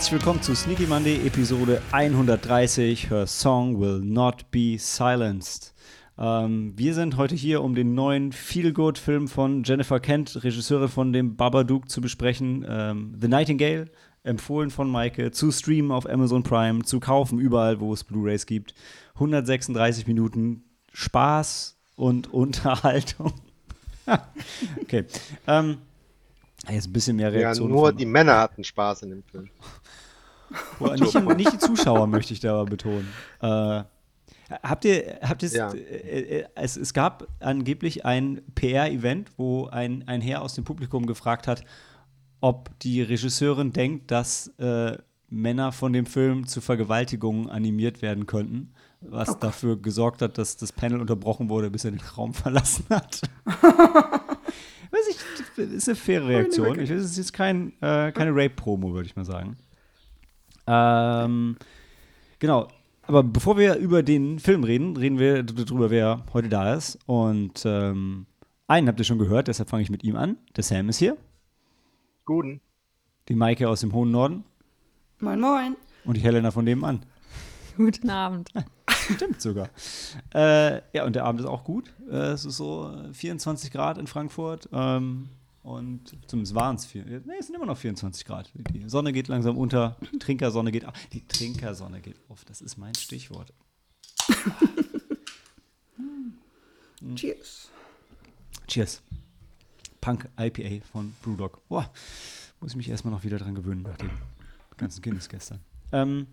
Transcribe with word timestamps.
Herzlich 0.00 0.18
willkommen 0.18 0.40
zu 0.40 0.54
Sneaky 0.54 0.86
Monday, 0.86 1.26
Episode 1.26 1.82
130. 1.92 3.10
Her 3.10 3.26
song 3.26 3.78
will 3.78 4.00
not 4.00 4.50
be 4.50 4.78
silenced. 4.78 5.74
Ähm, 6.16 6.72
wir 6.74 6.94
sind 6.94 7.18
heute 7.18 7.34
hier, 7.34 7.62
um 7.62 7.74
den 7.74 7.94
neuen 7.94 8.32
Feel-Good-Film 8.32 9.28
von 9.28 9.62
Jennifer 9.62 10.00
Kent, 10.00 10.42
Regisseurin 10.42 10.88
von 10.88 11.12
dem 11.12 11.36
Babadook, 11.36 11.90
zu 11.90 12.00
besprechen. 12.00 12.64
Ähm, 12.66 13.14
The 13.20 13.28
Nightingale, 13.28 13.90
empfohlen 14.22 14.70
von 14.70 14.90
Maike, 14.90 15.32
zu 15.32 15.52
streamen 15.52 15.92
auf 15.92 16.08
Amazon 16.08 16.44
Prime, 16.44 16.82
zu 16.82 16.98
kaufen 16.98 17.38
überall, 17.38 17.78
wo 17.80 17.92
es 17.92 18.02
Blu-rays 18.02 18.46
gibt. 18.46 18.74
136 19.16 20.06
Minuten 20.06 20.64
Spaß 20.94 21.76
und 21.96 22.26
Unterhaltung. 22.32 23.34
okay. 24.80 25.04
Ähm, 25.46 25.76
jetzt 26.70 26.88
ein 26.88 26.92
bisschen 26.94 27.16
mehr 27.16 27.34
Reaktion. 27.34 27.68
Ja, 27.68 27.74
nur 27.74 27.92
die 27.92 28.06
Männer 28.06 28.38
hatten 28.38 28.64
Spaß 28.64 29.02
in 29.02 29.10
dem 29.10 29.22
Film. 29.24 29.50
Oh, 30.78 30.86
nicht, 30.98 31.14
nicht, 31.36 31.52
die 31.52 31.58
Zuschauer 31.58 32.06
möchte 32.06 32.32
ich 32.32 32.40
da 32.40 32.52
aber 32.52 32.70
betonen. 32.70 33.08
Äh, 33.40 33.82
habt 34.62 34.84
ihr, 34.84 35.18
habt 35.22 35.42
ihr 35.42 35.50
ja. 35.50 35.72
äh, 35.72 36.44
es, 36.54 36.76
es 36.76 36.92
gab 36.92 37.26
angeblich 37.40 38.04
ein 38.04 38.42
PR-Event, 38.54 39.30
wo 39.36 39.66
ein, 39.66 40.06
ein 40.06 40.20
Herr 40.20 40.42
aus 40.42 40.54
dem 40.54 40.64
Publikum 40.64 41.06
gefragt 41.06 41.46
hat, 41.46 41.64
ob 42.40 42.78
die 42.80 43.02
Regisseurin 43.02 43.72
denkt, 43.72 44.10
dass 44.10 44.48
äh, 44.58 44.96
Männer 45.28 45.72
von 45.72 45.92
dem 45.92 46.06
Film 46.06 46.46
zu 46.46 46.60
Vergewaltigungen 46.60 47.48
animiert 47.48 48.02
werden 48.02 48.26
könnten, 48.26 48.72
was 49.00 49.30
okay. 49.30 49.38
dafür 49.42 49.80
gesorgt 49.80 50.22
hat, 50.22 50.38
dass 50.38 50.56
das 50.56 50.72
Panel 50.72 51.00
unterbrochen 51.00 51.48
wurde, 51.48 51.70
bis 51.70 51.84
er 51.84 51.92
den 51.92 52.00
Raum 52.00 52.34
verlassen 52.34 52.86
hat. 52.90 53.22
Weiß 54.90 55.06
ich, 55.08 55.16
das 55.56 55.66
ist 55.68 55.88
eine 55.88 55.96
faire 55.96 56.26
Reaktion. 56.26 56.80
Ich, 56.80 56.90
es 56.90 57.04
ist 57.04 57.16
jetzt 57.16 57.32
kein, 57.32 57.72
äh, 57.80 58.10
keine 58.10 58.32
Rape-Promo, 58.32 58.92
würde 58.92 59.06
ich 59.06 59.14
mal 59.14 59.24
sagen. 59.24 59.56
Ähm, 60.70 61.56
genau. 62.38 62.68
Aber 63.02 63.24
bevor 63.24 63.58
wir 63.58 63.74
über 63.76 64.04
den 64.04 64.38
Film 64.38 64.62
reden, 64.62 64.96
reden 64.96 65.18
wir 65.18 65.42
darüber, 65.42 65.90
wer 65.90 66.24
heute 66.32 66.48
da 66.48 66.74
ist. 66.74 66.96
Und 67.06 67.64
ähm, 67.64 68.26
einen 68.68 68.86
habt 68.86 69.00
ihr 69.00 69.04
schon 69.04 69.18
gehört, 69.18 69.48
deshalb 69.48 69.68
fange 69.68 69.82
ich 69.82 69.90
mit 69.90 70.04
ihm 70.04 70.14
an. 70.14 70.36
Der 70.54 70.62
Sam 70.62 70.88
ist 70.88 70.98
hier. 70.98 71.16
Guten. 72.24 72.60
Die 73.28 73.34
Maike 73.34 73.68
aus 73.68 73.80
dem 73.80 73.92
hohen 73.92 74.12
Norden. 74.12 74.44
Moin, 75.18 75.40
moin. 75.40 75.76
Und 76.04 76.16
die 76.16 76.20
Helena 76.20 76.52
von 76.52 76.64
nebenan. 76.64 77.04
Guten 77.76 78.10
Abend. 78.10 78.50
Stimmt 79.14 79.40
sogar. 79.40 79.70
Äh, 80.32 80.82
ja, 80.92 81.04
und 81.04 81.16
der 81.16 81.24
Abend 81.24 81.40
ist 81.40 81.46
auch 81.46 81.64
gut. 81.64 81.92
Äh, 82.08 82.32
es 82.32 82.44
ist 82.44 82.56
so 82.56 82.94
24 83.12 83.72
Grad 83.72 83.98
in 83.98 84.06
Frankfurt. 84.06 84.68
Ähm, 84.72 85.30
und 85.62 86.16
zumindest 86.26 86.54
waren 86.54 86.76
es 86.76 86.86
vier. 86.86 87.04
Nee, 87.04 87.34
es 87.38 87.46
sind 87.46 87.56
immer 87.56 87.66
noch 87.66 87.76
24 87.76 88.24
Grad. 88.24 88.50
Die 88.54 88.88
Sonne 88.88 89.12
geht 89.12 89.28
langsam 89.28 89.58
unter. 89.58 89.96
Die 90.12 90.18
Trinkersonne 90.18 90.72
geht 90.72 90.86
auf. 90.86 90.94
Die 91.12 91.26
Trinkersonne 91.26 92.00
geht 92.00 92.16
auf. 92.28 92.44
Das 92.46 92.62
ist 92.62 92.78
mein 92.78 92.94
Stichwort. 92.94 93.52
Cheers. 97.14 97.70
Cheers. 98.66 99.02
Punk 100.00 100.28
IPA 100.38 100.84
von 100.90 101.14
Brewdog. 101.22 101.60
Boah, 101.68 101.90
muss 102.60 102.72
ich 102.72 102.76
mich 102.76 102.88
erstmal 102.88 103.12
noch 103.12 103.24
wieder 103.24 103.38
dran 103.38 103.54
gewöhnen 103.54 103.82
nach 103.82 103.96
dem 103.96 104.10
ganzen 104.78 105.02
Guinness 105.02 105.28
gestern. 105.28 105.60
Ähm, 105.92 106.26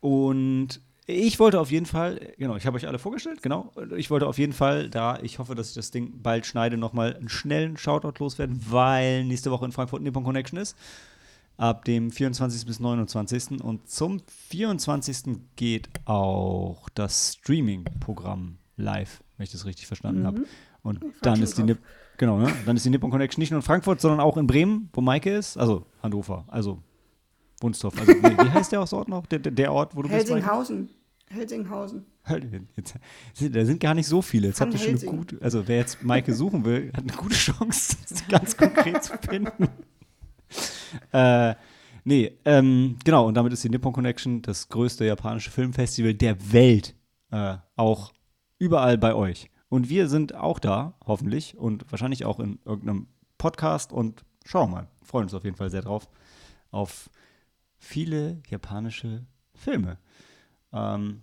und 0.00 0.80
ich 1.10 1.38
wollte 1.38 1.60
auf 1.60 1.70
jeden 1.70 1.86
Fall, 1.86 2.32
genau, 2.38 2.56
ich 2.56 2.66
habe 2.66 2.76
euch 2.76 2.86
alle 2.86 2.98
vorgestellt, 2.98 3.42
genau. 3.42 3.72
Ich 3.96 4.10
wollte 4.10 4.26
auf 4.26 4.38
jeden 4.38 4.52
Fall, 4.52 4.88
da 4.88 5.18
ich 5.22 5.38
hoffe, 5.38 5.54
dass 5.54 5.68
ich 5.68 5.74
das 5.74 5.90
Ding 5.90 6.22
bald 6.22 6.46
schneide, 6.46 6.76
nochmal 6.76 7.16
einen 7.16 7.28
schnellen 7.28 7.76
Shoutout 7.76 8.22
loswerden, 8.22 8.60
weil 8.68 9.24
nächste 9.24 9.50
Woche 9.50 9.64
in 9.64 9.72
Frankfurt 9.72 10.02
Nippon 10.02 10.24
Connection 10.24 10.58
ist. 10.58 10.76
Ab 11.56 11.84
dem 11.84 12.10
24. 12.10 12.64
bis 12.64 12.80
29. 12.80 13.62
Und 13.62 13.88
zum 13.88 14.22
24. 14.48 15.38
geht 15.56 15.90
auch 16.06 16.88
das 16.94 17.34
Streaming-Programm 17.34 18.56
live, 18.76 19.22
wenn 19.36 19.44
ich 19.44 19.52
das 19.52 19.66
richtig 19.66 19.86
verstanden 19.86 20.22
mhm. 20.22 20.26
habe. 20.26 20.44
Und 20.82 21.00
dann 21.20 21.42
ist 21.42 21.58
die 21.58 21.62
Nip 21.62 21.78
genau, 22.16 22.38
ne? 22.38 22.50
Dann 22.64 22.76
ist 22.76 22.86
die 22.86 22.90
Nippon 22.90 23.10
Connection 23.10 23.40
nicht 23.40 23.50
nur 23.50 23.58
in 23.58 23.62
Frankfurt, 23.62 24.00
sondern 24.00 24.20
auch 24.20 24.38
in 24.38 24.46
Bremen, 24.46 24.88
wo 24.94 25.02
Maike 25.02 25.34
ist. 25.34 25.58
Also 25.58 25.84
Hannover, 26.02 26.44
also 26.48 26.78
Wunstorf. 27.60 27.98
Also, 28.00 28.12
wie, 28.12 28.22
wie 28.22 28.50
heißt 28.50 28.72
der 28.72 28.80
Ort 28.80 29.08
noch? 29.08 29.26
Der, 29.26 29.38
der 29.38 29.72
Ort, 29.72 29.94
wo 29.94 30.02
du 30.02 30.08
Helsinghausen. 30.08 30.86
bist? 30.86 30.88
Helsinghausen. 30.88 30.99
Jetzt, 32.76 32.98
da 33.54 33.64
sind 33.64 33.80
gar 33.80 33.94
nicht 33.94 34.06
so 34.06 34.20
viele. 34.20 34.48
Jetzt 34.48 34.60
habt 34.60 34.72
ihr 34.72 34.78
schon 34.78 34.96
eine 34.96 35.18
gute, 35.18 35.40
also 35.40 35.66
wer 35.68 35.78
jetzt 35.78 36.02
Maike 36.02 36.34
suchen 36.34 36.64
will, 36.64 36.92
hat 36.92 37.04
eine 37.04 37.12
gute 37.12 37.36
Chance, 37.36 37.96
das 38.08 38.26
ganz 38.26 38.56
konkret 38.56 39.02
zu 39.04 39.16
finden. 39.18 39.68
äh, 41.12 41.54
nee, 42.04 42.36
ähm, 42.44 42.96
genau, 43.04 43.28
und 43.28 43.34
damit 43.34 43.52
ist 43.52 43.62
die 43.62 43.70
Nippon 43.70 43.92
Connection 43.92 44.42
das 44.42 44.68
größte 44.68 45.04
japanische 45.04 45.50
Filmfestival 45.50 46.14
der 46.14 46.52
Welt 46.52 46.96
äh, 47.30 47.56
auch 47.76 48.12
überall 48.58 48.98
bei 48.98 49.14
euch. 49.14 49.50
Und 49.68 49.88
wir 49.88 50.08
sind 50.08 50.34
auch 50.34 50.58
da, 50.58 50.94
hoffentlich, 51.06 51.56
und 51.56 51.90
wahrscheinlich 51.92 52.24
auch 52.24 52.40
in 52.40 52.58
irgendeinem 52.64 53.06
Podcast 53.38 53.92
und 53.92 54.24
schauen 54.44 54.70
wir 54.70 54.76
mal. 54.76 54.88
Freuen 55.04 55.24
uns 55.24 55.34
auf 55.34 55.44
jeden 55.44 55.56
Fall 55.56 55.70
sehr 55.70 55.82
drauf. 55.82 56.08
Auf 56.72 57.08
viele 57.78 58.42
japanische 58.48 59.26
Filme. 59.54 59.98
Ähm, 60.72 61.22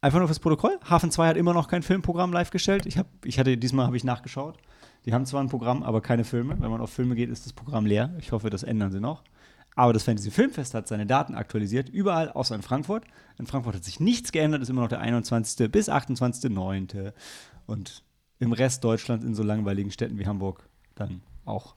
einfach 0.00 0.18
nur 0.18 0.28
fürs 0.28 0.40
Protokoll. 0.40 0.78
Hafen 0.88 1.10
2 1.10 1.28
hat 1.28 1.36
immer 1.36 1.54
noch 1.54 1.68
kein 1.68 1.82
Filmprogramm 1.82 2.32
live 2.32 2.50
gestellt. 2.50 2.86
Ich, 2.86 2.98
hab, 2.98 3.06
ich 3.24 3.38
hatte, 3.38 3.56
diesmal 3.56 3.86
habe 3.86 3.96
ich 3.96 4.04
nachgeschaut. 4.04 4.58
Die 5.04 5.12
haben 5.12 5.26
zwar 5.26 5.42
ein 5.42 5.48
Programm, 5.48 5.82
aber 5.82 6.00
keine 6.00 6.24
Filme. 6.24 6.56
Wenn 6.60 6.70
man 6.70 6.80
auf 6.80 6.90
Filme 6.90 7.14
geht, 7.14 7.30
ist 7.30 7.44
das 7.44 7.52
Programm 7.52 7.86
leer. 7.86 8.14
Ich 8.18 8.32
hoffe, 8.32 8.50
das 8.50 8.62
ändern 8.62 8.90
sie 8.90 9.00
noch. 9.00 9.22
Aber 9.76 9.92
das 9.92 10.04
Fantasy 10.04 10.30
Filmfest 10.30 10.72
hat 10.74 10.86
seine 10.86 11.04
Daten 11.04 11.34
aktualisiert, 11.34 11.88
überall 11.88 12.30
außer 12.30 12.54
in 12.54 12.62
Frankfurt. 12.62 13.04
In 13.38 13.46
Frankfurt 13.46 13.74
hat 13.74 13.84
sich 13.84 13.98
nichts 13.98 14.30
geändert, 14.30 14.62
ist 14.62 14.70
immer 14.70 14.82
noch 14.82 14.88
der 14.88 15.00
21. 15.00 15.70
bis 15.70 15.88
28.09. 15.88 17.12
Und 17.66 18.04
im 18.38 18.52
Rest 18.52 18.84
Deutschlands 18.84 19.24
in 19.24 19.34
so 19.34 19.42
langweiligen 19.42 19.90
Städten 19.90 20.18
wie 20.18 20.26
Hamburg 20.26 20.68
dann 20.94 21.22
auch 21.44 21.74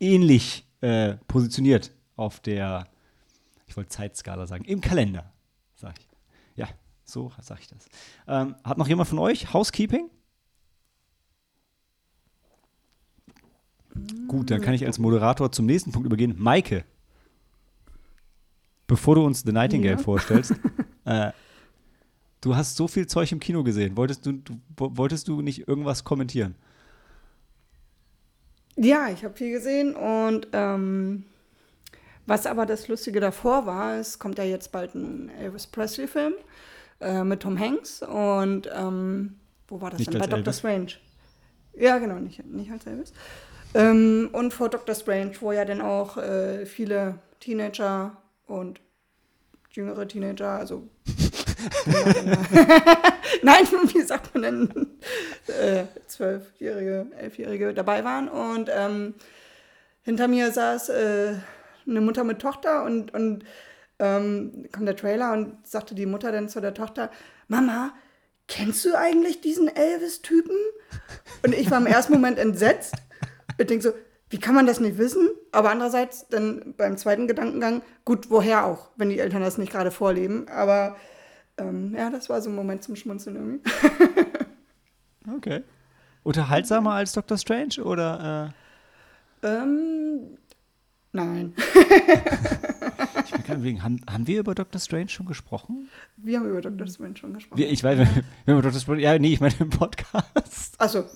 ähnlich 0.00 0.66
äh, 0.80 1.14
positioniert 1.28 1.92
auf 2.16 2.40
der 2.40 2.86
ich 3.66 3.76
wollte 3.76 3.90
Zeitskala 3.90 4.46
sagen, 4.46 4.64
im 4.64 4.80
Kalender, 4.80 5.32
sag 5.74 5.98
ich. 5.98 6.08
Ja, 6.54 6.68
so 7.04 7.32
sage 7.40 7.60
ich 7.62 7.68
das. 7.68 7.88
Ähm, 8.26 8.56
hat 8.64 8.78
noch 8.78 8.88
jemand 8.88 9.08
von 9.08 9.18
euch 9.18 9.52
Housekeeping? 9.52 10.10
Gut, 14.28 14.50
dann 14.50 14.60
kann 14.60 14.74
ich 14.74 14.84
als 14.84 14.98
Moderator 14.98 15.50
zum 15.52 15.66
nächsten 15.66 15.92
Punkt 15.92 16.06
übergehen. 16.06 16.34
Maike, 16.38 16.84
bevor 18.86 19.14
du 19.14 19.24
uns 19.24 19.42
The 19.42 19.52
Nightingale 19.52 19.96
ja. 19.96 19.98
vorstellst, 19.98 20.54
äh, 21.04 21.32
du 22.40 22.56
hast 22.56 22.76
so 22.76 22.88
viel 22.88 23.06
Zeug 23.06 23.32
im 23.32 23.40
Kino 23.40 23.62
gesehen. 23.64 23.96
Wolltest 23.96 24.26
du, 24.26 24.32
du 24.32 24.60
wolltest 24.76 25.28
du 25.28 25.40
nicht 25.40 25.66
irgendwas 25.66 26.04
kommentieren? 26.04 26.56
Ja, 28.76 29.08
ich 29.08 29.24
habe 29.24 29.34
viel 29.34 29.52
gesehen 29.52 29.94
und 29.94 30.48
ähm, 30.52 31.24
was 32.26 32.46
aber 32.46 32.66
das 32.66 32.88
Lustige 32.88 33.20
davor 33.20 33.66
war, 33.66 33.96
es 33.96 34.18
kommt 34.18 34.38
ja 34.38 34.44
jetzt 34.44 34.72
bald 34.72 34.94
ein 34.94 35.30
Elvis 35.40 35.66
Presley-Film 35.66 36.34
äh, 37.00 37.24
mit 37.24 37.40
Tom 37.40 37.58
Hanks 37.58 38.02
und 38.02 38.68
ähm, 38.74 39.36
wo 39.68 39.80
war 39.80 39.90
das 39.90 39.98
nicht 40.00 40.12
denn? 40.12 40.20
Bei 40.20 40.26
Doctor 40.26 40.52
Strange. 40.52 40.92
Ja, 41.74 41.98
genau, 41.98 42.16
nicht, 42.16 42.44
nicht 42.46 42.70
als 42.70 42.86
Elvis. 42.86 43.12
Ähm, 43.74 44.30
und 44.32 44.52
vor 44.52 44.68
Doctor 44.68 44.94
Strange, 44.94 45.32
wo 45.40 45.52
ja 45.52 45.64
dann 45.64 45.80
auch 45.80 46.16
äh, 46.16 46.66
viele 46.66 47.18
Teenager 47.40 48.16
und 48.46 48.80
jüngere 49.70 50.08
Teenager, 50.08 50.50
also 50.50 50.88
Nein, 53.42 53.64
wie 53.94 54.02
sagt 54.02 54.34
man 54.34 54.42
denn? 54.42 54.86
Äh, 55.46 55.84
Zwölfjährige, 56.06 57.06
Elfjährige 57.18 57.74
dabei 57.74 58.04
waren. 58.04 58.28
Und 58.28 58.70
ähm, 58.72 59.14
hinter 60.02 60.28
mir 60.28 60.52
saß 60.52 60.88
äh, 60.90 61.34
eine 61.88 62.00
Mutter 62.00 62.24
mit 62.24 62.40
Tochter 62.40 62.84
und, 62.84 63.12
und 63.14 63.44
ähm, 63.98 64.66
kommt 64.72 64.86
der 64.86 64.96
Trailer 64.96 65.32
und 65.32 65.66
sagte 65.66 65.94
die 65.94 66.06
Mutter 66.06 66.32
dann 66.32 66.48
zu 66.48 66.60
der 66.60 66.74
Tochter, 66.74 67.10
Mama, 67.48 67.92
kennst 68.48 68.84
du 68.84 68.94
eigentlich 68.96 69.40
diesen 69.40 69.68
Elvis-Typen? 69.68 70.56
Und 71.44 71.54
ich 71.54 71.70
war 71.70 71.78
im 71.78 71.86
ersten 71.86 72.12
Moment 72.12 72.38
entsetzt. 72.38 72.94
Ich 73.58 73.66
denke 73.66 73.82
so, 73.82 73.92
wie 74.28 74.38
kann 74.38 74.54
man 74.54 74.66
das 74.66 74.80
nicht 74.80 74.98
wissen? 74.98 75.28
Aber 75.52 75.70
andererseits 75.70 76.28
dann 76.28 76.74
beim 76.76 76.96
zweiten 76.96 77.28
Gedankengang, 77.28 77.82
gut, 78.04 78.30
woher 78.30 78.66
auch, 78.66 78.90
wenn 78.96 79.08
die 79.08 79.20
Eltern 79.20 79.42
das 79.42 79.58
nicht 79.58 79.72
gerade 79.72 79.90
vorleben. 79.90 80.48
Aber 80.48 80.96
ähm, 81.58 81.94
ja, 81.96 82.10
das 82.10 82.28
war 82.28 82.42
so 82.42 82.50
ein 82.50 82.56
Moment 82.56 82.82
zum 82.82 82.96
Schmunzeln 82.96 83.36
irgendwie. 83.36 83.70
okay. 85.36 85.62
Unterhaltsamer 86.22 86.92
als 86.92 87.12
Dr. 87.12 87.38
Strange 87.38 87.82
oder? 87.84 88.52
Äh? 89.42 89.46
Ähm, 89.46 90.38
Nein. 91.16 91.54
ich 93.24 93.62
wegen, 93.62 93.82
haben, 93.82 94.00
haben 94.08 94.26
wir 94.26 94.40
über 94.40 94.54
Dr. 94.54 94.78
Strange 94.78 95.08
schon 95.08 95.24
gesprochen? 95.24 95.88
Wir 96.18 96.38
haben 96.38 96.50
über 96.50 96.60
Dr. 96.60 96.86
Strange 96.88 97.16
schon 97.16 97.32
gesprochen. 97.32 97.58
Wir, 97.58 97.70
ich 97.70 97.82
weiß, 97.82 97.98
wir, 97.98 98.06
wir 98.06 98.54
haben 98.54 98.60
über 98.60 98.62
Dr. 98.62 98.80
Strange, 98.80 99.00
ja, 99.00 99.18
nee, 99.18 99.32
ich 99.32 99.40
meine 99.40 99.54
im 99.58 99.70
Podcast. 99.70 100.78
Achso. 100.78 101.04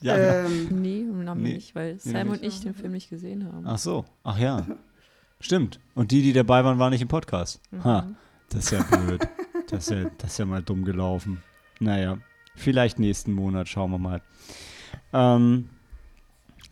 Ja, 0.00 0.44
ähm, 0.44 0.82
nee, 0.82 1.00
im 1.00 1.24
Namen 1.24 1.42
nee, 1.42 1.54
nicht, 1.54 1.74
weil 1.74 1.98
Sam 1.98 2.28
und 2.28 2.42
ich 2.42 2.60
den 2.60 2.74
Film 2.74 2.92
nicht 2.92 3.08
gesehen 3.08 3.46
haben. 3.50 3.66
Ach 3.66 3.78
so, 3.78 4.04
ach 4.22 4.38
ja. 4.38 4.66
Stimmt. 5.40 5.80
Und 5.94 6.10
die, 6.10 6.20
die 6.20 6.34
dabei 6.34 6.62
waren, 6.62 6.78
waren 6.78 6.90
nicht 6.90 7.00
im 7.00 7.08
Podcast. 7.08 7.58
Mhm. 7.70 7.84
Ha, 7.84 8.08
das 8.50 8.64
ist 8.64 8.70
ja 8.72 8.82
blöd. 8.82 9.26
das, 9.70 9.84
ist 9.84 9.90
ja, 9.90 10.10
das 10.18 10.32
ist 10.32 10.38
ja 10.38 10.44
mal 10.44 10.62
dumm 10.62 10.84
gelaufen. 10.84 11.42
Naja, 11.80 12.18
vielleicht 12.54 12.98
nächsten 12.98 13.32
Monat, 13.32 13.66
schauen 13.66 13.92
wir 13.92 13.98
mal. 13.98 14.20
Ähm, 15.14 15.70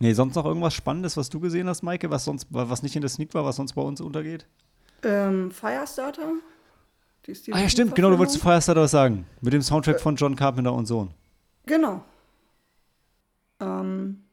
nee, 0.00 0.12
sonst 0.12 0.34
noch 0.34 0.44
irgendwas 0.44 0.74
Spannendes, 0.74 1.16
was 1.16 1.30
du 1.30 1.40
gesehen 1.40 1.68
hast, 1.68 1.82
Maike, 1.82 2.10
was 2.10 2.24
sonst, 2.24 2.46
was 2.50 2.82
nicht 2.82 2.96
in 2.96 3.02
der 3.02 3.10
Sneak 3.10 3.34
war, 3.34 3.44
was 3.44 3.56
sonst 3.56 3.72
bei 3.74 3.82
uns 3.82 4.00
untergeht? 4.00 4.46
Ähm, 5.02 5.50
Firestarter. 5.50 6.32
ah 7.52 7.58
ja, 7.58 7.68
stimmt, 7.68 7.94
genau, 7.94 8.10
du 8.10 8.18
wolltest 8.18 8.40
Firestarter 8.40 8.82
was 8.82 8.90
sagen. 8.90 9.26
Mit 9.40 9.52
dem 9.52 9.62
Soundtrack 9.62 9.96
äh, 9.96 9.98
von 9.98 10.16
John 10.16 10.36
Carpenter 10.36 10.72
und 10.72 10.86
Sohn. 10.86 11.10
Genau. 11.66 12.04
Ähm, 13.60 14.24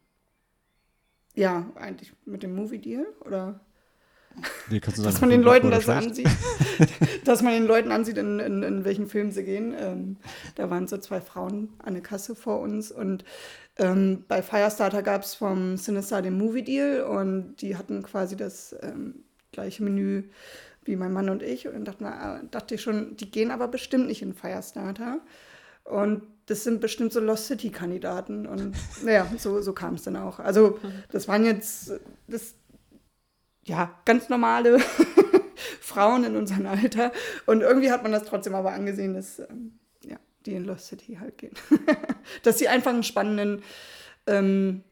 ja, 1.36 1.66
eigentlich 1.76 2.14
mit 2.26 2.44
dem 2.44 2.56
Movie-Deal, 2.56 3.06
oder? 3.22 3.60
Nee, 4.70 4.80
sagen, 4.80 5.04
dass 5.04 5.22
man 5.22 5.30
den 5.30 5.42
Leuten 5.42 5.72
das 5.72 5.90
ansieht. 5.90 6.30
dass 7.26 7.42
man 7.42 7.54
den 7.54 7.66
Leuten 7.66 7.92
ansieht, 7.92 8.18
in, 8.18 8.40
in, 8.40 8.64
in 8.64 8.86
welchen 8.86 9.08
Film 9.08 9.32
sie 9.32 9.44
gehen. 9.44 9.76
Ähm, 9.78 10.18
da 10.56 10.70
waren 10.70 10.88
so 10.88 10.98
zwei 10.98 11.22
Frauen 11.22 11.70
an 11.80 11.94
der 11.94 12.04
Kasse 12.04 12.36
vor 12.36 12.60
uns 12.60 12.92
und 12.92 13.26
ähm, 13.78 14.26
bei 14.28 14.42
Firestarter 14.42 15.02
gab 15.02 15.24
es 15.24 15.36
vom 15.36 15.78
Sinister 15.78 16.22
den 16.22 16.38
Movie 16.38 16.64
Deal 16.64 17.04
und 17.04 17.56
die 17.58 17.78
hatten 17.78 18.04
quasi 18.04 18.36
das 18.36 18.76
ähm, 18.82 19.24
gleiche 19.52 19.84
Menü 19.84 20.24
wie 20.84 20.96
mein 20.96 21.14
Mann 21.14 21.30
und 21.30 21.44
ich 21.44 21.68
und 21.68 21.86
dachte, 21.86 22.04
na, 22.04 22.42
dachte 22.52 22.76
ich 22.76 22.82
schon, 22.82 23.16
die 23.16 23.30
gehen 23.30 23.52
aber 23.52 23.68
bestimmt 23.68 24.08
nicht 24.08 24.22
in 24.22 24.34
Firestarter. 24.34 25.20
Und 25.84 26.24
das 26.46 26.64
sind 26.64 26.82
bestimmt 26.82 27.14
so 27.14 27.20
Lost 27.20 27.48
City-Kandidaten. 27.48 28.46
Und 28.46 28.76
naja, 29.04 29.28
so, 29.38 29.62
so 29.62 29.74
kam 29.74 29.96
es 29.96 30.04
dann 30.04 30.16
auch. 30.16 30.40
Also, 30.40 30.80
das 31.12 31.28
waren 31.28 31.46
jetzt 31.46 31.94
das, 32.28 32.56
ja, 33.70 33.96
ganz 34.06 34.30
normale 34.30 34.80
Frauen 35.80 36.24
in 36.24 36.36
unserem 36.36 36.66
Alter. 36.66 37.12
Und 37.46 37.62
irgendwie 37.62 37.92
hat 37.92 38.04
man 38.04 38.12
das 38.12 38.24
trotzdem 38.24 38.56
aber 38.56 38.72
angesehen, 38.74 39.14
dass 39.14 39.40
ähm, 39.40 39.80
ja, 40.04 40.18
die 40.46 40.56
in 40.56 40.66
Lost 40.66 40.88
City 40.88 41.18
halt 41.20 41.38
gehen. 41.38 41.54
dass 42.44 42.58
sie 42.58 42.68
einfach 42.68 42.92
einen 42.92 43.04
spannenden 43.04 43.62
ähm, 44.26 44.84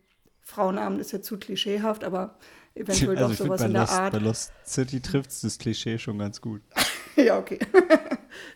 Frauenabend 0.42 1.02
ist 1.02 1.12
ja 1.12 1.22
zu 1.22 1.38
klischeehaft, 1.38 2.04
aber 2.04 2.38
eventuell 2.76 3.18
also 3.18 3.30
doch 3.30 3.36
sowas 3.36 3.62
in 3.62 3.74
der 3.74 3.82
Lost, 3.82 3.94
Art. 3.94 4.14
Bei 4.14 4.20
Lost 4.20 4.54
City 4.64 5.02
trifft 5.02 5.32
es 5.32 5.42
das 5.42 5.58
Klischee 5.58 5.98
schon 5.98 6.20
ganz 6.20 6.40
gut. 6.40 6.62
ja, 7.16 7.38
okay. 7.38 7.60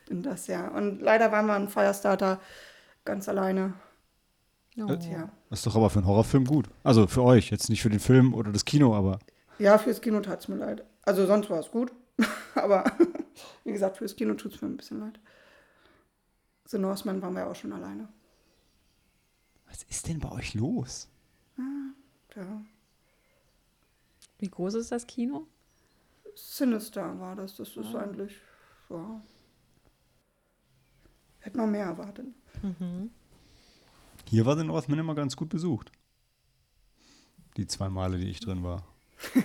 Denn 0.07 0.21
das 0.21 0.45
ja. 0.47 0.67
Und 0.67 1.01
leider 1.01 1.31
waren 1.31 1.47
wir 1.47 1.55
ein 1.55 1.67
Firestarter 1.67 2.39
ganz 3.05 3.27
alleine. 3.27 3.73
Oh. 4.77 4.87
Ja. 4.87 5.31
Das 5.49 5.59
ist 5.59 5.65
doch 5.65 5.75
aber 5.75 5.89
für 5.89 5.99
einen 5.99 6.07
Horrorfilm 6.07 6.45
gut. 6.45 6.69
Also 6.83 7.07
für 7.07 7.23
euch, 7.23 7.49
jetzt 7.49 7.69
nicht 7.69 7.81
für 7.81 7.89
den 7.89 7.99
Film 7.99 8.33
oder 8.35 8.51
das 8.51 8.65
Kino, 8.65 8.95
aber. 8.95 9.19
Ja, 9.61 9.77
fürs 9.77 10.01
Kino 10.01 10.19
tat 10.21 10.39
es 10.39 10.47
mir 10.47 10.55
leid. 10.55 10.83
Also 11.03 11.27
sonst 11.27 11.51
war 11.51 11.59
es 11.59 11.69
gut. 11.69 11.93
aber 12.55 12.83
wie 13.63 13.71
gesagt, 13.71 13.97
fürs 13.97 14.15
Kino 14.15 14.33
tut 14.33 14.55
es 14.55 14.61
mir 14.61 14.67
ein 14.67 14.77
bisschen 14.77 14.99
leid. 14.99 15.19
The 16.65 16.79
Northman 16.79 17.21
waren 17.21 17.35
wir 17.35 17.45
auch 17.45 17.55
schon 17.55 17.71
alleine. 17.71 18.09
Was 19.67 19.83
ist 19.83 20.07
denn 20.07 20.19
bei 20.19 20.31
euch 20.31 20.55
los? 20.55 21.09
Ja, 21.59 21.93
ja. 22.37 22.61
Wie 24.39 24.49
groß 24.49 24.73
ist 24.73 24.91
das 24.91 25.05
Kino? 25.05 25.45
Sinister 26.33 27.19
war 27.19 27.35
das. 27.35 27.55
Das 27.55 27.69
ist 27.77 27.93
oh. 27.93 27.97
eigentlich, 27.97 28.35
ja. 28.89 29.21
Hätte 31.37 31.57
man 31.57 31.69
mehr 31.69 31.85
erwartet. 31.85 32.25
Mhm. 32.63 33.11
Hier 34.27 34.43
war 34.43 34.55
der 34.55 34.65
Northman 34.65 34.97
immer 34.97 35.13
ganz 35.13 35.35
gut 35.35 35.49
besucht. 35.49 35.91
Die 37.57 37.67
zwei 37.67 37.89
Male, 37.89 38.17
die 38.17 38.29
ich 38.29 38.39
drin 38.39 38.63
war. 38.63 38.90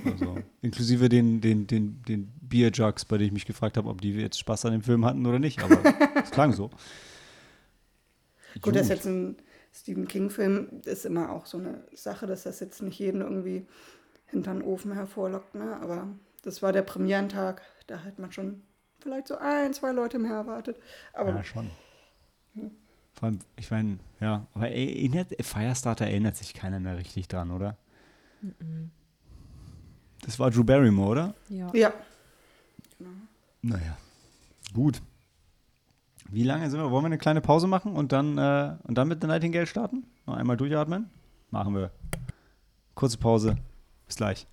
Also, 0.04 0.38
inklusive 0.62 1.08
den, 1.08 1.40
den, 1.40 1.66
den, 1.66 2.02
den 2.02 2.32
Bierjugs, 2.40 3.04
bei 3.04 3.18
denen 3.18 3.28
ich 3.28 3.32
mich 3.32 3.46
gefragt 3.46 3.76
habe, 3.76 3.88
ob 3.88 4.00
die 4.00 4.12
jetzt 4.12 4.38
Spaß 4.38 4.66
an 4.66 4.72
dem 4.72 4.82
Film 4.82 5.04
hatten 5.04 5.26
oder 5.26 5.38
nicht. 5.38 5.62
Aber 5.62 5.78
es 6.22 6.30
klang 6.30 6.52
so. 6.52 6.68
Gut, 6.68 6.80
Gut, 8.62 8.76
das 8.76 8.82
ist 8.82 8.88
jetzt 8.88 9.06
ein 9.06 9.36
Stephen 9.72 10.08
King-Film, 10.08 10.80
ist 10.84 11.04
immer 11.04 11.30
auch 11.30 11.46
so 11.46 11.58
eine 11.58 11.84
Sache, 11.94 12.26
dass 12.26 12.44
das 12.44 12.60
jetzt 12.60 12.80
nicht 12.82 12.98
jeden 12.98 13.20
irgendwie 13.20 13.66
hinter 14.26 14.52
den 14.52 14.62
Ofen 14.62 14.92
hervorlockt. 14.92 15.54
Ne? 15.54 15.76
Aber 15.80 16.08
das 16.42 16.62
war 16.62 16.72
der 16.72 16.82
Premierentag. 16.82 17.62
Da 17.86 18.02
hat 18.02 18.18
man 18.18 18.32
schon 18.32 18.62
vielleicht 19.00 19.28
so 19.28 19.36
ein, 19.36 19.74
zwei 19.74 19.92
Leute 19.92 20.18
mehr 20.18 20.32
erwartet. 20.34 20.78
Aber 21.12 21.30
ja, 21.30 21.44
schon. 21.44 21.70
Vor 23.14 23.28
allem, 23.28 23.38
ich 23.56 23.70
meine, 23.70 23.98
ja, 24.20 24.46
aber 24.54 24.68
erinnert, 24.70 25.28
Firestarter 25.40 26.06
erinnert 26.06 26.36
sich 26.36 26.54
keiner 26.54 26.80
mehr 26.80 26.98
richtig 26.98 27.28
dran, 27.28 27.50
oder? 27.50 27.76
Mhm. 28.42 28.90
Das 30.26 30.38
war 30.40 30.50
Drew 30.50 30.64
Barrymore, 30.64 31.08
oder? 31.10 31.34
Ja. 31.48 31.70
Ja. 31.72 31.92
Genau. 32.98 33.10
Naja, 33.62 33.96
gut. 34.74 35.00
Wie 36.30 36.42
lange 36.42 36.68
sind 36.68 36.80
wir? 36.80 36.90
Wollen 36.90 37.04
wir 37.04 37.06
eine 37.06 37.18
kleine 37.18 37.40
Pause 37.40 37.68
machen 37.68 37.94
und 37.94 38.10
dann, 38.10 38.36
äh, 38.36 38.76
und 38.82 38.98
dann 38.98 39.06
mit 39.06 39.20
The 39.22 39.28
Nightingale 39.28 39.66
starten? 39.66 40.04
Noch 40.26 40.34
einmal 40.34 40.56
durchatmen? 40.56 41.08
Machen 41.50 41.76
wir. 41.76 41.92
Kurze 42.96 43.18
Pause. 43.18 43.56
Bis 44.06 44.16
gleich. 44.16 44.48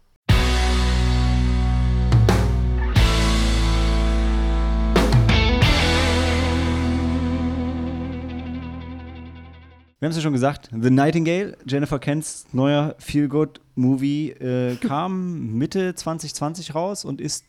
Wir 10.03 10.07
haben 10.07 10.11
es 10.11 10.17
ja 10.17 10.23
schon 10.23 10.33
gesagt, 10.33 10.69
The 10.77 10.89
Nightingale, 10.89 11.57
Jennifer 11.65 11.97
Kents 11.97 12.45
neuer 12.51 12.93
Feel-Good-Movie, 12.99 14.31
äh, 14.31 14.75
kam 14.81 15.53
Mitte 15.53 15.95
2020 15.95 16.75
raus 16.75 17.05
und 17.05 17.21
ist, 17.21 17.45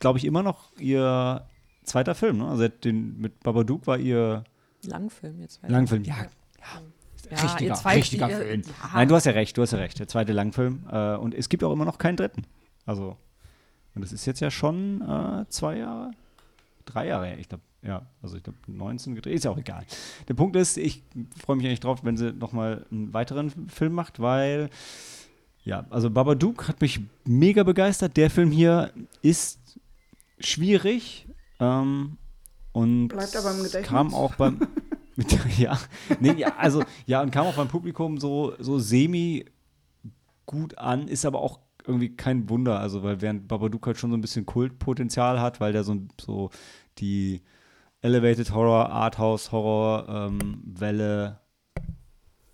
glaube 0.00 0.18
ich, 0.18 0.26
immer 0.26 0.42
noch 0.42 0.70
ihr 0.78 1.46
zweiter 1.84 2.14
Film. 2.14 2.36
Ne? 2.36 2.46
Also 2.46 2.68
den, 2.68 3.18
mit 3.18 3.40
Babadook 3.40 3.86
war 3.86 3.96
ihr 3.96 4.44
Langfilm 4.82 5.40
jetzt. 5.40 5.60
Langfilm, 5.66 6.04
ja. 6.04 6.14
ja. 6.16 6.26
ja 7.30 7.38
richtiger, 7.38 7.74
zweit, 7.74 7.96
richtiger 7.96 8.28
ihr, 8.28 8.36
Film. 8.36 8.62
Ja. 8.66 8.90
Nein, 8.92 9.08
du 9.08 9.14
hast 9.14 9.24
ja 9.24 9.32
recht, 9.32 9.56
du 9.56 9.62
hast 9.62 9.70
ja 9.70 9.78
recht. 9.78 9.98
Der 9.98 10.06
zweite 10.06 10.34
Langfilm. 10.34 10.84
Äh, 10.92 11.14
und 11.14 11.34
es 11.34 11.48
gibt 11.48 11.64
auch 11.64 11.72
immer 11.72 11.86
noch 11.86 11.96
keinen 11.96 12.18
dritten. 12.18 12.42
Also, 12.84 13.16
und 13.94 14.04
das 14.04 14.12
ist 14.12 14.26
jetzt 14.26 14.40
ja 14.40 14.50
schon 14.50 15.00
äh, 15.00 15.46
zwei 15.48 15.78
Jahre, 15.78 16.10
drei 16.84 17.06
Jahre. 17.06 17.34
Ich 17.36 17.48
glaube, 17.48 17.64
ja, 17.86 18.06
also 18.22 18.36
ich 18.36 18.42
glaube 18.42 18.58
19 18.66 19.14
gedreht, 19.14 19.34
ist 19.34 19.44
ja 19.44 19.50
auch 19.50 19.58
egal. 19.58 19.84
Der 20.28 20.34
Punkt 20.34 20.56
ist, 20.56 20.78
ich 20.78 21.02
freue 21.38 21.56
mich 21.56 21.66
eigentlich 21.66 21.80
drauf, 21.80 22.00
wenn 22.02 22.16
sie 22.16 22.32
nochmal 22.32 22.86
einen 22.90 23.12
weiteren 23.12 23.50
Film 23.68 23.92
macht, 23.92 24.20
weil, 24.20 24.70
ja, 25.64 25.86
also 25.90 26.10
Babadook 26.10 26.66
hat 26.68 26.80
mich 26.80 27.00
mega 27.24 27.62
begeistert. 27.62 28.16
Der 28.16 28.30
Film 28.30 28.50
hier 28.50 28.92
ist 29.20 29.78
schwierig 30.40 31.28
ähm, 31.60 32.16
und 32.72 33.08
Bleibt 33.08 33.36
aber 33.36 33.50
im 33.50 33.58
Gedächtnis. 33.58 33.86
kam 33.86 34.14
auch 34.14 34.34
beim, 34.36 34.66
ja, 35.58 35.78
nee, 36.20 36.32
ja, 36.32 36.56
also, 36.56 36.82
ja, 37.06 37.20
und 37.20 37.30
kam 37.30 37.46
auch 37.46 37.56
beim 37.56 37.68
Publikum 37.68 38.18
so, 38.18 38.54
so 38.58 38.78
semi 38.78 39.44
gut 40.46 40.78
an, 40.78 41.08
ist 41.08 41.26
aber 41.26 41.40
auch 41.40 41.60
irgendwie 41.86 42.16
kein 42.16 42.48
Wunder, 42.48 42.80
also 42.80 43.02
weil 43.02 43.20
während 43.20 43.46
Babadook 43.46 43.86
halt 43.86 43.98
schon 43.98 44.10
so 44.10 44.16
ein 44.16 44.22
bisschen 44.22 44.46
Kultpotenzial 44.46 45.38
hat, 45.38 45.60
weil 45.60 45.72
der 45.72 45.84
so, 45.84 45.98
so 46.18 46.48
die 46.98 47.42
Elevated 48.04 48.52
Horror, 48.52 48.90
Arthouse 48.90 49.50
Horror 49.50 50.06
ähm, 50.08 50.62
Welle 50.66 51.40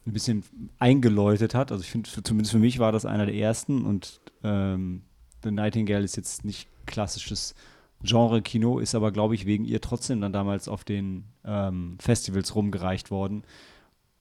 ein 0.06 0.12
bisschen 0.12 0.44
eingeläutet 0.78 1.56
hat. 1.56 1.72
Also 1.72 1.82
ich 1.82 1.90
finde, 1.90 2.08
zumindest 2.22 2.52
für 2.52 2.60
mich 2.60 2.78
war 2.78 2.92
das 2.92 3.04
einer 3.04 3.26
der 3.26 3.34
ersten 3.34 3.84
und 3.84 4.20
ähm, 4.44 5.02
The 5.42 5.50
Nightingale 5.50 6.04
ist 6.04 6.16
jetzt 6.16 6.44
nicht 6.44 6.68
klassisches 6.86 7.56
Genre-Kino, 8.04 8.78
ist 8.78 8.94
aber, 8.94 9.10
glaube 9.10 9.34
ich, 9.34 9.44
wegen 9.44 9.64
ihr 9.64 9.80
trotzdem 9.80 10.20
dann 10.20 10.32
damals 10.32 10.68
auf 10.68 10.84
den 10.84 11.24
ähm, 11.44 11.98
Festivals 12.00 12.54
rumgereicht 12.54 13.10
worden. 13.10 13.42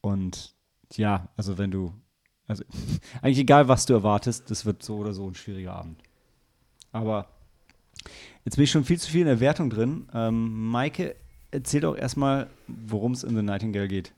Und 0.01 0.55
ja, 0.93 1.29
also 1.37 1.59
wenn 1.59 1.69
du, 1.69 1.93
also 2.47 2.63
eigentlich 3.21 3.37
egal, 3.37 3.67
was 3.67 3.85
du 3.85 3.93
erwartest, 3.93 4.49
das 4.49 4.65
wird 4.65 4.81
so 4.81 4.97
oder 4.97 5.13
so 5.13 5.27
ein 5.27 5.35
schwieriger 5.35 5.73
Abend. 5.73 6.01
Aber 6.91 7.27
Jetzt 8.45 8.55
bin 8.55 8.63
ich 8.63 8.71
schon 8.71 8.85
viel 8.85 8.99
zu 8.99 9.11
viel 9.11 9.21
in 9.21 9.27
der 9.27 9.39
Wertung 9.39 9.69
drin. 9.69 10.07
Ähm, 10.13 10.69
Maike, 10.71 11.15
erzähl 11.51 11.81
doch 11.81 11.97
erstmal, 11.97 12.47
worum 12.67 13.11
es 13.11 13.23
in 13.23 13.35
The 13.35 13.41
Nightingale 13.41 13.87
geht. 13.87 14.13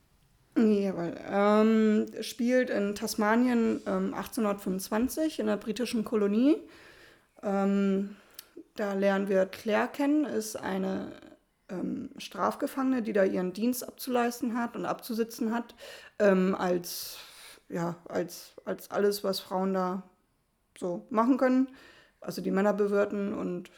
Jawohl. 0.55 1.15
Ähm, 1.29 2.07
spielt 2.21 2.69
in 2.69 2.93
Tasmanien 2.93 3.81
ähm, 3.87 4.13
1825 4.13 5.39
in 5.39 5.47
der 5.47 5.57
britischen 5.57 6.03
Kolonie. 6.03 6.57
Ähm, 7.41 8.15
da 8.75 8.93
lernen 8.93 9.29
wir 9.29 9.45
Claire 9.45 9.87
kennen, 9.87 10.25
ist 10.25 10.55
eine 10.55 11.13
ähm, 11.69 12.09
Strafgefangene, 12.17 13.01
die 13.01 13.13
da 13.13 13.23
ihren 13.23 13.53
Dienst 13.53 13.87
abzuleisten 13.87 14.57
hat 14.57 14.75
und 14.75 14.85
abzusitzen 14.85 15.53
hat, 15.53 15.73
ähm, 16.19 16.55
als, 16.55 17.17
ja, 17.69 17.95
als, 18.07 18.53
als 18.65 18.91
alles, 18.91 19.23
was 19.23 19.39
Frauen 19.39 19.73
da 19.73 20.03
so 20.77 21.05
machen 21.09 21.37
können. 21.37 21.69
Also 22.21 22.41
die 22.41 22.51
Männer 22.51 22.73
bewirten 22.73 23.33
und 23.33 23.69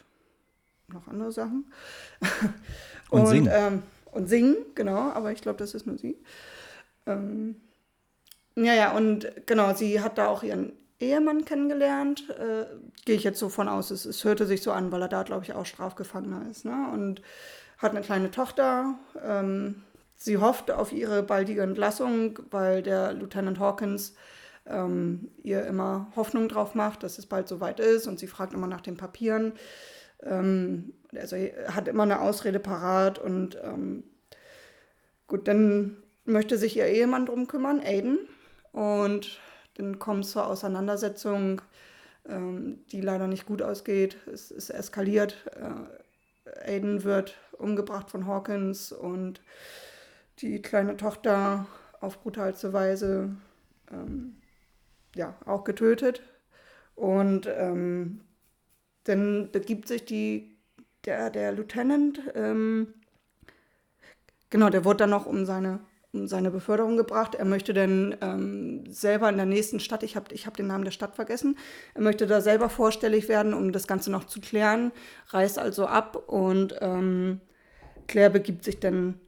noch 0.87 1.07
andere 1.07 1.31
Sachen. 1.31 1.71
und, 3.09 3.21
und 3.21 3.27
singen. 3.27 3.49
Ähm, 3.51 3.83
und 4.11 4.27
singen, 4.29 4.57
genau, 4.75 5.09
aber 5.11 5.31
ich 5.31 5.41
glaube, 5.41 5.57
das 5.57 5.73
ist 5.73 5.87
nur 5.87 5.97
sie. 5.97 6.17
Ähm, 7.07 7.55
Ja, 8.55 8.73
ja, 8.73 8.95
und 8.95 9.27
genau, 9.47 9.73
sie 9.73 10.01
hat 10.01 10.17
da 10.17 10.27
auch 10.27 10.43
ihren 10.43 10.73
Ehemann 10.99 11.45
kennengelernt. 11.45 12.29
Äh, 12.29 12.65
Gehe 13.05 13.15
ich 13.15 13.23
jetzt 13.23 13.39
so 13.39 13.49
von 13.49 13.67
aus, 13.67 13.91
es, 13.91 14.05
es 14.05 14.23
hörte 14.23 14.45
sich 14.45 14.61
so 14.61 14.71
an, 14.71 14.91
weil 14.91 15.01
er 15.01 15.07
da, 15.07 15.23
glaube 15.23 15.43
ich, 15.43 15.53
auch 15.53 15.65
Strafgefangener 15.65 16.47
ist. 16.49 16.65
Ne? 16.65 16.89
Und 16.93 17.21
hat 17.79 17.91
eine 17.91 18.01
kleine 18.01 18.29
Tochter. 18.31 18.95
Ähm, 19.25 19.83
sie 20.15 20.37
hofft 20.37 20.69
auf 20.71 20.91
ihre 20.93 21.23
baldige 21.23 21.63
Entlassung, 21.63 22.39
weil 22.51 22.83
der 22.83 23.13
Lieutenant 23.13 23.59
Hawkins 23.59 24.15
ähm, 24.65 25.29
ihr 25.41 25.65
immer 25.65 26.11
Hoffnung 26.15 26.47
drauf 26.47 26.75
macht, 26.75 27.03
dass 27.03 27.17
es 27.17 27.25
bald 27.25 27.47
soweit 27.47 27.79
ist. 27.79 28.07
Und 28.07 28.19
sie 28.19 28.27
fragt 28.27 28.53
immer 28.53 28.67
nach 28.67 28.81
den 28.81 28.97
Papieren. 28.97 29.53
Ähm, 30.21 30.93
also 31.15 31.35
hat 31.35 31.87
immer 31.87 32.03
eine 32.03 32.21
Ausrede 32.21 32.59
parat. 32.59 33.19
Und 33.19 33.57
ähm, 33.63 34.03
gut, 35.27 35.47
dann 35.47 35.97
möchte 36.25 36.57
sich 36.57 36.77
ihr 36.77 36.87
Ehemann 36.87 37.25
drum 37.25 37.47
kümmern, 37.47 37.81
Aiden. 37.81 38.19
Und 38.71 39.39
dann 39.75 39.99
kommt 39.99 40.25
es 40.25 40.31
zur 40.31 40.47
Auseinandersetzung, 40.47 41.61
ähm, 42.27 42.79
die 42.91 43.01
leider 43.01 43.27
nicht 43.27 43.45
gut 43.45 43.61
ausgeht. 43.61 44.17
Es, 44.31 44.51
es 44.51 44.69
eskaliert. 44.69 45.45
Äh, 45.55 46.71
Aiden 46.71 47.03
wird 47.03 47.35
umgebracht 47.57 48.09
von 48.09 48.27
Hawkins 48.27 48.91
und 48.91 49.41
die 50.39 50.61
kleine 50.61 50.97
Tochter 50.97 51.67
auf 51.99 52.21
brutalste 52.21 52.73
Weise 52.73 53.35
ähm, 53.91 54.35
ja, 55.15 55.35
auch 55.45 55.63
getötet. 55.63 56.21
Und 56.95 57.47
ähm, 57.47 58.21
dann 59.05 59.49
begibt 59.51 59.87
sich 59.87 60.05
die, 60.05 60.57
der, 61.05 61.29
der 61.29 61.51
Lieutenant, 61.51 62.21
ähm, 62.35 62.93
genau, 64.49 64.69
der 64.69 64.85
wurde 64.85 64.97
dann 64.97 65.09
noch 65.09 65.25
um 65.25 65.45
seine 65.45 65.79
seine 66.13 66.51
Beförderung 66.51 66.95
gebracht. 66.95 67.35
Er 67.35 67.45
möchte 67.45 67.73
dann 67.73 68.15
ähm, 68.21 68.83
selber 68.87 69.29
in 69.29 69.37
der 69.37 69.47
nächsten 69.47 69.79
Stadt, 69.79 70.03
ich 70.03 70.15
habe 70.15 70.33
ich 70.33 70.45
hab 70.45 70.55
den 70.55 70.67
Namen 70.67 70.83
der 70.83 70.91
Stadt 70.91 71.15
vergessen, 71.15 71.57
er 71.95 72.01
möchte 72.01 72.27
da 72.27 72.39
selber 72.39 72.69
vorstellig 72.69 73.27
werden, 73.27 73.53
um 73.53 73.71
das 73.71 73.87
Ganze 73.87 74.11
noch 74.11 74.25
zu 74.25 74.39
klären, 74.39 74.91
reist 75.29 75.57
also 75.57 75.87
ab 75.87 76.15
und 76.27 76.75
ähm, 76.81 77.41
Claire 78.07 78.29
begibt 78.29 78.63
sich 78.63 78.79
dann 78.79 79.19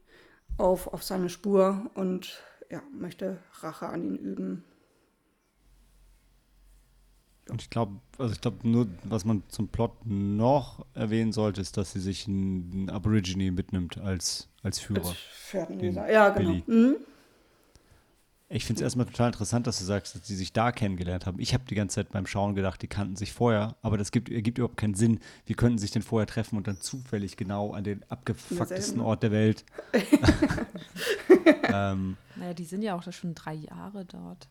auf, 0.58 0.94
auf 0.94 1.04
seine 1.04 1.30
Spur 1.30 1.89
und 1.96 2.42
ja, 2.70 2.82
möchte 2.92 3.39
Rache 3.62 3.88
an 3.88 4.04
ihn 4.04 4.15
üben. 4.15 4.63
Und 7.50 7.62
ich 7.62 7.70
glaube, 7.70 7.94
also 8.18 8.34
ich 8.34 8.42
glaube 8.42 8.68
nur, 8.68 8.88
was 9.04 9.24
man 9.24 9.44
zum 9.50 9.68
Plot 9.68 9.92
noch 10.06 10.86
erwähnen 10.94 11.32
sollte, 11.32 11.62
ist, 11.62 11.78
dass 11.78 11.92
sie 11.92 12.00
sich 12.00 12.28
einen 12.28 12.90
Aborigine 12.90 13.52
mitnimmt 13.52 13.98
als, 14.00 14.50
als 14.64 14.80
Führer. 14.80 15.08
Als 15.08 16.12
ja, 16.12 16.30
genau. 16.30 16.62
Mhm. 16.66 16.96
Ich 18.48 18.66
finde 18.66 18.80
es 18.80 18.84
erstmal 18.84 19.08
total 19.08 19.28
interessant, 19.28 19.66
dass 19.66 19.80
du 19.80 19.86
sagst, 19.86 20.14
dass 20.14 20.28
sie 20.28 20.36
sich 20.36 20.54
da 20.54 20.72
kennengelernt 20.72 21.25
haben. 21.25 21.40
Ich 21.40 21.56
habe 21.56 21.64
die 21.68 21.74
ganze 21.74 21.96
Zeit 21.96 22.12
beim 22.12 22.28
Schauen 22.28 22.54
gedacht, 22.54 22.80
die 22.82 22.88
kannten 22.88 23.16
sich 23.16 23.34
vorher, 23.34 23.75
aber 23.82 23.98
das 23.98 24.12
gibt, 24.12 24.30
ergibt 24.30 24.60
überhaupt 24.60 24.78
keinen 24.78 24.94
Sinn. 24.94 25.20
Wie 25.48 25.56
könnten 25.56 25.80
sich 25.80 25.90
denn 25.90 26.04
vorher 26.04 26.28
treffen 26.28 26.56
und 26.58 26.68
dann 26.68 26.80
zufällig 26.80 27.38
genau 27.38 27.74
an 27.74 27.84
den 27.84 28.04
abgefucktesten 28.10 29.02
Ort 29.02 29.24
der 29.24 29.32
Welt? 29.32 29.66
ähm, 31.74 32.18
naja, 32.36 32.54
die 32.54 32.66
sind 32.66 32.84
ja 32.84 32.96
auch 32.96 33.04
da 33.04 33.12
schon 33.12 33.34
drei 33.34 33.56
Jahre 33.56 34.06
dort. 34.06 34.48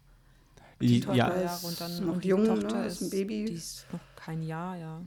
Die 0.81 1.01
Tochter 1.01 1.43
ja. 1.43 1.59
Und 1.63 1.81
dann 1.81 2.07
noch 2.07 2.23
jung, 2.23 2.45
Tochter 2.45 2.81
ne? 2.81 2.87
ist 2.87 3.01
ein 3.01 3.11
Baby. 3.11 3.45
Die 3.47 3.55
ist 3.55 3.87
noch 3.93 4.01
kein 4.17 4.43
Jahr, 4.43 4.77
ja. 4.77 5.01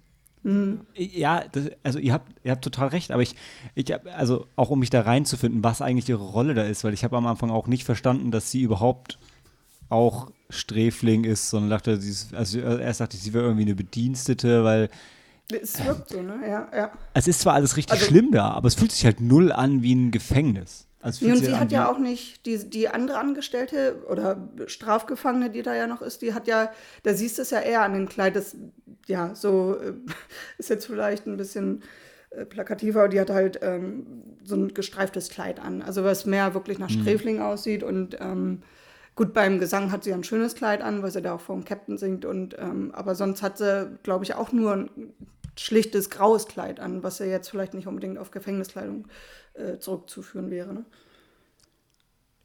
Mhm. 0.43 0.81
Ja, 0.95 1.43
das, 1.51 1.71
also 1.83 2.00
ihr 2.00 2.13
habt, 2.13 2.31
ihr 2.43 2.51
habt 2.51 2.63
total 2.63 2.89
recht, 2.89 3.12
aber 3.12 3.21
ich, 3.21 3.36
ich 3.75 3.91
hab, 3.91 4.05
also 4.17 4.47
auch 4.55 4.69
um 4.69 4.79
mich 4.79 4.89
da 4.89 5.01
reinzufinden, 5.01 5.63
was 5.63 5.81
eigentlich 5.81 6.07
ihre 6.09 6.24
Rolle 6.24 6.53
da 6.53 6.63
ist, 6.63 6.83
weil 6.83 6.93
ich 6.93 7.03
habe 7.03 7.17
am 7.17 7.27
Anfang 7.27 7.50
auch 7.50 7.67
nicht 7.67 7.83
verstanden, 7.83 8.31
dass 8.31 8.51
sie 8.51 8.62
überhaupt 8.62 9.19
auch 9.89 10.31
Sträfling 10.50 11.24
ist, 11.24 11.50
sondern 11.50 11.71
dachte, 11.71 12.00
sie 12.00 12.12
ist, 12.12 12.33
also 12.33 12.59
erst 12.59 13.01
dachte 13.01 13.17
ich, 13.17 13.24
sie 13.24 13.33
wäre 13.33 13.43
irgendwie 13.45 13.63
eine 13.63 13.75
Bedienstete, 13.75 14.63
weil 14.63 14.89
es 15.50 15.83
wirkt 15.83 16.09
so, 16.09 16.21
ne? 16.21 16.39
Ja, 16.45 16.67
ja. 16.75 16.91
Es 17.13 17.27
ist 17.27 17.39
zwar 17.41 17.53
alles 17.53 17.77
richtig 17.77 17.93
also, 17.93 18.05
schlimm 18.05 18.31
da, 18.31 18.51
aber 18.51 18.67
es 18.67 18.75
fühlt 18.75 18.91
sich 18.91 19.05
halt 19.05 19.21
null 19.21 19.51
an 19.51 19.81
wie 19.81 19.95
ein 19.95 20.12
Gefängnis. 20.12 20.87
Also 21.07 21.25
und 21.25 21.37
sie 21.37 21.55
hat 21.55 21.71
ja 21.71 21.89
auch 21.89 21.99
nicht, 21.99 22.45
die, 22.45 22.69
die 22.69 22.89
andere 22.89 23.17
Angestellte 23.17 24.03
oder 24.09 24.49
Strafgefangene, 24.65 25.49
die 25.49 25.61
da 25.61 25.73
ja 25.73 25.87
noch 25.87 26.01
ist, 26.01 26.21
die 26.21 26.33
hat 26.33 26.49
ja, 26.49 26.69
da 27.03 27.13
siehst 27.13 27.37
du 27.37 27.43
es 27.43 27.51
ja 27.51 27.61
eher 27.61 27.81
an 27.81 27.93
dem 27.93 28.09
Kleid, 28.09 28.35
das, 28.35 28.57
ja, 29.05 29.33
so 29.33 29.77
äh, 29.79 29.93
ist 30.57 30.69
jetzt 30.69 30.85
vielleicht 30.85 31.25
ein 31.25 31.37
bisschen 31.37 31.81
äh, 32.31 32.43
plakativer, 32.43 33.07
die 33.07 33.21
hat 33.21 33.29
halt 33.29 33.59
ähm, 33.61 34.35
so 34.43 34.57
ein 34.57 34.73
gestreiftes 34.73 35.29
Kleid 35.29 35.61
an, 35.61 35.81
also 35.81 36.03
was 36.03 36.25
mehr 36.25 36.53
wirklich 36.53 36.77
nach 36.77 36.89
mhm. 36.89 37.01
Sträfling 37.01 37.35
mhm. 37.37 37.43
aussieht 37.43 37.83
und 37.83 38.17
ähm, 38.19 38.63
gut, 39.15 39.33
beim 39.33 39.59
Gesang 39.59 39.93
hat 39.93 40.03
sie 40.03 40.13
ein 40.13 40.25
schönes 40.25 40.55
Kleid 40.55 40.81
an, 40.81 41.03
weil 41.03 41.11
sie 41.11 41.21
da 41.21 41.35
auch 41.35 41.41
vor 41.41 41.55
dem 41.55 41.63
Captain 41.63 41.97
singt 41.97 42.25
und, 42.25 42.57
ähm, 42.59 42.91
aber 42.93 43.15
sonst 43.15 43.41
hat 43.41 43.57
sie, 43.57 43.97
glaube 44.03 44.25
ich, 44.25 44.35
auch 44.35 44.51
nur 44.51 44.73
ein 44.73 44.89
schlichtes 45.57 46.09
graues 46.09 46.47
Kleid 46.47 46.81
an, 46.81 47.01
was 47.01 47.19
ja 47.19 47.27
jetzt 47.27 47.49
vielleicht 47.49 47.73
nicht 47.73 47.87
unbedingt 47.87 48.17
auf 48.17 48.31
Gefängniskleidung 48.31 49.07
äh, 49.57 49.79
zurückzuführen 49.79 50.49
wäre. 50.49 50.73
Ne? 50.73 50.85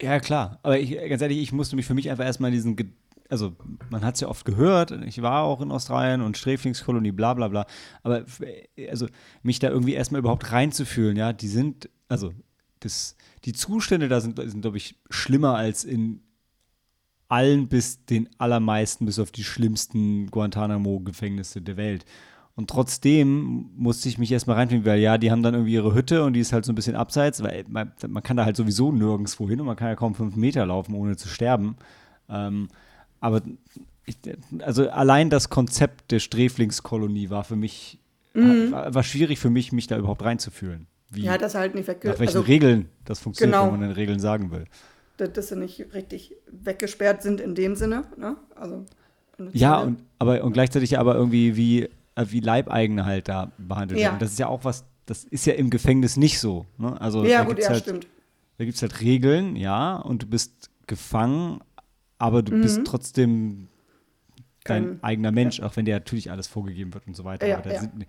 Ja, 0.00 0.18
klar. 0.20 0.58
Aber 0.62 0.78
ich, 0.78 0.90
ganz 1.08 1.22
ehrlich, 1.22 1.38
ich 1.38 1.52
musste 1.52 1.76
mich 1.76 1.86
für 1.86 1.94
mich 1.94 2.10
einfach 2.10 2.24
erstmal 2.24 2.50
diesen, 2.50 2.76
Ge 2.76 2.86
also 3.28 3.56
man 3.88 4.04
hat 4.04 4.16
es 4.16 4.20
ja 4.20 4.28
oft 4.28 4.44
gehört, 4.44 4.90
ich 5.06 5.22
war 5.22 5.44
auch 5.44 5.62
in 5.62 5.70
Australien 5.70 6.20
und 6.20 6.36
Sträflingskolonie, 6.36 7.12
bla 7.12 7.32
bla 7.32 7.48
bla. 7.48 7.66
Aber 8.02 8.26
also 8.90 9.06
mich 9.42 9.58
da 9.58 9.70
irgendwie 9.70 9.94
erstmal 9.94 10.18
überhaupt 10.18 10.52
reinzufühlen, 10.52 11.16
ja, 11.16 11.32
die 11.32 11.48
sind, 11.48 11.88
also 12.08 12.34
das, 12.80 13.16
die 13.46 13.54
Zustände 13.54 14.08
da 14.08 14.20
sind, 14.20 14.38
sind 14.38 14.60
glaube 14.60 14.76
ich, 14.76 14.96
schlimmer 15.08 15.54
als 15.54 15.84
in 15.84 16.20
allen 17.28 17.68
bis 17.68 18.04
den 18.04 18.28
allermeisten, 18.36 19.06
bis 19.06 19.18
auf 19.18 19.30
die 19.30 19.44
schlimmsten 19.44 20.26
Guantanamo-Gefängnisse 20.26 21.62
der 21.62 21.78
Welt. 21.78 22.04
Und 22.54 22.68
trotzdem 22.68 23.70
musste 23.76 24.08
ich 24.10 24.18
mich 24.18 24.30
erstmal 24.30 24.56
reinfinden, 24.56 24.84
weil 24.84 25.00
ja, 25.00 25.16
die 25.16 25.30
haben 25.30 25.42
dann 25.42 25.54
irgendwie 25.54 25.72
ihre 25.72 25.94
Hütte 25.94 26.22
und 26.24 26.34
die 26.34 26.40
ist 26.40 26.52
halt 26.52 26.66
so 26.66 26.72
ein 26.72 26.74
bisschen 26.74 26.96
abseits, 26.96 27.42
weil 27.42 27.64
man, 27.68 27.92
man 28.06 28.22
kann 28.22 28.36
da 28.36 28.44
halt 28.44 28.56
sowieso 28.56 28.92
nirgendwo 28.92 29.48
hin 29.48 29.60
und 29.60 29.66
man 29.66 29.76
kann 29.76 29.88
ja 29.88 29.94
kaum 29.94 30.14
fünf 30.14 30.36
Meter 30.36 30.66
laufen, 30.66 30.94
ohne 30.94 31.16
zu 31.16 31.28
sterben. 31.28 31.76
Ähm, 32.28 32.68
aber 33.20 33.40
ich, 34.04 34.18
also 34.60 34.90
allein 34.90 35.30
das 35.30 35.48
Konzept 35.48 36.10
der 36.10 36.18
Sträflingskolonie 36.18 37.30
war 37.30 37.44
für 37.44 37.56
mich, 37.56 37.98
mhm. 38.34 38.72
war, 38.72 38.94
war, 38.94 39.02
schwierig 39.02 39.38
für 39.38 39.50
mich, 39.50 39.72
mich 39.72 39.86
da 39.86 39.96
überhaupt 39.96 40.22
reinzufühlen. 40.22 40.86
Wie, 41.08 41.22
ja, 41.22 41.38
das 41.38 41.54
halt 41.54 41.74
nicht 41.74 41.88
weggesperrt. 41.88 42.16
Nach 42.16 42.20
welchen 42.20 42.38
also, 42.38 42.48
Regeln 42.48 42.88
das 43.04 43.20
funktioniert, 43.20 43.58
genau. 43.58 43.72
wenn 43.72 43.80
man 43.80 43.88
den 43.88 43.96
Regeln 43.96 44.18
sagen 44.18 44.50
will. 44.50 44.64
Dass, 45.16 45.48
sie 45.48 45.56
nicht 45.56 45.94
richtig 45.94 46.34
weggesperrt 46.50 47.22
sind 47.22 47.40
in 47.40 47.54
dem 47.54 47.76
Sinne, 47.76 48.04
ne? 48.18 48.36
Also. 48.56 48.84
Ja, 49.52 49.80
und, 49.80 50.02
aber, 50.18 50.42
und 50.44 50.52
gleichzeitig 50.52 50.98
aber 50.98 51.14
irgendwie 51.14 51.56
wie 51.56 51.88
wie 52.16 52.40
Leibeigene 52.40 53.04
halt 53.04 53.28
da 53.28 53.52
behandelt 53.58 54.00
ja. 54.00 54.06
werden. 54.06 54.18
Das 54.18 54.32
ist 54.32 54.38
ja 54.38 54.48
auch 54.48 54.64
was, 54.64 54.84
das 55.06 55.24
ist 55.24 55.46
ja 55.46 55.54
im 55.54 55.70
Gefängnis 55.70 56.16
nicht 56.16 56.38
so. 56.38 56.66
Ne? 56.78 57.00
Also, 57.00 57.24
ja, 57.24 57.44
gut, 57.44 57.58
ja, 57.58 57.70
halt, 57.70 57.82
stimmt. 57.82 58.06
Da 58.58 58.64
gibt 58.64 58.76
es 58.76 58.82
halt 58.82 59.00
Regeln, 59.00 59.56
ja, 59.56 59.96
und 59.96 60.22
du 60.22 60.26
bist 60.26 60.70
gefangen, 60.86 61.60
aber 62.18 62.42
du 62.42 62.54
mhm. 62.54 62.62
bist 62.62 62.80
trotzdem 62.84 63.68
dein 64.64 64.84
Kein, 64.84 65.02
eigener 65.02 65.32
Mensch, 65.32 65.58
ja. 65.58 65.66
auch 65.66 65.76
wenn 65.76 65.84
dir 65.84 65.94
natürlich 65.94 66.30
alles 66.30 66.46
vorgegeben 66.46 66.94
wird 66.94 67.06
und 67.06 67.16
so 67.16 67.24
weiter. 67.24 67.46
Ja, 67.46 67.60
da, 67.60 67.80
sind, 67.80 68.06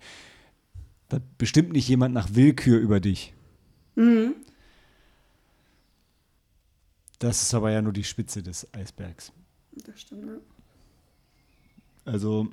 da 1.08 1.18
bestimmt 1.38 1.72
nicht 1.72 1.88
jemand 1.88 2.14
nach 2.14 2.34
Willkür 2.34 2.78
über 2.78 3.00
dich. 3.00 3.34
Mhm. 3.96 4.34
Das 7.18 7.42
ist 7.42 7.54
aber 7.54 7.70
ja 7.70 7.80
nur 7.80 7.92
die 7.92 8.04
Spitze 8.04 8.42
des 8.42 8.72
Eisbergs. 8.74 9.32
Das 9.86 10.00
stimmt, 10.00 10.26
ja. 10.26 10.36
Also, 12.04 12.50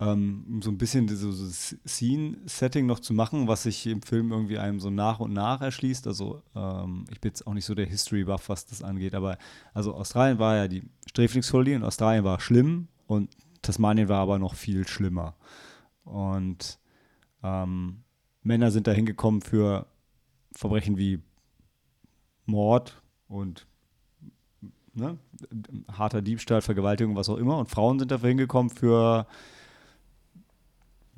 ähm, 0.00 0.60
so 0.62 0.70
ein 0.70 0.78
bisschen 0.78 1.06
dieses 1.06 1.76
Scene-Setting 1.86 2.86
noch 2.86 3.00
zu 3.00 3.12
machen, 3.12 3.48
was 3.48 3.64
sich 3.64 3.86
im 3.86 4.00
Film 4.00 4.32
irgendwie 4.32 4.58
einem 4.58 4.80
so 4.80 4.88
nach 4.88 5.20
und 5.20 5.34
nach 5.34 5.60
erschließt. 5.60 6.06
Also 6.06 6.42
ähm, 6.56 7.04
ich 7.10 7.20
bin 7.20 7.30
jetzt 7.30 7.46
auch 7.46 7.52
nicht 7.52 7.66
so 7.66 7.74
der 7.74 7.86
History-Buff, 7.86 8.48
was 8.48 8.64
das 8.64 8.82
angeht, 8.82 9.14
aber 9.14 9.36
also 9.74 9.94
Australien 9.94 10.38
war 10.38 10.56
ja 10.56 10.68
die 10.68 10.82
Sträflingskolonie 11.06 11.74
und 11.74 11.84
Australien 11.84 12.24
war 12.24 12.40
schlimm 12.40 12.88
und 13.06 13.30
Tasmanien 13.60 14.08
war 14.08 14.20
aber 14.20 14.38
noch 14.38 14.54
viel 14.54 14.88
schlimmer. 14.88 15.36
Und 16.04 16.78
ähm, 17.42 18.02
Männer 18.42 18.70
sind 18.70 18.86
da 18.86 18.92
hingekommen 18.92 19.42
für 19.42 19.86
Verbrechen 20.52 20.96
wie 20.96 21.20
Mord 22.46 23.02
und 23.28 23.66
ne, 24.94 25.18
harter 25.92 26.22
Diebstahl, 26.22 26.62
Vergewaltigung, 26.62 27.16
was 27.16 27.28
auch 27.28 27.36
immer. 27.36 27.58
Und 27.58 27.68
Frauen 27.68 27.98
sind 27.98 28.10
dafür 28.10 28.30
hingekommen 28.30 28.70
für 28.70 29.26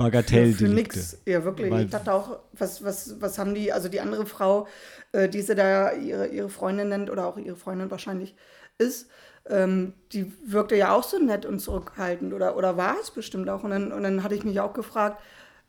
Bagatelldelikte. 0.02 0.64
Für, 0.64 0.66
für 0.66 0.74
nix. 0.74 1.18
Ja, 1.26 1.44
wirklich. 1.44 1.70
Weil 1.70 1.84
ich 1.84 1.90
dachte 1.90 2.12
auch, 2.12 2.38
was, 2.52 2.84
was, 2.84 3.20
was 3.20 3.38
haben 3.38 3.54
die, 3.54 3.72
also 3.72 3.88
die 3.88 4.00
andere 4.00 4.26
Frau, 4.26 4.66
äh, 5.12 5.28
die 5.28 5.42
sie 5.42 5.54
da 5.54 5.92
ihre, 5.92 6.26
ihre 6.26 6.48
Freundin 6.48 6.88
nennt 6.88 7.10
oder 7.10 7.26
auch 7.26 7.38
ihre 7.38 7.56
Freundin 7.56 7.90
wahrscheinlich 7.90 8.34
ist, 8.78 9.08
ähm, 9.48 9.94
die 10.12 10.32
wirkte 10.44 10.76
ja 10.76 10.94
auch 10.94 11.02
so 11.02 11.18
nett 11.18 11.46
und 11.46 11.60
zurückhaltend 11.60 12.32
oder, 12.32 12.56
oder 12.56 12.76
war 12.76 12.96
es 13.00 13.10
bestimmt 13.10 13.48
auch. 13.48 13.64
Und 13.64 13.70
dann, 13.70 13.92
und 13.92 14.02
dann 14.02 14.22
hatte 14.22 14.34
ich 14.34 14.44
mich 14.44 14.60
auch 14.60 14.72
gefragt, 14.72 15.20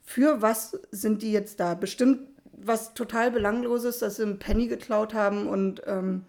für 0.02 0.42
was 0.42 0.80
sind 0.92 1.22
die 1.22 1.32
jetzt 1.32 1.60
da? 1.60 1.74
Bestimmt 1.75 2.28
was 2.52 2.94
total 2.94 3.32
Belangloses, 3.32 4.00
dass 4.00 4.18
sie 4.18 4.24
einen 4.24 4.40
Penny 4.40 4.68
geklaut 4.68 5.13
haben 5.13 5.48
und 5.48 5.82
ähm, 5.86 6.24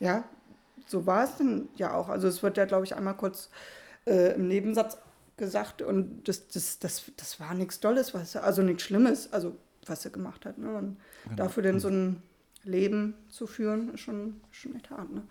ja, 0.00 0.24
so 0.86 1.06
war 1.06 1.24
es 1.24 1.36
dann 1.36 1.68
ja 1.76 1.94
auch. 1.94 2.08
Also 2.08 2.28
es 2.28 2.42
wird 2.42 2.56
ja, 2.56 2.64
glaube 2.64 2.84
ich, 2.84 2.94
einmal 2.96 3.16
kurz 3.16 3.50
äh, 4.06 4.34
im 4.34 4.48
Nebensatz 4.48 4.98
gesagt 5.36 5.82
und 5.82 6.28
das, 6.28 6.48
das, 6.48 6.78
das, 6.78 7.10
das 7.16 7.40
war 7.40 7.54
nichts 7.54 7.80
Dolles, 7.80 8.14
was 8.14 8.34
er, 8.34 8.44
also 8.44 8.62
nichts 8.62 8.84
Schlimmes, 8.84 9.32
also 9.32 9.56
was 9.86 10.04
er 10.04 10.10
gemacht 10.10 10.46
hat. 10.46 10.58
Ne? 10.58 10.74
Und 10.74 10.96
genau. 11.24 11.36
dafür 11.36 11.62
denn 11.62 11.80
so 11.80 11.88
ein 11.88 12.22
Leben 12.62 13.14
zu 13.28 13.46
führen, 13.46 13.92
ist 13.94 14.00
schon, 14.00 14.40
schon 14.50 14.74
echt 14.76 14.90
hart. 14.90 15.12
Ne? 15.12 15.22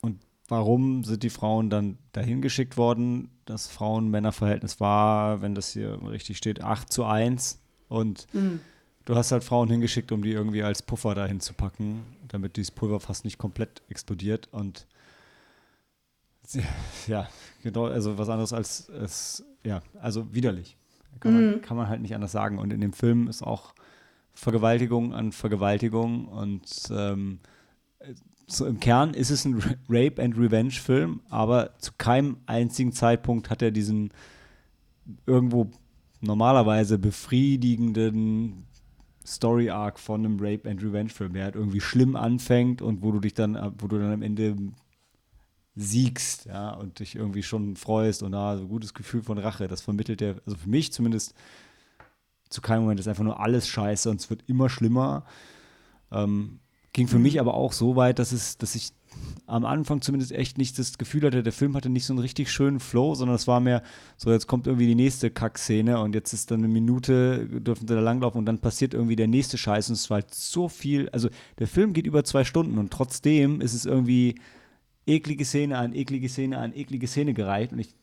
Und 0.00 0.20
warum 0.48 1.04
sind 1.04 1.22
die 1.22 1.30
Frauen 1.30 1.70
dann 1.70 1.98
dahin 2.12 2.42
geschickt 2.42 2.76
worden? 2.76 3.30
Das 3.44 3.66
Frauen-Männer-Verhältnis 3.68 4.80
war, 4.80 5.42
wenn 5.42 5.54
das 5.54 5.72
hier 5.72 5.98
richtig 6.08 6.36
steht, 6.38 6.62
8 6.62 6.92
zu 6.92 7.04
1. 7.04 7.60
Und 7.88 8.26
mhm. 8.34 8.60
du 9.04 9.16
hast 9.16 9.32
halt 9.32 9.44
Frauen 9.44 9.70
hingeschickt, 9.70 10.12
um 10.12 10.22
die 10.22 10.32
irgendwie 10.32 10.62
als 10.62 10.82
Puffer 10.82 11.14
dahin 11.14 11.40
zu 11.40 11.54
packen, 11.54 12.04
damit 12.28 12.56
dieses 12.56 12.70
Pulver 12.70 13.00
fast 13.00 13.24
nicht 13.24 13.38
komplett 13.38 13.82
explodiert. 13.88 14.48
Und 14.52 14.86
ja, 17.06 17.28
genau, 17.62 17.86
also 17.86 18.18
was 18.18 18.28
anderes 18.28 18.52
als, 18.52 18.90
als 18.90 19.44
ja, 19.64 19.82
also 20.00 20.32
widerlich. 20.34 20.76
Kann 21.20 21.34
man, 21.34 21.50
mhm. 21.56 21.62
kann 21.62 21.76
man 21.76 21.88
halt 21.88 22.00
nicht 22.00 22.14
anders 22.14 22.32
sagen. 22.32 22.58
Und 22.58 22.72
in 22.72 22.80
dem 22.80 22.92
Film 22.92 23.28
ist 23.28 23.42
auch 23.42 23.74
Vergewaltigung 24.34 25.14
an 25.14 25.32
Vergewaltigung 25.32 26.26
und 26.28 26.70
ähm, 26.92 27.40
so 28.46 28.66
im 28.66 28.78
Kern 28.80 29.12
ist 29.12 29.30
es 29.30 29.44
ein 29.44 29.60
Rape 29.88 30.22
and 30.22 30.38
Revenge 30.38 30.70
Film, 30.70 31.20
aber 31.28 31.76
zu 31.78 31.92
keinem 31.98 32.38
einzigen 32.46 32.92
Zeitpunkt 32.92 33.50
hat 33.50 33.62
er 33.62 33.72
diesen 33.72 34.12
irgendwo 35.26 35.70
normalerweise 36.20 36.98
befriedigenden 36.98 38.64
Story 39.26 39.70
Arc 39.70 39.98
von 39.98 40.24
einem 40.24 40.38
Rape 40.40 40.70
and 40.70 40.82
Revenge 40.82 41.10
Film, 41.10 41.34
der 41.34 41.44
halt 41.44 41.56
irgendwie 41.56 41.80
schlimm 41.80 42.16
anfängt 42.16 42.80
und 42.80 43.02
wo 43.02 43.12
du 43.12 43.20
dich 43.20 43.34
dann, 43.34 43.74
wo 43.78 43.88
du 43.88 43.98
dann 43.98 44.12
am 44.12 44.22
Ende 44.22 44.56
siegst, 45.78 46.46
ja, 46.46 46.70
und 46.70 46.98
dich 46.98 47.14
irgendwie 47.14 47.42
schon 47.42 47.76
freust 47.76 48.22
und 48.22 48.32
da 48.32 48.52
ah, 48.52 48.56
so 48.56 48.64
ein 48.64 48.68
gutes 48.68 48.94
Gefühl 48.94 49.22
von 49.22 49.38
Rache, 49.38 49.68
das 49.68 49.80
vermittelt 49.80 50.20
der, 50.20 50.36
also 50.44 50.56
für 50.56 50.68
mich 50.68 50.92
zumindest 50.92 51.34
zu 52.48 52.60
keinem 52.60 52.82
Moment 52.82 53.00
ist 53.00 53.08
einfach 53.08 53.24
nur 53.24 53.40
alles 53.40 53.68
scheiße 53.68 54.10
und 54.10 54.20
es 54.20 54.30
wird 54.30 54.42
immer 54.46 54.68
schlimmer. 54.68 55.24
Ähm, 56.10 56.60
ging 56.92 57.06
für 57.06 57.18
mich 57.18 57.40
aber 57.40 57.54
auch 57.54 57.72
so 57.72 57.96
weit, 57.96 58.18
dass 58.18 58.32
es, 58.32 58.58
dass 58.58 58.74
ich 58.74 58.92
am 59.46 59.64
Anfang 59.64 60.00
zumindest 60.00 60.32
echt 60.32 60.58
nicht 60.58 60.78
das 60.78 60.98
Gefühl 60.98 61.22
hatte, 61.22 61.42
der 61.42 61.52
Film 61.52 61.74
hatte 61.74 61.88
nicht 61.88 62.06
so 62.06 62.12
einen 62.12 62.20
richtig 62.20 62.50
schönen 62.50 62.80
Flow, 62.80 63.14
sondern 63.14 63.36
es 63.36 63.46
war 63.46 63.60
mehr 63.60 63.82
so, 64.16 64.30
jetzt 64.30 64.46
kommt 64.46 64.66
irgendwie 64.66 64.86
die 64.86 64.94
nächste 64.94 65.30
Kackszene 65.30 66.00
und 66.00 66.14
jetzt 66.14 66.32
ist 66.32 66.50
dann 66.50 66.60
eine 66.60 66.68
Minute, 66.68 67.46
dürfen 67.60 67.86
sie 67.86 67.94
da 67.94 68.00
langlaufen 68.00 68.38
und 68.38 68.46
dann 68.46 68.58
passiert 68.58 68.94
irgendwie 68.94 69.16
der 69.16 69.28
nächste 69.28 69.58
Scheiß 69.58 69.88
und 69.88 69.94
es 69.94 70.10
war 70.10 70.16
halt 70.16 70.34
so 70.34 70.68
viel, 70.68 71.08
also 71.10 71.28
der 71.58 71.66
Film 71.66 71.92
geht 71.92 72.06
über 72.06 72.24
zwei 72.24 72.44
Stunden 72.44 72.78
und 72.78 72.92
trotzdem 72.92 73.60
ist 73.60 73.74
es 73.74 73.86
irgendwie 73.86 74.34
eklige 75.08 75.44
Szene 75.44 75.78
an 75.78 75.94
eklige 75.94 76.28
Szene 76.28 76.58
an 76.58 76.72
eklige 76.74 77.06
Szene 77.06 77.34
gereiht 77.34 77.72
und 77.72 77.78
ich 77.78 77.94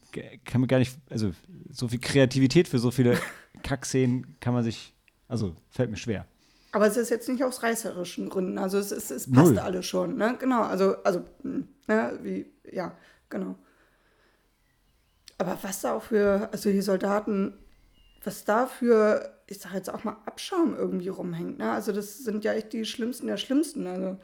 kann 0.46 0.62
mir 0.62 0.68
gar 0.68 0.80
nicht, 0.80 0.98
also 1.10 1.32
so 1.72 1.88
viel 1.88 2.00
Kreativität 2.00 2.68
für 2.68 2.80
so 2.80 2.92
viele 2.92 3.18
Kackszenen 3.64 4.38
kann 4.40 4.54
man 4.54 4.64
sich, 4.64 4.94
also 5.28 5.56
fällt 5.70 5.92
mir 5.92 5.98
schwer. 5.98 6.26
Aber 6.72 6.88
es 6.88 6.98
ist 6.98 7.10
jetzt 7.10 7.30
nicht 7.30 7.44
aus 7.44 7.64
reißerischen 7.64 8.30
Gründen, 8.30 8.58
also 8.58 8.78
es, 8.78 8.92
es, 8.92 9.10
es 9.12 9.32
passt 9.32 9.52
Null. 9.52 9.60
alles 9.60 9.86
schon, 9.86 10.18
ne? 10.18 10.36
Genau, 10.40 10.64
also, 10.64 10.96
also, 11.04 11.24
ne, 11.44 12.20
wie, 12.22 12.52
ja, 12.70 12.98
genau. 13.30 13.56
Aber 15.38 15.58
was 15.62 15.82
da 15.82 15.94
auch 15.94 16.04
für, 16.04 16.50
also 16.52 16.70
die 16.72 16.82
Soldaten, 16.82 17.54
was 18.24 18.44
da 18.46 18.68
für, 18.68 19.38
ich 19.48 19.60
sag 19.60 19.74
jetzt 19.74 19.94
auch 19.94 20.04
mal, 20.04 20.18
Abschaum 20.26 20.76
irgendwie 20.76 21.08
rumhängt, 21.08 21.60
ne? 21.60 21.72
Also 21.72 21.92
das 21.92 22.20
sind 22.20 22.44
ja 22.44 22.54
echt 22.54 22.74
die 22.74 22.86
Schlimmsten 22.86 23.28
der 23.28 23.38
Schlimmsten, 23.38 23.88
also 23.88 24.18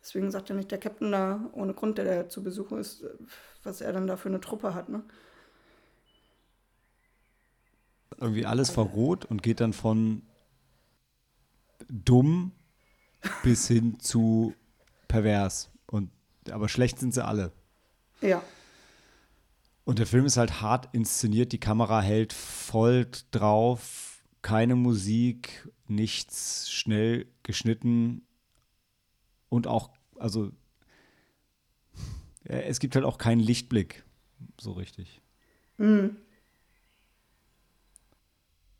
Deswegen 0.00 0.30
sagt 0.30 0.48
ja 0.48 0.54
nicht 0.54 0.70
der 0.70 0.78
Captain 0.78 1.12
da 1.12 1.50
ohne 1.52 1.74
Grund, 1.74 1.98
der 1.98 2.04
da 2.04 2.28
zu 2.28 2.42
Besuch 2.42 2.72
ist, 2.72 3.04
was 3.62 3.80
er 3.80 3.92
dann 3.92 4.06
da 4.06 4.16
für 4.16 4.28
eine 4.28 4.40
Truppe 4.40 4.74
hat, 4.74 4.88
ne? 4.88 5.02
Irgendwie 8.20 8.46
alles 8.46 8.70
verrot 8.70 9.24
und 9.26 9.42
geht 9.42 9.60
dann 9.60 9.72
von 9.72 10.22
dumm 11.88 12.52
bis 13.42 13.68
hin 13.68 14.00
zu 14.00 14.54
pervers. 15.06 15.70
Und, 15.86 16.10
aber 16.50 16.68
schlecht 16.68 16.98
sind 16.98 17.14
sie 17.14 17.24
alle. 17.24 17.52
Ja. 18.20 18.42
Und 19.84 19.98
der 19.98 20.06
Film 20.06 20.26
ist 20.26 20.36
halt 20.36 20.60
hart 20.60 20.88
inszeniert, 20.92 21.52
die 21.52 21.60
Kamera 21.60 22.00
hält 22.00 22.32
voll 22.32 23.06
drauf, 23.30 24.22
keine 24.42 24.74
Musik, 24.74 25.68
nichts 25.86 26.70
schnell 26.70 27.26
geschnitten 27.42 28.27
und 29.48 29.66
auch, 29.66 29.90
also 30.18 30.50
es 32.44 32.80
gibt 32.80 32.94
halt 32.94 33.04
auch 33.04 33.18
keinen 33.18 33.40
Lichtblick 33.40 34.04
so 34.60 34.72
richtig. 34.72 35.20
Mhm. 35.76 36.16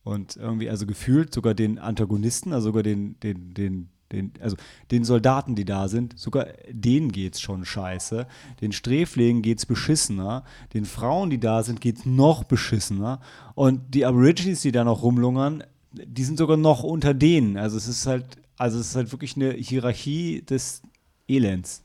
Und 0.02 0.36
irgendwie, 0.36 0.70
also 0.70 0.86
gefühlt 0.86 1.34
sogar 1.34 1.54
den 1.54 1.78
Antagonisten, 1.78 2.52
also 2.52 2.68
sogar 2.68 2.82
den, 2.82 3.20
den, 3.20 3.52
den, 3.52 3.88
den, 4.10 4.32
also 4.40 4.56
den 4.90 5.04
Soldaten, 5.04 5.54
die 5.54 5.66
da 5.66 5.88
sind, 5.88 6.18
sogar 6.18 6.46
denen 6.70 7.12
geht's 7.12 7.40
schon 7.40 7.66
scheiße. 7.66 8.26
Den 8.62 8.72
Sträflingen 8.72 9.42
geht's 9.42 9.66
beschissener. 9.66 10.44
Den 10.72 10.86
Frauen, 10.86 11.28
die 11.28 11.38
da 11.38 11.62
sind, 11.62 11.82
geht's 11.82 12.06
noch 12.06 12.44
beschissener. 12.44 13.20
Und 13.54 13.94
die 13.94 14.06
Aborigines, 14.06 14.62
die 14.62 14.72
da 14.72 14.82
noch 14.82 15.02
rumlungern, 15.02 15.62
die 15.92 16.24
sind 16.24 16.38
sogar 16.38 16.56
noch 16.56 16.82
unter 16.82 17.12
denen. 17.12 17.58
Also 17.58 17.76
es 17.76 17.86
ist 17.86 18.06
halt 18.06 18.38
also 18.58 18.78
es 18.80 18.88
ist 18.88 18.96
halt 18.96 19.12
wirklich 19.12 19.36
eine 19.36 19.52
Hierarchie 19.52 20.42
des 20.42 20.82
Elends. 21.28 21.84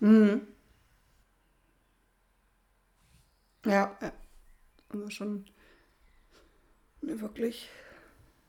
Mhm. 0.00 0.42
Ja, 3.66 3.96
also 4.88 5.10
schon 5.10 5.44
eine 7.02 7.20
wirklich 7.20 7.68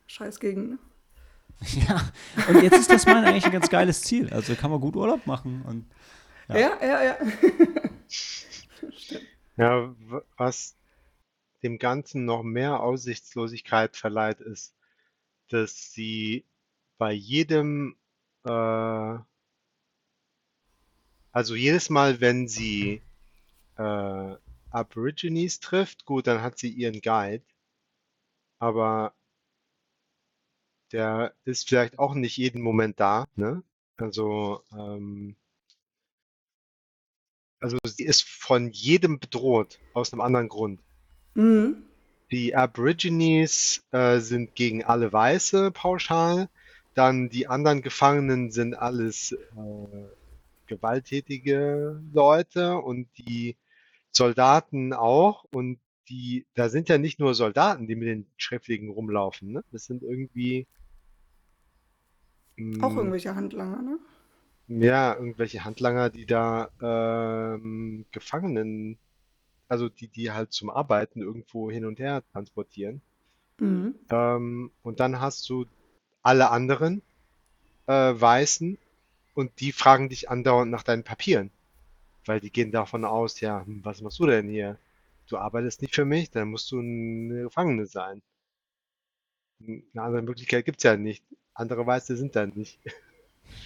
scheiß 0.08 0.40
Gegend. 0.40 0.72
Ne? 0.72 0.80
Ja, 1.88 2.12
und 2.48 2.64
jetzt 2.64 2.80
ist 2.80 2.90
das 2.90 3.06
mal 3.06 3.24
eigentlich 3.24 3.46
ein 3.46 3.52
ganz 3.52 3.70
geiles 3.70 4.02
Ziel. 4.02 4.34
Also 4.34 4.56
kann 4.56 4.72
man 4.72 4.82
gut 4.82 4.96
Urlaub 4.96 5.28
machen. 5.28 5.62
Und, 5.62 5.86
ja, 6.48 6.58
ja, 6.82 7.04
ja. 7.04 7.04
Ja, 7.04 7.20
ja 9.58 9.96
was 10.38 10.76
dem 11.62 11.78
Ganzen 11.78 12.26
noch 12.26 12.42
mehr 12.42 12.80
Aussichtslosigkeit 12.80 13.96
verleiht, 13.96 14.42
ist, 14.42 14.74
dass 15.50 15.92
sie 15.94 16.46
bei 17.02 17.14
jedem, 17.14 17.96
äh, 18.44 19.18
also 21.32 21.56
jedes 21.56 21.90
Mal, 21.90 22.22
wenn 22.22 22.48
sie 22.48 23.02
äh, 23.76 24.36
Aborigines 24.70 25.60
trifft, 25.62 26.06
gut, 26.06 26.28
dann 26.28 26.44
hat 26.44 26.60
sie 26.60 26.70
ihren 26.70 27.02
Guide, 27.02 27.44
aber 28.60 29.16
der 30.92 31.34
ist 31.44 31.68
vielleicht 31.68 31.98
auch 31.98 32.14
nicht 32.14 32.38
jeden 32.38 32.62
Moment 32.62 33.00
da, 33.00 33.26
ne? 33.36 33.64
Also, 33.98 34.62
ähm, 34.72 35.36
also 37.60 37.80
sie 37.84 38.06
ist 38.06 38.30
von 38.30 38.70
jedem 38.70 39.20
bedroht, 39.20 39.80
aus 39.96 40.14
einem 40.14 40.22
anderen 40.22 40.50
Grund. 40.50 40.84
Mhm. 41.34 41.84
Die 42.30 42.56
Aborigines 42.56 43.84
äh, 43.90 44.20
sind 44.20 44.54
gegen 44.54 44.84
alle 44.84 45.12
Weiße 45.12 45.72
pauschal. 45.72 46.48
Dann 46.94 47.30
die 47.30 47.48
anderen 47.48 47.82
Gefangenen 47.82 48.52
sind 48.52 48.74
alles 48.74 49.32
äh, 49.32 50.08
gewalttätige 50.68 52.02
Leute 52.14 52.78
und 52.78 53.08
die 53.18 53.56
Soldaten 54.12 54.94
auch. 54.94 55.46
Und 55.52 55.80
die, 56.10 56.46
da 56.56 56.70
sind 56.70 56.90
ja 56.90 56.98
nicht 56.98 57.20
nur 57.20 57.34
Soldaten, 57.34 57.88
die 57.88 57.96
mit 57.96 58.08
den 58.08 58.26
Schräflingen 58.38 58.90
rumlaufen. 58.90 59.52
Ne? 59.52 59.64
Das 59.72 59.86
sind 59.86 60.04
irgendwie. 60.04 60.68
Mh, 62.58 62.86
auch 62.86 62.92
hm, 62.92 62.98
irgendwelche 62.98 63.36
Handlanger, 63.36 63.82
ne? 63.82 64.00
Ja, 64.68 65.16
irgendwelche 65.16 65.66
Handlanger, 65.66 66.10
die 66.10 66.26
da 66.26 66.70
ähm, 66.82 68.06
Gefangenen, 68.12 68.98
also 69.68 69.90
die, 69.90 70.08
die 70.08 70.32
halt 70.32 70.54
zum 70.54 70.70
Arbeiten 70.70 71.22
irgendwo 71.22 71.70
hin 71.70 71.86
und 71.86 72.00
her 72.00 72.24
transportieren. 72.32 73.02
Mhm. 73.60 73.96
Ähm, 74.10 74.72
und 74.82 75.00
dann 75.00 75.20
hast 75.20 75.50
du 75.50 75.66
alle 76.24 76.50
anderen 76.50 77.02
äh, 77.88 77.94
Weißen 77.94 78.78
und 79.34 79.60
die 79.60 79.72
fragen 79.72 80.10
dich 80.10 80.30
andauernd 80.30 80.72
nach 80.72 80.84
deinen 80.84 81.04
Papieren. 81.04 81.52
Weil 82.26 82.40
die 82.40 82.52
gehen 82.52 82.72
davon 82.72 83.06
aus, 83.06 83.40
ja, 83.40 83.66
hm, 83.66 83.84
was 83.84 84.02
machst 84.02 84.20
du 84.20 84.28
denn 84.28 84.48
hier? 84.48 84.78
Du 85.28 85.38
arbeitest 85.38 85.82
nicht 85.82 85.96
für 85.96 86.06
mich, 86.06 86.30
dann 86.30 86.50
musst 86.50 86.72
du 86.72 86.80
eine 86.80 87.44
Gefangene 87.44 87.86
sein. 87.86 88.22
Hm, 89.66 89.84
eine 89.94 90.04
andere 90.04 90.22
Möglichkeit 90.22 90.66
gibt's 90.66 90.84
ja 90.84 90.96
nicht. 90.98 91.24
Andere 91.54 91.86
Weiße 91.86 92.16
sind 92.18 92.36
da 92.36 92.46
nicht. 92.46 92.80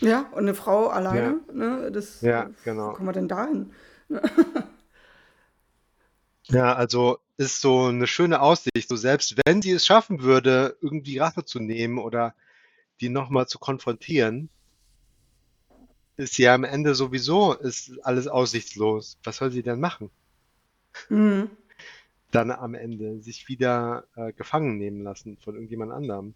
Ja, 0.02 0.22
und 0.32 0.39
eine 0.39 0.56
Frau 0.56 0.88
alleine, 0.88 1.41
ja. 1.48 1.54
ne? 1.54 1.91
Das, 1.91 2.22
ja, 2.22 2.50
genau. 2.63 2.89
Wo 2.89 2.94
kommen 2.94 3.08
wir 3.08 3.13
denn 3.13 3.28
da 3.28 3.46
hin? 3.46 3.72
Ja, 6.48 6.74
also 6.74 7.20
ist 7.38 7.62
so 7.62 7.86
eine 7.86 8.08
schöne 8.08 8.41
Aussicht. 8.41 8.88
So 8.88 8.96
selbst 8.96 9.36
wenn 9.46 9.62
sie 9.62 9.72
es 9.72 9.86
schaffen 9.86 10.22
würde, 10.22 10.78
irgendwie 10.82 11.18
Rache 11.18 11.44
zu 11.44 11.60
nehmen 11.60 11.98
oder 11.98 12.36
die 13.01 13.10
nochmal 13.10 13.47
zu 13.47 13.60
konfrontieren, 13.60 14.49
ist 16.17 16.36
sie 16.36 16.47
am 16.47 16.63
Ende 16.63 16.95
sowieso, 16.95 17.53
ist 17.53 17.99
alles 18.05 18.27
aussichtslos. 18.27 19.17
Was 19.23 19.38
soll 19.38 19.51
sie 19.51 19.63
denn 19.63 19.79
machen? 19.79 20.10
Mhm. 21.10 21.49
Dann 22.31 22.51
am 22.51 22.73
Ende 22.73 23.21
sich 23.21 23.47
wieder 23.47 24.05
äh, 24.15 24.31
gefangen 24.34 24.77
nehmen 24.77 25.03
lassen 25.03 25.38
von 25.38 25.55
irgendjemand 25.55 25.91
anderem. 25.91 26.34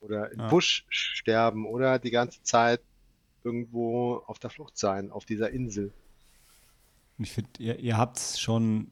Oder 0.00 0.32
im 0.32 0.40
ja. 0.40 0.48
Busch 0.48 0.86
sterben 0.88 1.66
oder 1.66 1.98
die 1.98 2.10
ganze 2.10 2.42
Zeit 2.42 2.80
irgendwo 3.44 4.16
auf 4.26 4.38
der 4.38 4.50
Flucht 4.50 4.78
sein, 4.78 5.10
auf 5.10 5.24
dieser 5.24 5.50
Insel. 5.50 5.92
Ich 7.18 7.32
finde, 7.32 7.50
ihr, 7.58 7.78
ihr 7.78 7.98
habt 7.98 8.18
schon, 8.18 8.90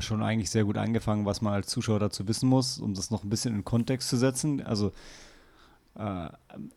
schon 0.00 0.22
eigentlich 0.22 0.50
sehr 0.50 0.64
gut 0.64 0.76
angefangen, 0.76 1.26
was 1.26 1.40
man 1.40 1.54
als 1.54 1.68
Zuschauer 1.68 1.98
dazu 1.98 2.26
wissen 2.28 2.48
muss, 2.48 2.78
um 2.78 2.94
das 2.94 3.10
noch 3.10 3.24
ein 3.24 3.30
bisschen 3.30 3.54
in 3.54 3.64
Kontext 3.64 4.08
zu 4.08 4.16
setzen. 4.16 4.62
Also 4.62 4.92
äh, 5.94 6.28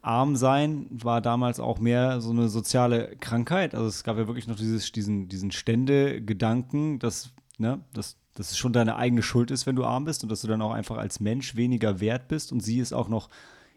arm 0.01 0.35
sein 0.35 0.87
war 0.91 1.21
damals 1.21 1.59
auch 1.59 1.79
mehr 1.79 2.19
so 2.21 2.31
eine 2.31 2.49
soziale 2.49 3.15
Krankheit. 3.19 3.75
Also 3.75 3.87
es 3.87 4.03
gab 4.03 4.17
ja 4.17 4.27
wirklich 4.27 4.47
noch 4.47 4.55
dieses, 4.55 4.91
diesen, 4.91 5.27
diesen 5.27 5.51
Stände-Gedanken, 5.51 6.99
dass, 6.99 7.31
ne, 7.57 7.79
dass, 7.93 8.17
dass 8.33 8.51
es 8.51 8.57
schon 8.57 8.73
deine 8.73 8.95
eigene 8.95 9.21
Schuld 9.21 9.51
ist, 9.51 9.65
wenn 9.65 9.75
du 9.75 9.85
arm 9.85 10.05
bist 10.05 10.23
und 10.23 10.29
dass 10.29 10.41
du 10.41 10.47
dann 10.47 10.61
auch 10.61 10.73
einfach 10.73 10.97
als 10.97 11.19
Mensch 11.19 11.55
weniger 11.55 11.99
wert 11.99 12.27
bist. 12.27 12.51
Und 12.51 12.61
sie 12.61 12.79
ist 12.79 12.93
auch 12.93 13.07
noch 13.07 13.29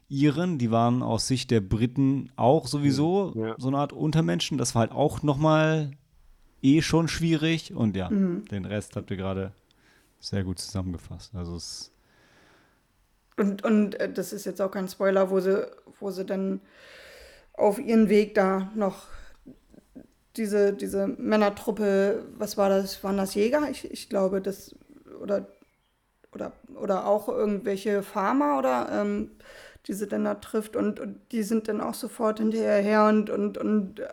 Iren, 0.08 0.58
die 0.58 0.70
waren 0.70 1.02
aus 1.02 1.26
Sicht 1.26 1.50
der 1.50 1.60
Briten 1.60 2.30
auch 2.36 2.66
sowieso 2.66 3.32
ja. 3.34 3.54
so 3.58 3.68
eine 3.68 3.78
Art 3.78 3.92
Untermenschen. 3.92 4.56
Das 4.56 4.74
war 4.74 4.80
halt 4.80 4.92
auch 4.92 5.22
nochmal 5.22 5.90
eh 6.66 6.82
schon 6.82 7.08
schwierig. 7.08 7.72
Und 7.74 7.96
ja, 7.96 8.10
mhm. 8.10 8.44
den 8.46 8.64
Rest 8.64 8.96
habt 8.96 9.10
ihr 9.10 9.16
gerade 9.16 9.52
sehr 10.20 10.44
gut 10.44 10.58
zusammengefasst. 10.58 11.34
Also 11.34 11.56
es 11.56 11.92
und, 13.38 13.64
und 13.64 14.00
äh, 14.00 14.10
das 14.10 14.32
ist 14.32 14.46
jetzt 14.46 14.60
auch 14.60 14.70
kein 14.70 14.88
Spoiler, 14.88 15.30
wo 15.30 15.40
sie, 15.40 15.66
wo 16.00 16.10
sie 16.10 16.24
dann 16.24 16.60
auf 17.52 17.78
ihren 17.78 18.08
Weg 18.08 18.34
da 18.34 18.70
noch 18.74 19.04
diese, 20.36 20.72
diese 20.72 21.06
Männertruppe, 21.06 22.24
was 22.36 22.56
war 22.56 22.68
das, 22.68 23.02
waren 23.02 23.16
das 23.16 23.34
Jäger? 23.34 23.68
Ich, 23.70 23.90
ich 23.90 24.08
glaube, 24.08 24.40
das, 24.42 24.74
oder, 25.22 25.46
oder, 26.32 26.52
oder 26.74 27.06
auch 27.06 27.28
irgendwelche 27.28 28.02
Farmer 28.02 28.58
oder 28.58 28.88
ähm, 28.92 29.30
die 29.86 29.94
sie 29.94 30.06
dann 30.06 30.24
da 30.24 30.34
trifft 30.34 30.76
und, 30.76 31.00
und 31.00 31.20
die 31.32 31.42
sind 31.42 31.68
dann 31.68 31.80
auch 31.80 31.94
sofort 31.94 32.38
hinterher 32.38 33.06
und, 33.06 33.30
und, 33.30 33.56
und 33.56 34.00
äh, 34.00 34.08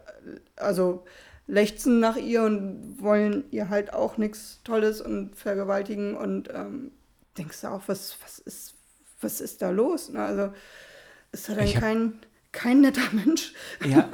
also 0.55 1.03
lechzen 1.47 1.99
nach 1.99 2.15
ihr 2.15 2.43
und 2.43 3.01
wollen 3.01 3.45
ihr 3.51 3.69
halt 3.69 3.93
auch 3.93 4.17
nichts 4.17 4.62
Tolles 4.63 5.01
und 5.01 5.36
vergewaltigen 5.36 6.15
und 6.15 6.49
ähm, 6.53 6.91
denkst 7.38 7.62
du 7.62 7.67
auch, 7.67 7.84
was, 7.88 8.17
was 8.23 8.39
ist, 8.39 8.75
was 9.21 9.41
ist 9.41 9.62
da 9.62 9.69
los? 9.69 10.10
Ne? 10.10 10.23
Also 10.23 10.53
ist 11.32 11.49
er 11.49 11.56
denn 11.56 11.73
kein, 11.73 12.13
kein 12.51 12.82
netter 12.82 13.12
Mensch? 13.12 13.53
Ja, 13.86 14.10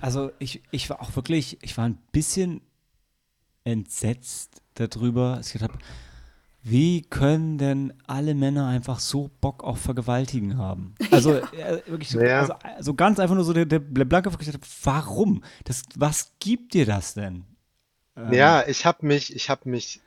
also 0.00 0.32
ich, 0.38 0.62
ich 0.70 0.90
war 0.90 1.00
auch 1.00 1.14
wirklich, 1.14 1.58
ich 1.62 1.76
war 1.76 1.84
ein 1.84 1.98
bisschen 2.10 2.62
entsetzt 3.64 4.62
darüber. 4.74 5.40
Ich 5.42 5.60
habe, 5.62 5.74
wie 6.62 7.02
können 7.02 7.58
denn 7.58 7.92
alle 8.06 8.34
Männer 8.34 8.68
einfach 8.68 9.00
so 9.00 9.30
Bock 9.40 9.64
auf 9.64 9.80
Vergewaltigen 9.80 10.58
haben? 10.58 10.94
Also 11.10 11.34
ja. 11.34 11.40
äh, 11.52 11.82
wirklich 11.86 12.10
so, 12.10 12.20
ja. 12.20 12.40
also, 12.40 12.54
also, 12.62 12.94
ganz 12.94 13.18
einfach 13.18 13.34
nur 13.34 13.44
so 13.44 13.52
der, 13.52 13.66
der 13.66 13.80
blanke 13.80 14.30
gesagt 14.30 14.66
warum? 14.84 15.42
Das, 15.64 15.82
was 15.96 16.32
gibt 16.38 16.74
dir 16.74 16.86
das 16.86 17.14
denn? 17.14 17.44
Ähm, 18.16 18.32
ja, 18.32 18.66
ich 18.66 18.86
habe 18.86 19.06
mich, 19.06 19.34
ich 19.34 19.50
habe 19.50 19.68
mich 19.68 20.00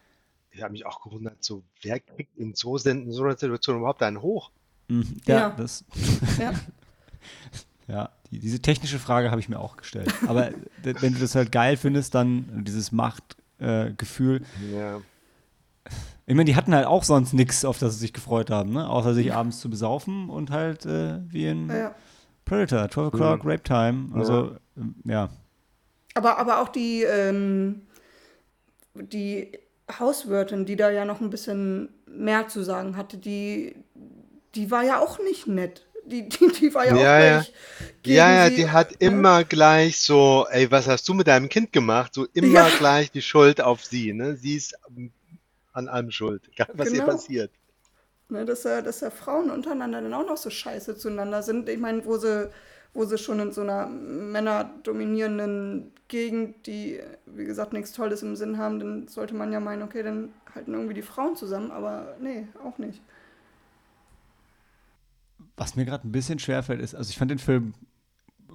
ich 0.56 0.64
habe 0.64 0.72
mich 0.72 0.86
auch 0.86 1.02
gewundert, 1.02 1.44
so, 1.44 1.64
wer 1.82 2.00
kriegt 2.00 2.36
in 2.38 2.56
so, 2.56 2.78
in 2.78 3.12
so 3.12 3.24
einer 3.24 3.38
Situation 3.38 3.78
überhaupt 3.78 4.02
einen 4.02 4.22
hoch? 4.22 4.52
Mhm, 4.88 5.18
ja, 5.26 5.36
ja, 5.36 5.50
das. 5.50 5.84
Ja, 6.40 6.54
ja 7.88 8.10
die, 8.32 8.40
diese 8.40 8.62
technische 8.62 9.00
Frage 9.00 9.32
habe 9.32 9.42
ich 9.42 9.50
mir 9.50 9.60
auch 9.60 9.78
gestellt. 9.78 10.14
Aber 10.28 10.52
wenn 10.84 11.14
du 11.14 11.20
das 11.20 11.36
halt 11.36 11.52
geil 11.52 11.76
findest, 11.78 12.16
dann 12.16 12.64
dieses 12.64 12.92
Machtgefühl. 12.92 14.44
Äh, 14.62 14.78
ja. 14.78 15.02
Ich 16.28 16.34
meine, 16.34 16.46
die 16.46 16.56
hatten 16.56 16.74
halt 16.74 16.88
auch 16.88 17.04
sonst 17.04 17.34
nichts, 17.34 17.66
auf 17.66 17.78
das 17.78 17.94
sie 17.94 18.00
sich 18.00 18.14
gefreut 18.14 18.50
haben, 18.50 18.74
ne? 18.74 18.90
außer 18.90 19.14
sich 19.14 19.34
abends 19.34 19.60
zu 19.60 19.70
besaufen 19.70 20.30
und 20.30 20.50
halt 20.50 20.86
äh, 20.86 21.20
wie 21.28 21.46
in 21.46 21.70
ja. 21.70 21.94
Predator, 22.46 22.90
12 22.90 23.14
O'Clock, 23.14 23.44
mhm. 23.44 23.50
Rape 23.50 23.64
Time. 23.64 24.10
Also, 24.14 24.56
ja. 24.76 25.12
ja. 25.12 25.30
Aber, 26.16 26.40
aber 26.40 26.62
auch 26.62 26.70
die, 26.70 27.04
ähm, 27.04 27.82
die 28.96 29.52
Hauswirtin, 30.00 30.66
die 30.66 30.76
da 30.76 30.90
ja 30.90 31.06
noch 31.06 31.22
ein 31.22 31.30
bisschen 31.30 31.90
mehr 32.08 32.48
zu 32.48 32.64
sagen 32.64 32.98
hatte, 32.98 33.18
die, 33.18 33.76
die 34.56 34.72
war 34.72 34.84
ja 34.84 35.00
auch 35.00 35.20
nicht 35.20 35.48
nett. 35.48 35.86
Die, 36.08 36.30
die, 36.30 36.52
die 36.60 36.74
war 36.74 36.86
ja, 36.86 36.96
ja 36.96 37.40
auch 37.40 37.44
ja. 37.44 37.46
gegen 38.04 38.16
Ja, 38.16 38.32
ja, 38.32 38.50
sie. 38.50 38.56
die 38.56 38.70
hat 38.70 38.94
immer 39.00 39.44
gleich 39.44 40.00
so, 40.00 40.46
ey, 40.50 40.70
was 40.70 40.88
hast 40.88 41.08
du 41.10 41.14
mit 41.14 41.28
deinem 41.28 41.50
Kind 41.50 41.74
gemacht? 41.74 42.14
So 42.14 42.28
immer 42.34 42.48
ja. 42.48 42.70
gleich 42.78 43.12
die 43.12 43.24
Schuld 43.24 43.60
auf 43.60 43.84
sie, 43.84 44.14
ne? 44.14 44.36
Sie 44.36 44.56
ist 44.56 44.76
an 45.76 45.88
allem 45.88 46.12
schuld, 46.12 46.50
egal 46.52 46.70
was 46.74 46.90
genau. 46.90 47.04
ihr 47.04 47.12
passiert. 47.12 47.52
Ne, 48.30 48.44
dass, 48.44 48.64
ja, 48.64 48.82
dass 48.82 49.02
ja 49.02 49.12
Frauen 49.12 49.52
untereinander 49.52 50.02
dann 50.02 50.14
auch 50.14 50.26
noch 50.26 50.38
so 50.38 50.50
scheiße 50.50 50.98
zueinander 50.98 51.44
sind. 51.44 51.70
Ich 51.70 51.80
meine, 51.80 52.06
wo 52.06 52.18
sie 52.18 52.50
wo 52.96 53.04
sie 53.04 53.18
schon 53.18 53.40
in 53.40 53.52
so 53.52 53.62
einer 53.62 53.88
männerdominierenden 53.88 55.92
Gegend, 56.08 56.66
die, 56.66 57.02
wie 57.26 57.46
gesagt, 57.46 57.74
nichts 57.74 57.92
Tolles 57.92 58.24
im 58.24 58.38
Sinn 58.38 58.58
haben, 58.58 58.80
dann 58.80 59.08
sollte 59.10 59.36
man 59.36 59.52
ja 59.52 59.60
meinen, 59.60 59.84
okay, 59.84 60.02
dann 60.02 60.30
halten 60.54 60.74
irgendwie 60.74 60.94
die 60.94 61.02
Frauen 61.02 61.36
zusammen, 61.36 61.72
aber 61.72 62.16
nee, 62.22 62.48
auch 62.64 62.78
nicht. 62.78 63.02
Was 65.58 65.76
mir 65.76 65.84
gerade 65.84 66.08
ein 66.08 66.12
bisschen 66.12 66.40
schwerfällt, 66.40 66.82
ist, 66.82 66.96
also 66.96 67.10
ich 67.10 67.18
fand 67.18 67.32
den 67.32 67.40
Film 67.40 67.74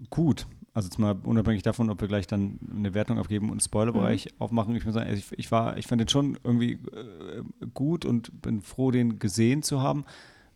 gut. 0.09 0.47
Also 0.73 0.87
jetzt 0.87 0.99
mal 0.99 1.17
unabhängig 1.25 1.63
davon, 1.63 1.91
ob 1.91 2.01
wir 2.01 2.09
gleich 2.09 2.29
dann 2.29 2.61
eine 2.73 2.95
Wertung 2.95 3.19
abgeben 3.19 3.47
und 3.47 3.53
einen 3.53 3.61
Spoilerbereich 3.61 4.27
mhm. 4.27 4.31
aufmachen. 4.39 4.77
Ich 4.77 4.85
muss 4.85 4.95
sagen, 4.95 5.13
ich, 5.13 5.27
ich, 5.37 5.51
war, 5.51 5.77
ich 5.77 5.87
fand 5.87 6.01
den 6.01 6.09
schon 6.09 6.39
irgendwie 6.45 6.75
äh, 6.75 7.43
gut 7.75 8.05
und 8.05 8.41
bin 8.41 8.63
froh, 8.63 8.91
den 8.91 9.19
gesehen 9.19 9.63
zu 9.63 9.83
haben. 9.83 10.05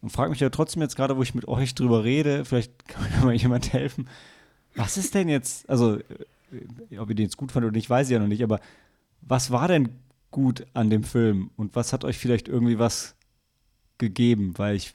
Und 0.00 0.10
frage 0.10 0.30
mich 0.30 0.40
ja 0.40 0.50
trotzdem 0.50 0.82
jetzt 0.82 0.96
gerade, 0.96 1.16
wo 1.16 1.22
ich 1.22 1.34
mit 1.34 1.48
euch 1.48 1.74
drüber 1.74 2.04
rede, 2.04 2.44
vielleicht 2.44 2.86
kann 2.86 3.02
mir 3.10 3.24
mal 3.24 3.34
jemand 3.34 3.72
helfen. 3.72 4.08
Was 4.76 4.96
ist 4.96 5.14
denn 5.14 5.28
jetzt, 5.28 5.68
also, 5.68 5.98
äh, 5.98 6.98
ob 6.98 7.08
ihr 7.08 7.16
den 7.16 7.24
jetzt 7.24 7.36
gut 7.36 7.50
fandet 7.50 7.68
oder 7.68 7.76
nicht, 7.76 7.90
weiß 7.90 8.08
ich 8.08 8.12
ja 8.12 8.18
noch 8.18 8.28
nicht, 8.28 8.42
aber 8.42 8.60
was 9.20 9.50
war 9.50 9.66
denn 9.66 9.88
gut 10.30 10.66
an 10.74 10.90
dem 10.90 11.04
Film 11.04 11.50
und 11.56 11.74
was 11.74 11.92
hat 11.92 12.04
euch 12.04 12.18
vielleicht 12.18 12.48
irgendwie 12.48 12.78
was 12.78 13.14
gegeben? 13.98 14.54
Weil 14.56 14.76
ich 14.76 14.94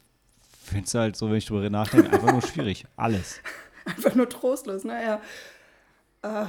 finde 0.64 0.86
es 0.86 0.94
halt 0.94 1.16
so, 1.16 1.30
wenn 1.30 1.38
ich 1.38 1.46
drüber 1.46 1.70
nachdenke, 1.70 2.12
einfach 2.12 2.32
nur 2.32 2.42
schwierig. 2.42 2.86
Alles. 2.96 3.42
Einfach 3.96 4.16
nur 4.16 4.30
trostlos, 4.30 4.84
naja. 4.84 5.22
Äh, 6.22 6.46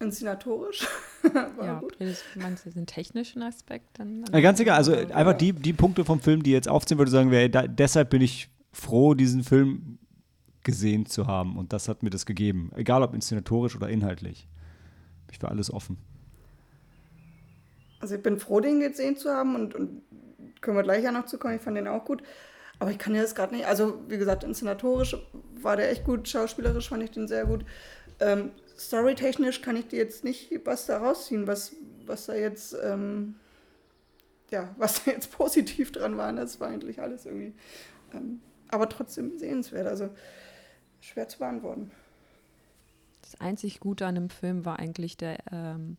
inszenatorisch. 0.00 0.86
ja, 1.34 1.80
gut. 1.80 1.96
meinst 2.36 2.66
du 2.66 2.70
den 2.70 2.86
technischen 2.86 3.42
Aspekt? 3.42 3.98
Dann, 3.98 4.24
ja, 4.32 4.40
ganz 4.40 4.60
egal, 4.60 4.76
also 4.76 4.92
einfach 4.92 5.34
die, 5.34 5.52
die 5.52 5.72
Punkte 5.72 6.04
vom 6.04 6.20
Film, 6.20 6.42
die 6.42 6.52
jetzt 6.52 6.68
aufziehen 6.68 6.98
würde, 6.98 7.10
sagen 7.10 7.30
wir, 7.30 7.48
da, 7.48 7.66
deshalb 7.66 8.10
bin 8.10 8.22
ich 8.22 8.48
froh, 8.72 9.14
diesen 9.14 9.44
Film 9.44 9.98
gesehen 10.62 11.06
zu 11.06 11.26
haben. 11.26 11.56
Und 11.56 11.72
das 11.72 11.88
hat 11.88 12.02
mir 12.02 12.10
das 12.10 12.26
gegeben. 12.26 12.70
Egal 12.76 13.02
ob 13.02 13.14
inszenatorisch 13.14 13.74
oder 13.76 13.88
inhaltlich. 13.88 14.48
Ich 15.30 15.42
war 15.42 15.50
alles 15.50 15.72
offen. 15.72 15.96
Also 18.00 18.14
ich 18.14 18.22
bin 18.22 18.38
froh, 18.38 18.60
den 18.60 18.80
gesehen 18.80 19.16
zu 19.16 19.30
haben 19.30 19.54
und, 19.54 19.74
und 19.74 20.02
können 20.60 20.76
wir 20.76 20.82
gleich 20.82 21.02
ja 21.02 21.12
noch 21.12 21.26
zu 21.26 21.38
kommen. 21.38 21.56
Ich 21.56 21.62
fand 21.62 21.76
den 21.76 21.88
auch 21.88 22.04
gut. 22.04 22.22
Aber 22.78 22.90
ich 22.90 22.98
kann 22.98 23.14
ja 23.14 23.22
das 23.22 23.34
gerade 23.34 23.54
nicht. 23.54 23.66
Also, 23.66 24.00
wie 24.08 24.18
gesagt, 24.18 24.44
inszenatorisch 24.44 25.16
war 25.60 25.76
der 25.76 25.90
echt 25.90 26.04
gut, 26.04 26.28
schauspielerisch 26.28 26.88
fand 26.88 27.02
ich 27.02 27.10
den 27.10 27.26
sehr 27.26 27.44
gut. 27.44 27.64
Ähm, 28.20 28.52
storytechnisch 28.76 29.62
kann 29.62 29.76
ich 29.76 29.88
dir 29.88 29.98
jetzt 29.98 30.24
nicht 30.24 30.52
was 30.64 30.86
da 30.86 30.98
rausziehen, 30.98 31.46
was, 31.46 31.72
was 32.06 32.26
da 32.26 32.34
jetzt, 32.34 32.76
ähm, 32.82 33.34
ja, 34.50 34.74
was 34.78 35.04
da 35.04 35.10
jetzt 35.10 35.32
positiv 35.32 35.92
dran 35.92 36.16
war. 36.16 36.32
Das 36.32 36.60
war 36.60 36.68
eigentlich 36.68 37.00
alles 37.00 37.26
irgendwie. 37.26 37.54
Ähm, 38.14 38.40
aber 38.68 38.88
trotzdem 38.88 39.38
sehenswert. 39.38 39.86
Also 39.86 40.10
schwer 41.00 41.28
zu 41.28 41.38
beantworten. 41.38 41.90
Das 43.22 43.40
einzig 43.40 43.80
Gute 43.80 44.06
an 44.06 44.14
dem 44.14 44.30
Film 44.30 44.64
war 44.64 44.78
eigentlich 44.78 45.16
der 45.16 45.38
ähm, 45.52 45.96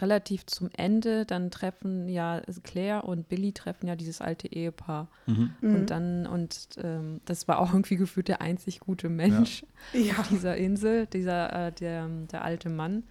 relativ 0.00 0.46
zum 0.46 0.70
Ende, 0.76 1.24
dann 1.24 1.50
treffen 1.50 2.08
ja 2.08 2.40
Claire 2.62 3.04
und 3.04 3.28
Billy 3.28 3.52
treffen 3.52 3.86
ja 3.86 3.96
dieses 3.96 4.20
alte 4.20 4.48
Ehepaar. 4.48 5.08
Mhm. 5.26 5.54
Und 5.60 5.72
mhm. 5.72 5.86
dann, 5.86 6.26
und 6.26 6.68
ähm, 6.82 7.20
das 7.24 7.48
war 7.48 7.58
auch 7.58 7.68
irgendwie 7.72 7.96
gefühlt 7.96 8.28
der 8.28 8.40
einzig 8.40 8.80
gute 8.80 9.08
Mensch 9.08 9.64
ja. 9.92 10.18
auf 10.18 10.28
dieser 10.28 10.56
Insel, 10.56 11.06
dieser, 11.06 11.68
äh, 11.68 11.72
der, 11.72 12.08
der 12.30 12.44
alte 12.44 12.68
Mann, 12.68 13.04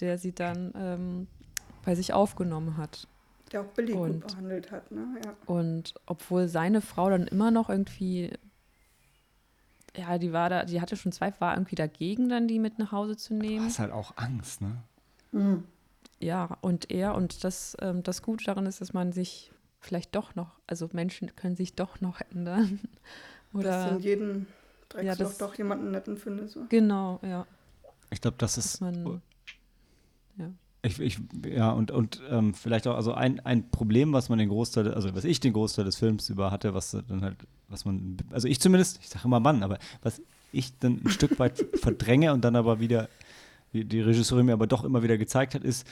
der 0.00 0.18
sie 0.18 0.34
dann 0.34 0.72
ähm, 0.76 1.26
bei 1.84 1.94
sich 1.94 2.12
aufgenommen 2.12 2.76
hat. 2.76 3.06
Der 3.52 3.62
auch 3.62 3.66
Billy 3.66 3.92
und, 3.92 4.22
gut 4.22 4.26
behandelt 4.28 4.70
hat, 4.72 4.90
ne? 4.90 5.06
Ja. 5.24 5.36
Und 5.46 5.94
obwohl 6.06 6.48
seine 6.48 6.80
Frau 6.80 7.10
dann 7.10 7.26
immer 7.26 7.50
noch 7.50 7.68
irgendwie 7.68 8.32
ja, 9.96 10.18
die 10.18 10.32
war 10.32 10.50
da, 10.50 10.64
die 10.64 10.80
hatte 10.80 10.96
schon 10.96 11.12
Zweifel, 11.12 11.40
war 11.40 11.54
irgendwie 11.54 11.76
dagegen, 11.76 12.28
dann 12.28 12.48
die 12.48 12.58
mit 12.58 12.80
nach 12.80 12.90
Hause 12.90 13.16
zu 13.16 13.32
nehmen. 13.32 13.58
Du 13.58 13.64
hast 13.66 13.78
halt 13.78 13.92
auch 13.92 14.14
Angst, 14.16 14.60
ne? 14.60 14.78
Mhm 15.30 15.62
ja, 16.24 16.56
und 16.62 16.90
er 16.90 17.14
und 17.14 17.44
das, 17.44 17.76
ähm, 17.80 18.02
das 18.02 18.22
Gute 18.22 18.44
daran 18.44 18.66
ist, 18.66 18.80
dass 18.80 18.92
man 18.92 19.12
sich 19.12 19.52
vielleicht 19.80 20.14
doch 20.14 20.34
noch, 20.34 20.58
also 20.66 20.88
Menschen 20.92 21.36
können 21.36 21.54
sich 21.54 21.74
doch 21.74 22.00
noch 22.00 22.20
ändern. 22.32 22.80
Oder 23.52 23.84
das 23.84 23.92
in 23.92 24.00
jedem 24.00 24.46
Drexel 24.88 25.26
ja, 25.26 25.32
doch 25.38 25.54
jemanden 25.56 25.90
netten 25.90 26.16
finde. 26.16 26.48
So. 26.48 26.64
Genau, 26.68 27.20
ja. 27.22 27.46
Ich 28.10 28.20
glaube, 28.20 28.36
das 28.38 28.56
ist. 28.56 28.80
Man, 28.80 29.20
ja. 30.38 30.50
Ich, 30.82 30.98
ich, 30.98 31.18
ja, 31.46 31.70
und, 31.70 31.90
und 31.90 32.20
ähm, 32.30 32.54
vielleicht 32.54 32.86
auch, 32.86 32.96
also 32.96 33.12
ein, 33.14 33.40
ein 33.40 33.70
Problem, 33.70 34.12
was 34.12 34.28
man 34.28 34.38
den 34.38 34.48
Großteil, 34.48 34.92
also 34.92 35.14
was 35.14 35.24
ich 35.24 35.40
den 35.40 35.52
Großteil 35.52 35.84
des 35.84 35.96
Films 35.96 36.28
über 36.28 36.50
hatte, 36.50 36.74
was 36.74 36.90
dann 36.90 37.22
halt, 37.22 37.36
was 37.68 37.84
man, 37.84 38.18
also 38.30 38.48
ich 38.48 38.60
zumindest, 38.60 38.98
ich 39.00 39.08
sage 39.08 39.26
immer 39.26 39.40
Mann, 39.40 39.62
aber 39.62 39.78
was 40.02 40.20
ich 40.52 40.78
dann 40.78 41.00
ein 41.04 41.08
Stück 41.08 41.38
weit 41.38 41.64
verdränge 41.74 42.32
und 42.32 42.44
dann 42.44 42.54
aber 42.54 42.80
wieder, 42.80 43.08
die, 43.72 43.84
die 43.84 44.00
Regisseurin 44.00 44.46
mir 44.46 44.52
aber 44.52 44.66
doch 44.66 44.84
immer 44.84 45.02
wieder 45.02 45.16
gezeigt 45.16 45.54
hat, 45.54 45.64
ist, 45.64 45.86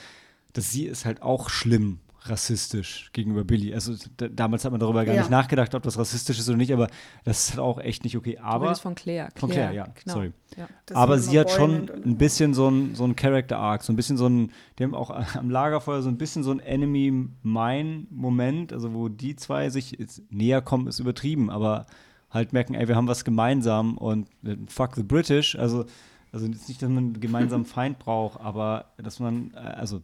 dass 0.53 0.71
sie 0.71 0.87
es 0.87 1.05
halt 1.05 1.21
auch 1.21 1.49
schlimm 1.49 1.99
rassistisch 2.25 3.09
gegenüber 3.11 3.43
Billy. 3.43 3.73
Also 3.73 3.95
damals 4.15 4.63
hat 4.63 4.71
man 4.71 4.79
darüber 4.79 5.03
gar 5.03 5.13
ja. 5.13 5.19
nicht 5.21 5.31
nachgedacht, 5.31 5.75
ob 5.75 5.83
das 5.83 5.97
rassistisch 5.97 6.39
ist 6.39 6.47
oder 6.47 6.55
nicht, 6.57 6.71
aber 6.71 6.87
das 7.25 7.43
ist 7.43 7.49
halt 7.51 7.59
auch 7.59 7.79
echt 7.79 8.05
nicht 8.05 8.15
okay. 8.15 8.37
Aber 8.37 8.69
du 8.69 8.75
von 8.75 8.95
Claire. 8.95 9.27
Von 9.35 9.49
Claire, 9.49 9.73
ja, 9.73 9.83
genau. 9.85 10.13
sorry. 10.13 10.31
Ja. 10.57 10.69
Aber 10.93 11.19
sie 11.19 11.37
hat 11.39 11.51
schon 11.51 11.89
ein 11.89 12.17
bisschen 12.17 12.53
so 12.53 12.69
ein, 12.69 12.95
so 12.95 13.03
ein 13.03 13.17
Character 13.17 13.57
Arc, 13.57 13.83
so 13.83 13.91
ein 13.91 13.95
bisschen 13.95 14.17
so 14.17 14.27
ein, 14.27 14.51
die 14.79 14.83
haben 14.83 14.93
auch 14.95 15.09
am 15.35 15.49
Lagerfeuer 15.49 16.01
so 16.01 16.07
ein 16.09 16.17
bisschen 16.17 16.43
so 16.43 16.51
ein 16.51 16.59
Enemy-Mine-Moment, 16.59 18.71
also 18.71 18.93
wo 18.93 19.09
die 19.09 19.35
zwei 19.35 19.69
sich 19.69 19.97
näher 20.29 20.61
kommen, 20.61 20.87
ist 20.87 20.99
übertrieben, 20.99 21.49
aber 21.49 21.87
halt 22.29 22.53
merken, 22.53 22.73
ey, 22.73 22.87
wir 22.87 22.95
haben 22.95 23.09
was 23.09 23.25
gemeinsam 23.25 23.97
und 23.97 24.29
fuck 24.67 24.95
the 24.95 25.03
British, 25.03 25.55
also 25.55 25.85
also 26.31 26.47
nicht, 26.47 26.81
dass 26.81 26.89
man 26.89 26.97
einen 26.97 27.19
gemeinsamen 27.19 27.65
Feind 27.65 27.99
braucht, 27.99 28.39
aber 28.41 28.85
dass 28.97 29.19
man, 29.19 29.51
äh, 29.53 29.59
also 29.59 30.01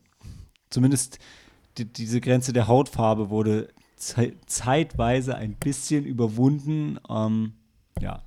zumindest 0.69 1.19
die, 1.77 1.85
diese 1.85 2.21
Grenze 2.21 2.53
der 2.53 2.67
Hautfarbe 2.67 3.29
wurde 3.29 3.69
ze 3.95 4.33
zeitweise 4.45 5.35
ein 5.35 5.55
bisschen 5.55 6.05
überwunden. 6.05 6.99
Ähm, 7.09 7.53
ja. 7.99 8.23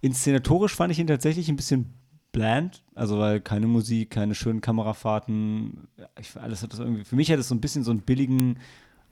Inszenatorisch 0.00 0.74
fand 0.74 0.92
ich 0.92 0.98
ihn 0.98 1.06
tatsächlich 1.06 1.48
ein 1.48 1.56
bisschen 1.56 1.94
bland, 2.32 2.82
also 2.94 3.18
weil 3.18 3.40
keine 3.40 3.66
Musik, 3.66 4.10
keine 4.10 4.34
schönen 4.34 4.60
Kamerafahrten, 4.60 5.88
ich, 6.20 6.36
alles 6.36 6.62
hat 6.62 6.72
das 6.72 6.80
irgendwie, 6.80 7.04
für 7.04 7.16
mich 7.16 7.30
hat 7.30 7.38
es 7.38 7.48
so 7.48 7.54
ein 7.54 7.60
bisschen 7.60 7.84
so 7.84 7.90
einen 7.90 8.00
billigen 8.00 8.58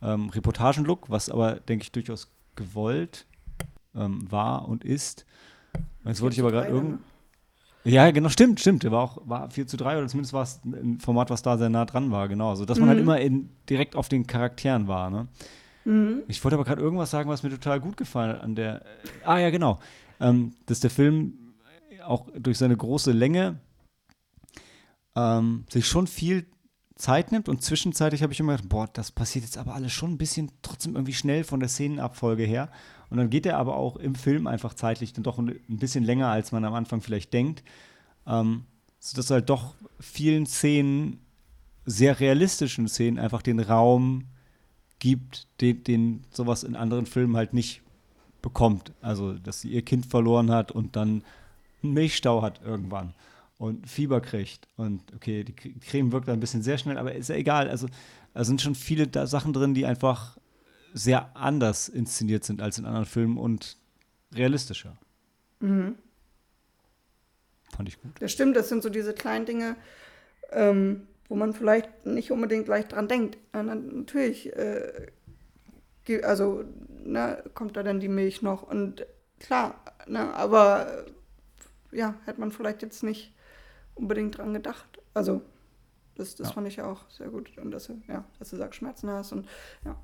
ähm, 0.02 0.28
Reportagenlook, 0.28 1.08
was 1.08 1.30
aber, 1.30 1.54
denke 1.54 1.84
ich, 1.84 1.92
durchaus 1.92 2.30
gewollt 2.54 3.26
ähm, 3.94 4.30
war 4.30 4.68
und 4.68 4.84
ist. 4.84 5.26
Jetzt 6.04 6.20
wollte 6.20 6.34
ich 6.34 6.40
aber 6.40 6.52
gerade 6.52 6.68
irgend. 6.68 7.00
Ja, 7.86 8.10
genau, 8.10 8.28
stimmt, 8.28 8.60
stimmt. 8.60 8.82
Der 8.82 8.92
war 8.92 9.02
auch 9.02 9.18
war 9.24 9.50
4 9.50 9.66
zu 9.66 9.76
3 9.76 9.98
oder 9.98 10.08
zumindest 10.08 10.32
war 10.32 10.42
es 10.42 10.60
ein 10.64 10.98
Format, 10.98 11.30
was 11.30 11.42
da 11.42 11.56
sehr 11.56 11.68
nah 11.68 11.84
dran 11.84 12.10
war, 12.10 12.28
genau. 12.28 12.50
Also, 12.50 12.64
dass 12.64 12.78
man 12.78 12.88
halt 12.88 13.02
mhm. 13.02 13.08
halt 13.10 13.20
immer 13.22 13.36
in, 13.38 13.48
direkt 13.70 13.96
auf 13.96 14.08
den 14.08 14.26
Charakteren 14.26 14.88
war, 14.88 15.10
ne? 15.10 15.28
Mhm. 15.84 16.24
Ich 16.26 16.42
wollte 16.42 16.56
aber 16.56 16.64
gerade 16.64 16.82
irgendwas 16.82 17.10
sagen, 17.10 17.30
was 17.30 17.42
mir 17.42 17.50
total 17.50 17.80
gut 17.80 17.96
gefallen 17.96 18.30
hat 18.30 18.42
an 18.42 18.56
der. 18.56 18.82
Äh, 18.82 18.88
ah, 19.24 19.38
ja, 19.38 19.50
genau. 19.50 19.78
Ähm, 20.18 20.54
dass 20.66 20.80
der 20.80 20.90
Film 20.90 21.54
auch 22.04 22.26
durch 22.36 22.58
seine 22.58 22.76
große 22.76 23.12
Länge 23.12 23.60
ähm, 25.14 25.64
sich 25.70 25.86
schon 25.86 26.06
viel 26.06 26.46
Zeit 26.96 27.30
nimmt 27.30 27.48
und 27.48 27.62
zwischenzeitlich 27.62 28.22
habe 28.22 28.32
ich 28.32 28.40
immer 28.40 28.52
gedacht, 28.52 28.68
boah, 28.68 28.88
das 28.92 29.12
passiert 29.12 29.44
jetzt 29.44 29.58
aber 29.58 29.74
alles 29.74 29.92
schon 29.92 30.12
ein 30.12 30.18
bisschen 30.18 30.50
trotzdem 30.62 30.94
irgendwie 30.94 31.12
schnell 31.12 31.44
von 31.44 31.60
der 31.60 31.68
Szenenabfolge 31.68 32.44
her. 32.44 32.70
Und 33.10 33.18
dann 33.18 33.30
geht 33.30 33.46
er 33.46 33.58
aber 33.58 33.76
auch 33.76 33.96
im 33.96 34.14
Film 34.14 34.46
einfach 34.46 34.74
zeitlich 34.74 35.12
dann 35.12 35.22
doch 35.22 35.38
ein, 35.38 35.60
bisschen 35.68 36.04
länger, 36.04 36.28
als 36.28 36.52
man 36.52 36.64
am 36.64 36.74
Anfang 36.74 37.00
vielleicht 37.00 37.32
denkt. 37.32 37.62
Ähm, 38.26 38.64
sodass 38.98 39.30
halt 39.30 39.48
doch 39.48 39.74
vielen 40.00 40.46
Szenen, 40.46 41.20
sehr 41.84 42.18
realistischen 42.18 42.88
Szenen, 42.88 43.18
einfach 43.18 43.42
den 43.42 43.60
Raum 43.60 44.24
gibt, 44.98 45.46
den, 45.60 45.84
den 45.84 46.24
sowas 46.30 46.64
in 46.64 46.74
anderen 46.74 47.06
Filmen 47.06 47.36
halt 47.36 47.52
nicht 47.52 47.82
bekommt. 48.42 48.92
Also, 49.00 49.34
dass 49.34 49.60
sie 49.60 49.68
ihr 49.68 49.82
Kind 49.82 50.06
verloren 50.06 50.50
hat 50.50 50.72
und 50.72 50.96
dann 50.96 51.22
einen 51.82 51.92
Milchstau 51.94 52.42
hat 52.42 52.60
irgendwann 52.64 53.14
und 53.58 53.88
Fieber 53.88 54.20
kriegt. 54.20 54.68
Und 54.76 55.02
okay, 55.14 55.44
die 55.44 55.52
Creme 55.52 56.12
wirkt 56.12 56.28
ein 56.28 56.40
bisschen 56.40 56.62
sehr 56.62 56.78
schnell, 56.78 56.98
aber 56.98 57.14
ist 57.14 57.28
ja 57.28 57.36
egal. 57.36 57.68
Also, 57.68 57.88
da 58.34 58.44
sind 58.44 58.60
schon 58.60 58.74
viele 58.74 59.08
Sachen 59.26 59.52
drin, 59.52 59.74
die 59.74 59.86
einfach 59.86 60.38
sehr 60.96 61.36
anders 61.36 61.90
inszeniert 61.90 62.44
sind 62.44 62.62
als 62.62 62.78
in 62.78 62.86
anderen 62.86 63.04
Filmen 63.04 63.36
und 63.36 63.76
realistischer. 64.34 64.96
Mhm. 65.60 65.96
Fand 67.76 67.88
ich 67.88 68.00
gut. 68.00 68.12
Das 68.20 68.32
stimmt, 68.32 68.56
das 68.56 68.70
sind 68.70 68.82
so 68.82 68.88
diese 68.88 69.12
kleinen 69.12 69.44
Dinge, 69.44 69.76
ähm, 70.50 71.06
wo 71.28 71.36
man 71.36 71.52
vielleicht 71.52 72.06
nicht 72.06 72.32
unbedingt 72.32 72.64
gleich 72.64 72.88
dran 72.88 73.08
denkt. 73.08 73.36
Ja, 73.52 73.62
natürlich, 73.62 74.56
äh, 74.56 75.12
also 76.22 76.64
ne, 77.04 77.44
kommt 77.52 77.76
da 77.76 77.82
dann 77.82 78.00
die 78.00 78.08
Milch 78.08 78.40
noch 78.40 78.62
und 78.62 79.04
klar, 79.38 79.82
ne, 80.06 80.32
aber 80.32 81.04
ja, 81.92 82.14
hätte 82.24 82.40
man 82.40 82.52
vielleicht 82.52 82.80
jetzt 82.80 83.02
nicht 83.02 83.34
unbedingt 83.94 84.38
dran 84.38 84.54
gedacht. 84.54 84.98
Also, 85.12 85.42
das, 86.14 86.36
das 86.36 86.48
ja. 86.48 86.54
fand 86.54 86.68
ich 86.68 86.80
auch 86.80 87.10
sehr 87.10 87.28
gut. 87.28 87.58
Und 87.58 87.70
dass 87.70 87.88
du, 87.88 88.00
ja, 88.08 88.24
dass 88.38 88.48
du 88.48 88.56
sagst, 88.56 88.76
Schmerzen 88.78 89.10
hast 89.10 89.32
und 89.32 89.46
ja. 89.84 89.96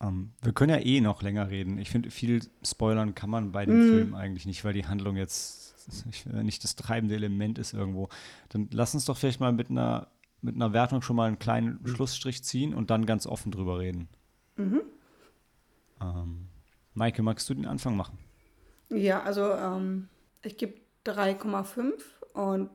Um, 0.00 0.08
ähm, 0.08 0.32
wir 0.42 0.52
können 0.52 0.70
ja 0.70 0.78
eh 0.78 1.00
noch 1.00 1.22
länger 1.22 1.50
reden. 1.50 1.78
Ich 1.78 1.90
finde, 1.90 2.10
viel 2.10 2.42
spoilern 2.62 3.14
kann 3.14 3.30
man 3.30 3.50
bei 3.50 3.66
dem 3.66 3.80
mm. 3.80 3.88
Film 3.88 4.14
eigentlich 4.14 4.46
nicht, 4.46 4.64
weil 4.64 4.72
die 4.72 4.86
Handlung 4.86 5.16
jetzt 5.16 5.68
nicht 6.32 6.64
das 6.64 6.76
treibende 6.76 7.14
Element 7.14 7.58
ist 7.58 7.72
irgendwo. 7.72 8.08
Dann 8.50 8.68
lass 8.72 8.94
uns 8.94 9.04
doch 9.06 9.16
vielleicht 9.16 9.40
mal 9.40 9.52
mit 9.52 9.70
einer, 9.70 10.08
mit 10.42 10.54
einer 10.54 10.72
Wertung 10.72 11.02
schon 11.02 11.16
mal 11.16 11.26
einen 11.26 11.38
kleinen 11.38 11.80
mhm. 11.82 11.86
Schlussstrich 11.88 12.44
ziehen 12.44 12.74
und 12.74 12.90
dann 12.90 13.06
ganz 13.06 13.26
offen 13.26 13.50
drüber 13.50 13.78
reden. 13.78 14.08
Mhm. 14.56 14.82
Um, 16.00 16.08
ähm, 16.08 16.48
Maike, 16.94 17.22
magst 17.22 17.48
du 17.48 17.54
den 17.54 17.66
Anfang 17.66 17.96
machen? 17.96 18.18
Ja, 18.90 19.22
also 19.22 19.52
ähm, 19.52 20.08
ich 20.42 20.56
gebe 20.56 20.74
3,5 21.06 21.92
und 22.34 22.70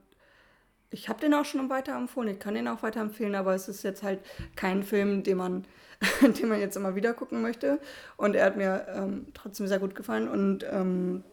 ich 0.93 1.09
habe 1.09 1.19
den 1.19 1.33
auch 1.33 1.45
schon 1.45 1.69
weiterempfohlen. 1.69 2.33
Ich 2.33 2.39
kann 2.39 2.53
den 2.53 2.67
auch 2.67 2.83
weiterempfehlen, 2.83 3.35
aber 3.35 3.53
es 3.53 3.67
ist 3.67 3.83
jetzt 3.83 4.03
halt 4.03 4.19
kein 4.55 4.83
Film, 4.83 5.23
den 5.23 5.37
man 5.37 5.65
den 6.21 6.49
man 6.49 6.59
jetzt 6.59 6.75
immer 6.75 6.95
wieder 6.95 7.13
gucken 7.13 7.41
möchte. 7.41 7.79
Und 8.17 8.35
er 8.35 8.45
hat 8.45 8.57
mir 8.57 8.85
ähm, 8.93 9.27
trotzdem 9.33 9.67
sehr 9.67 9.79
gut 9.79 9.95
gefallen. 9.95 10.27
Und 10.27 10.65
ähm, 10.69 11.23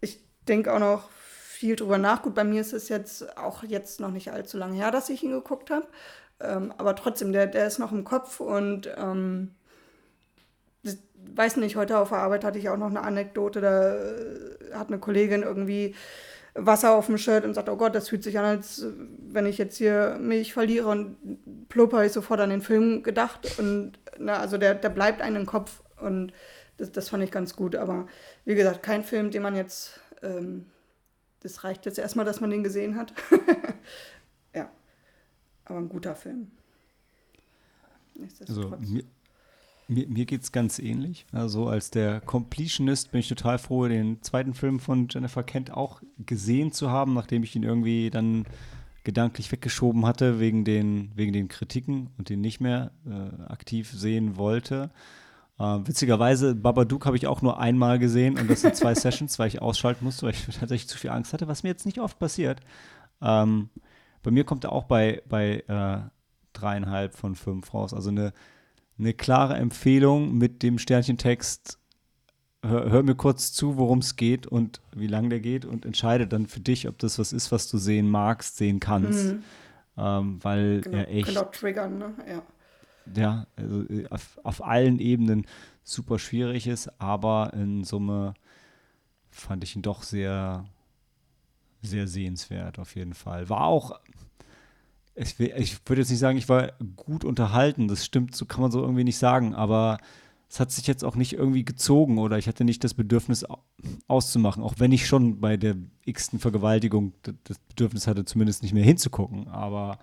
ich 0.00 0.20
denke 0.48 0.72
auch 0.72 0.78
noch 0.78 1.10
viel 1.10 1.76
drüber 1.76 1.98
nach. 1.98 2.22
Gut, 2.22 2.34
bei 2.34 2.44
mir 2.44 2.60
ist 2.60 2.72
es 2.72 2.88
jetzt 2.88 3.36
auch 3.36 3.62
jetzt 3.62 4.00
noch 4.00 4.10
nicht 4.10 4.32
allzu 4.32 4.58
lange 4.58 4.76
her, 4.76 4.90
dass 4.90 5.08
ich 5.08 5.22
ihn 5.22 5.30
geguckt 5.30 5.70
habe. 5.70 5.86
Ähm, 6.40 6.74
aber 6.78 6.96
trotzdem, 6.96 7.32
der, 7.32 7.46
der 7.46 7.66
ist 7.66 7.78
noch 7.78 7.92
im 7.92 8.04
Kopf 8.04 8.40
und 8.40 8.92
ähm, 8.96 9.54
weiß 11.34 11.56
nicht, 11.56 11.76
heute 11.76 11.98
auf 11.98 12.10
der 12.10 12.18
Arbeit 12.18 12.44
hatte 12.44 12.58
ich 12.58 12.68
auch 12.68 12.76
noch 12.76 12.90
eine 12.90 13.02
Anekdote, 13.02 13.60
da 13.60 13.94
äh, 13.94 14.74
hat 14.74 14.88
eine 14.88 14.98
Kollegin 14.98 15.42
irgendwie 15.42 15.94
Wasser 16.54 16.94
auf 16.94 17.06
dem 17.06 17.18
Shirt 17.18 17.44
und 17.44 17.54
sagt, 17.54 17.68
oh 17.68 17.76
Gott, 17.76 17.94
das 17.94 18.08
fühlt 18.08 18.22
sich 18.22 18.38
an, 18.38 18.44
als 18.44 18.84
wenn 19.18 19.46
ich 19.46 19.58
jetzt 19.58 19.78
hier 19.78 20.18
Milch 20.20 20.52
verliere 20.52 20.88
und 20.88 21.16
plumper 21.68 22.04
ich 22.04 22.12
sofort 22.12 22.40
an 22.40 22.50
den 22.50 22.60
Film 22.60 23.02
gedacht. 23.02 23.58
Und 23.58 23.92
na, 24.18 24.38
also 24.38 24.58
der, 24.58 24.74
der 24.74 24.90
bleibt 24.90 25.22
einem 25.22 25.42
im 25.42 25.46
Kopf 25.46 25.82
und 25.98 26.32
das, 26.76 26.92
das 26.92 27.08
fand 27.08 27.24
ich 27.24 27.30
ganz 27.30 27.56
gut. 27.56 27.74
Aber 27.74 28.06
wie 28.44 28.54
gesagt, 28.54 28.82
kein 28.82 29.02
Film, 29.02 29.30
den 29.30 29.42
man 29.42 29.56
jetzt, 29.56 30.00
ähm, 30.22 30.66
das 31.40 31.64
reicht 31.64 31.86
jetzt 31.86 31.98
erstmal, 31.98 32.26
dass 32.26 32.40
man 32.40 32.50
den 32.50 32.62
gesehen 32.62 32.96
hat. 32.96 33.14
ja, 34.54 34.70
aber 35.64 35.78
ein 35.78 35.88
guter 35.88 36.14
Film. 36.14 36.50
Also 38.46 38.76
mir, 38.78 39.04
mir, 39.88 40.08
mir 40.08 40.24
geht 40.24 40.42
es 40.42 40.52
ganz 40.52 40.78
ähnlich. 40.78 41.26
Also 41.32 41.68
als 41.68 41.90
der 41.90 42.20
Completionist 42.20 43.12
bin 43.12 43.20
ich 43.20 43.28
total 43.28 43.58
froh, 43.58 43.86
den 43.86 44.22
zweiten 44.22 44.54
Film 44.54 44.80
von 44.80 45.08
Jennifer 45.10 45.42
Kent 45.42 45.72
auch 45.72 46.02
gesehen 46.18 46.72
zu 46.72 46.90
haben, 46.90 47.14
nachdem 47.14 47.42
ich 47.42 47.54
ihn 47.56 47.62
irgendwie 47.62 48.10
dann 48.10 48.44
gedanklich 49.04 49.50
weggeschoben 49.50 50.06
hatte 50.06 50.38
wegen 50.38 50.64
den, 50.64 51.10
wegen 51.14 51.32
den 51.32 51.48
Kritiken 51.48 52.10
und 52.18 52.28
den 52.28 52.40
nicht 52.40 52.60
mehr 52.60 52.92
äh, 53.06 53.50
aktiv 53.50 53.90
sehen 53.90 54.36
wollte. 54.36 54.90
Äh, 55.58 55.64
witzigerweise, 55.84 56.54
Babadook 56.54 57.06
habe 57.06 57.16
ich 57.16 57.26
auch 57.26 57.42
nur 57.42 57.58
einmal 57.58 57.98
gesehen 57.98 58.38
und 58.38 58.48
das 58.48 58.60
sind 58.60 58.76
zwei 58.76 58.94
Sessions, 58.96 59.38
weil 59.38 59.48
ich 59.48 59.60
ausschalten 59.60 60.04
musste, 60.04 60.26
weil 60.26 60.34
ich 60.34 60.44
tatsächlich 60.60 60.88
zu 60.88 60.98
viel 60.98 61.10
Angst 61.10 61.32
hatte, 61.32 61.48
was 61.48 61.62
mir 61.62 61.70
jetzt 61.70 61.86
nicht 61.86 62.00
oft 62.00 62.18
passiert. 62.18 62.60
Ähm, 63.20 63.70
bei 64.22 64.30
mir 64.30 64.44
kommt 64.44 64.64
er 64.64 64.72
auch 64.72 64.84
bei, 64.84 65.22
bei 65.28 65.64
äh, 65.66 66.08
dreieinhalb 66.52 67.14
von 67.14 67.34
fünf 67.34 67.74
raus. 67.74 67.92
Also 67.92 68.10
eine 68.10 68.32
eine 69.02 69.14
klare 69.14 69.54
Empfehlung 69.54 70.36
mit 70.38 70.62
dem 70.62 70.78
Sternchentext. 70.78 71.78
Hör, 72.64 72.90
hör 72.90 73.02
mir 73.02 73.16
kurz 73.16 73.52
zu, 73.52 73.76
worum 73.76 73.98
es 73.98 74.14
geht 74.16 74.46
und 74.46 74.80
wie 74.94 75.08
lang 75.08 75.28
der 75.28 75.40
geht 75.40 75.64
und 75.64 75.84
entscheide 75.84 76.28
dann 76.28 76.46
für 76.46 76.60
dich, 76.60 76.86
ob 76.88 76.98
das 76.98 77.18
was 77.18 77.32
ist, 77.32 77.50
was 77.50 77.68
du 77.68 77.78
sehen 77.78 78.08
magst, 78.08 78.56
sehen 78.56 78.78
kannst. 78.78 79.34
Mhm. 79.34 79.42
Ähm, 79.98 80.38
weil 80.42 80.80
genau, 80.82 80.98
er 80.98 81.10
echt. 81.10 81.36
Auch 81.36 81.50
triggern, 81.50 81.98
ne? 81.98 82.14
Ja. 82.28 82.42
Ja, 83.14 83.46
also 83.56 83.82
äh, 83.88 84.06
auf, 84.08 84.38
auf 84.44 84.64
allen 84.64 85.00
Ebenen 85.00 85.46
super 85.82 86.20
schwierig 86.20 86.68
ist, 86.68 86.88
aber 87.00 87.52
in 87.54 87.82
Summe 87.82 88.34
fand 89.30 89.64
ich 89.64 89.74
ihn 89.74 89.82
doch 89.82 90.04
sehr, 90.04 90.64
sehr 91.82 92.06
sehenswert 92.06 92.78
auf 92.78 92.94
jeden 92.94 93.14
Fall. 93.14 93.48
War 93.48 93.64
auch 93.64 93.98
ich, 95.14 95.38
ich 95.38 95.78
würde 95.86 96.02
jetzt 96.02 96.10
nicht 96.10 96.18
sagen, 96.18 96.38
ich 96.38 96.48
war 96.48 96.72
gut 96.96 97.24
unterhalten, 97.24 97.88
das 97.88 98.04
stimmt, 98.04 98.34
so 98.34 98.46
kann 98.46 98.62
man 98.62 98.70
so 98.70 98.80
irgendwie 98.80 99.04
nicht 99.04 99.18
sagen, 99.18 99.54
aber 99.54 99.98
es 100.48 100.60
hat 100.60 100.70
sich 100.70 100.86
jetzt 100.86 101.04
auch 101.04 101.16
nicht 101.16 101.32
irgendwie 101.32 101.64
gezogen 101.64 102.18
oder 102.18 102.36
ich 102.36 102.46
hatte 102.46 102.64
nicht 102.64 102.84
das 102.84 102.92
Bedürfnis 102.92 103.46
auszumachen, 104.06 104.62
auch 104.62 104.74
wenn 104.76 104.92
ich 104.92 105.06
schon 105.06 105.40
bei 105.40 105.56
der 105.56 105.76
x-ten 106.04 106.38
Vergewaltigung 106.38 107.14
das 107.44 107.58
Bedürfnis 107.58 108.06
hatte, 108.06 108.26
zumindest 108.26 108.62
nicht 108.62 108.74
mehr 108.74 108.84
hinzugucken. 108.84 109.48
Aber 109.48 109.98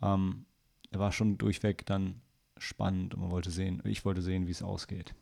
ähm, 0.00 0.44
er 0.92 1.00
war 1.00 1.10
schon 1.10 1.36
durchweg 1.36 1.84
dann 1.84 2.20
spannend 2.58 3.14
und 3.14 3.22
man 3.22 3.30
wollte 3.32 3.50
sehen, 3.50 3.82
ich 3.84 4.04
wollte 4.04 4.22
sehen, 4.22 4.46
wie 4.46 4.52
es 4.52 4.62
ausgeht. 4.62 5.16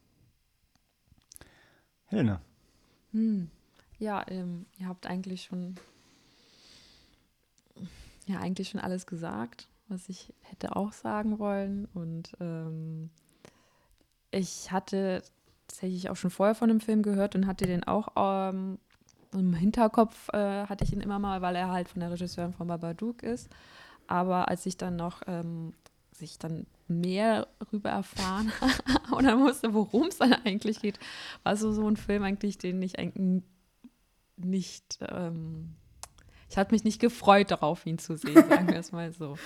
Helena. 2.04 2.42
Hm. 3.12 3.48
Ja, 3.98 4.24
ähm, 4.28 4.66
ihr 4.78 4.88
habt 4.88 5.06
eigentlich 5.06 5.44
schon 5.44 5.76
ja 8.30 8.40
eigentlich 8.40 8.70
schon 8.70 8.80
alles 8.80 9.06
gesagt, 9.06 9.68
was 9.88 10.08
ich 10.08 10.32
hätte 10.40 10.76
auch 10.76 10.92
sagen 10.92 11.38
wollen 11.38 11.86
und 11.94 12.32
ähm, 12.40 13.10
ich 14.30 14.70
hatte 14.70 15.22
tatsächlich 15.66 16.10
auch 16.10 16.16
schon 16.16 16.30
vorher 16.30 16.54
von 16.54 16.68
dem 16.68 16.80
Film 16.80 17.02
gehört 17.02 17.34
und 17.34 17.46
hatte 17.46 17.66
den 17.66 17.84
auch 17.84 18.08
ähm, 18.16 18.78
im 19.32 19.54
Hinterkopf, 19.54 20.28
äh, 20.32 20.66
hatte 20.66 20.84
ich 20.84 20.92
ihn 20.92 21.00
immer 21.00 21.18
mal, 21.18 21.42
weil 21.42 21.56
er 21.56 21.70
halt 21.70 21.88
von 21.88 22.00
der 22.00 22.10
Regisseurin 22.10 22.52
von 22.52 22.66
Babadook 22.66 23.22
ist. 23.22 23.48
Aber 24.06 24.48
als 24.48 24.66
ich 24.66 24.76
dann 24.76 24.96
noch 24.96 25.22
ähm, 25.26 25.72
sich 26.12 26.38
dann 26.38 26.66
mehr 26.88 27.46
darüber 27.60 27.90
erfahren 27.90 28.52
oder 29.12 29.36
musste, 29.36 29.72
worum 29.72 30.08
es 30.08 30.18
dann 30.18 30.32
eigentlich 30.32 30.80
geht, 30.80 30.98
war 31.44 31.56
so, 31.56 31.72
so 31.72 31.86
ein 31.86 31.96
Film 31.96 32.24
eigentlich, 32.24 32.58
den 32.58 32.82
ich 32.82 32.98
eigentlich 32.98 33.44
nicht, 34.36 34.98
ähm, 35.08 35.76
ich 36.50 36.58
hatte 36.58 36.74
mich 36.74 36.82
nicht 36.84 37.00
gefreut 37.00 37.52
darauf, 37.52 37.86
ihn 37.86 37.98
zu 37.98 38.16
sehen, 38.16 38.48
sagen 38.48 38.68
wir 38.68 38.78
es 38.78 38.90
mal 38.90 39.12
so. 39.12 39.36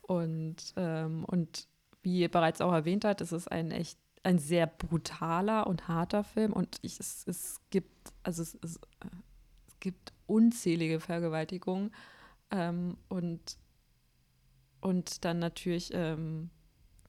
Und, 0.00 0.56
ähm, 0.76 1.24
und 1.26 1.68
wie 2.02 2.20
ihr 2.20 2.30
bereits 2.30 2.60
auch 2.62 2.72
erwähnt 2.72 3.04
habt, 3.04 3.20
ist 3.20 3.32
es 3.32 3.46
ein 3.46 3.70
echt 3.70 3.98
ein 4.22 4.38
sehr 4.38 4.66
brutaler 4.66 5.66
und 5.66 5.86
harter 5.86 6.24
Film 6.24 6.54
und 6.54 6.78
ich, 6.80 6.98
es, 6.98 7.26
es 7.26 7.60
gibt, 7.68 8.12
also 8.22 8.40
es, 8.40 8.54
es, 8.62 8.80
es 9.66 9.80
gibt 9.80 10.14
unzählige 10.26 10.98
Vergewaltigungen 10.98 11.92
ähm, 12.50 12.96
und, 13.10 13.58
und 14.80 15.26
dann 15.26 15.38
natürlich, 15.38 15.90
ähm, 15.92 16.48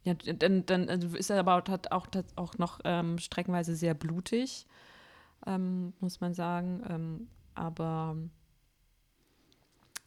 ja, 0.03 0.13
dann, 0.13 0.65
dann 0.65 0.89
also 0.89 1.15
ist 1.15 1.29
er 1.29 1.39
aber 1.39 1.63
hat 1.69 1.93
auch, 1.93 2.07
auch 2.35 2.57
noch 2.57 2.81
ähm, 2.83 3.17
streckenweise 3.17 3.77
sehr 3.77 3.93
blutig, 3.93 4.67
ähm, 5.47 5.93
muss 6.01 6.19
man 6.19 6.33
sagen. 6.33 6.83
Ähm, 6.89 7.27
aber 7.53 8.17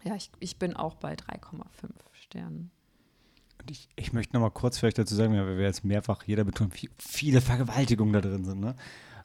ja, 0.04 0.14
ich, 0.14 0.30
ich 0.40 0.58
bin 0.58 0.74
auch 0.74 0.94
bei 0.94 1.14
3,5 1.14 1.64
Sternen 2.12 2.70
ich, 3.70 3.88
ich 3.96 4.12
möchte 4.12 4.34
noch 4.34 4.40
mal 4.40 4.50
kurz 4.50 4.78
vielleicht 4.78 4.98
dazu 4.98 5.14
sagen, 5.14 5.32
weil 5.34 5.58
wir 5.58 5.64
jetzt 5.64 5.84
mehrfach 5.84 6.24
jeder 6.24 6.44
betont, 6.44 6.80
wie 6.82 6.90
viele 6.98 7.40
Vergewaltigungen 7.40 8.12
da 8.12 8.20
drin 8.20 8.44
sind. 8.44 8.60
Ne? 8.60 8.74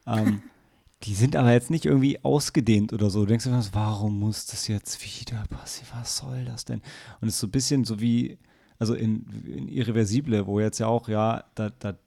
Ähm, 0.05 0.41
die 1.03 1.15
sind 1.15 1.35
aber 1.35 1.51
jetzt 1.51 1.69
nicht 1.69 1.85
irgendwie 1.85 2.23
ausgedehnt 2.23 2.93
oder 2.93 3.09
so. 3.09 3.21
Du 3.21 3.27
denkst 3.27 3.45
dir, 3.45 3.69
warum 3.73 4.19
muss 4.19 4.45
das 4.45 4.67
jetzt 4.67 5.01
wieder 5.03 5.43
passieren? 5.49 5.89
Was 5.99 6.17
soll 6.17 6.45
das 6.45 6.65
denn? 6.65 6.81
Und 7.21 7.27
es 7.27 7.35
ist 7.35 7.39
so 7.41 7.47
ein 7.47 7.51
bisschen 7.51 7.83
so 7.83 7.99
wie, 7.99 8.37
also 8.79 8.93
in, 8.93 9.25
in 9.45 9.67
Irreversible, 9.67 10.45
wo 10.47 10.59
jetzt 10.59 10.79
ja 10.79 10.87
auch, 10.87 11.07
ja, 11.09 11.43
da, 11.55 11.69
da, 11.69 11.97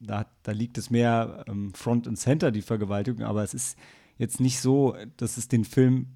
da, 0.00 0.26
da 0.42 0.52
liegt 0.52 0.78
es 0.78 0.90
mehr 0.90 1.44
ähm, 1.48 1.72
Front 1.74 2.06
and 2.06 2.18
Center, 2.18 2.50
die 2.50 2.62
Vergewaltigung, 2.62 3.22
aber 3.22 3.42
es 3.42 3.54
ist 3.54 3.78
jetzt 4.18 4.40
nicht 4.40 4.60
so, 4.60 4.94
dass 5.16 5.36
es 5.38 5.48
den 5.48 5.64
Film 5.64 6.08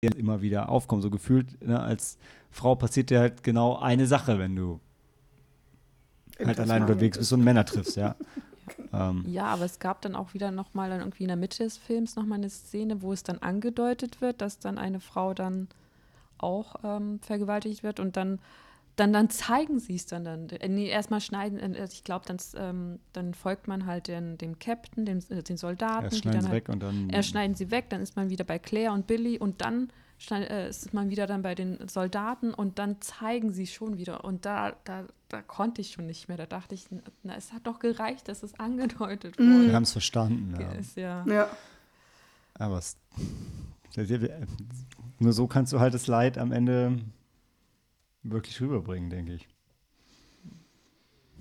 immer 0.00 0.42
wieder 0.42 0.68
aufkommen. 0.68 1.02
So 1.02 1.10
gefühlt, 1.10 1.60
ne, 1.66 1.80
als 1.80 2.18
Frau 2.50 2.74
passiert 2.74 3.10
dir 3.10 3.20
halt 3.20 3.42
genau 3.42 3.78
eine 3.78 4.06
Sache, 4.06 4.38
wenn 4.38 4.54
du 4.54 4.80
halt 6.38 6.60
allein 6.60 6.82
unterwegs 6.82 7.18
bist 7.18 7.32
und 7.32 7.42
Männer 7.42 7.64
triffst, 7.64 7.96
ja. 7.96 8.14
ähm. 8.92 9.24
Ja, 9.26 9.46
aber 9.46 9.64
es 9.64 9.78
gab 9.78 10.00
dann 10.02 10.14
auch 10.14 10.34
wieder 10.34 10.50
nochmal 10.50 10.90
dann 10.90 11.00
irgendwie 11.00 11.24
in 11.24 11.28
der 11.28 11.36
Mitte 11.36 11.64
des 11.64 11.78
Films 11.78 12.14
nochmal 12.14 12.38
eine 12.38 12.50
Szene, 12.50 13.02
wo 13.02 13.12
es 13.12 13.24
dann 13.24 13.38
angedeutet 13.38 14.20
wird, 14.20 14.40
dass 14.40 14.58
dann 14.58 14.78
eine 14.78 15.00
Frau 15.00 15.34
dann 15.34 15.68
auch 16.38 16.76
ähm, 16.84 17.18
vergewaltigt 17.20 17.82
wird 17.82 17.98
und 17.98 18.16
dann 18.16 18.38
dann, 18.98 19.12
dann 19.12 19.30
zeigen 19.30 19.78
sie 19.78 19.94
es 19.94 20.06
dann. 20.06 20.24
dann. 20.24 20.48
Äh, 20.48 20.68
nee, 20.68 20.88
erstmal 20.88 21.20
schneiden, 21.20 21.74
äh, 21.74 21.88
ich 21.90 22.04
glaube, 22.04 22.24
dann, 22.26 22.38
ähm, 22.56 22.98
dann 23.12 23.32
folgt 23.34 23.68
man 23.68 23.86
halt 23.86 24.08
den, 24.08 24.36
dem 24.38 24.58
Captain, 24.58 25.06
dem, 25.06 25.20
äh, 25.28 25.42
den 25.42 25.56
Soldaten. 25.56 26.04
Erst 26.04 26.18
schneiden 26.18 26.40
die 26.40 26.44
dann 26.44 26.52
halt, 26.52 26.68
und 26.68 26.82
dann. 26.82 27.10
Erst 27.10 27.28
schneiden 27.30 27.54
sie 27.54 27.70
weg, 27.70 27.86
dann 27.90 28.00
ist 28.00 28.16
man 28.16 28.28
wieder 28.28 28.44
bei 28.44 28.58
Claire 28.58 28.92
und 28.92 29.06
Billy 29.06 29.38
und 29.38 29.60
dann 29.60 29.90
schneid, 30.18 30.50
äh, 30.50 30.68
ist 30.68 30.92
man 30.92 31.10
wieder 31.10 31.26
dann 31.26 31.42
bei 31.42 31.54
den 31.54 31.86
Soldaten 31.88 32.52
und 32.52 32.78
dann 32.80 33.00
zeigen 33.00 33.52
sie 33.52 33.68
schon 33.68 33.98
wieder. 33.98 34.24
Und 34.24 34.44
da, 34.44 34.74
da, 34.84 35.04
da 35.28 35.42
konnte 35.42 35.80
ich 35.80 35.92
schon 35.92 36.06
nicht 36.06 36.26
mehr. 36.26 36.36
Da 36.36 36.46
dachte 36.46 36.74
ich, 36.74 36.86
na, 37.22 37.36
es 37.36 37.52
hat 37.52 37.66
doch 37.68 37.78
gereicht, 37.78 38.26
dass 38.28 38.42
es 38.42 38.58
angedeutet 38.58 39.38
mhm. 39.38 39.54
wurde. 39.54 39.66
Wir 39.68 39.74
haben 39.74 39.84
es 39.84 39.92
verstanden. 39.92 40.56
Ja. 40.60 40.72
Ist, 40.72 40.96
ja. 40.96 41.24
ja. 41.28 41.48
Aber 42.54 42.78
es, 42.78 42.96
nur 45.20 45.32
so 45.32 45.46
kannst 45.46 45.72
du 45.72 45.78
halt 45.78 45.94
das 45.94 46.08
Leid 46.08 46.36
am 46.36 46.50
Ende 46.50 46.98
wirklich 48.30 48.60
rüberbringen, 48.60 49.10
denke 49.10 49.34
ich. 49.34 49.48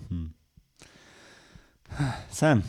Hm. 0.10 0.34
Sam. 2.30 2.64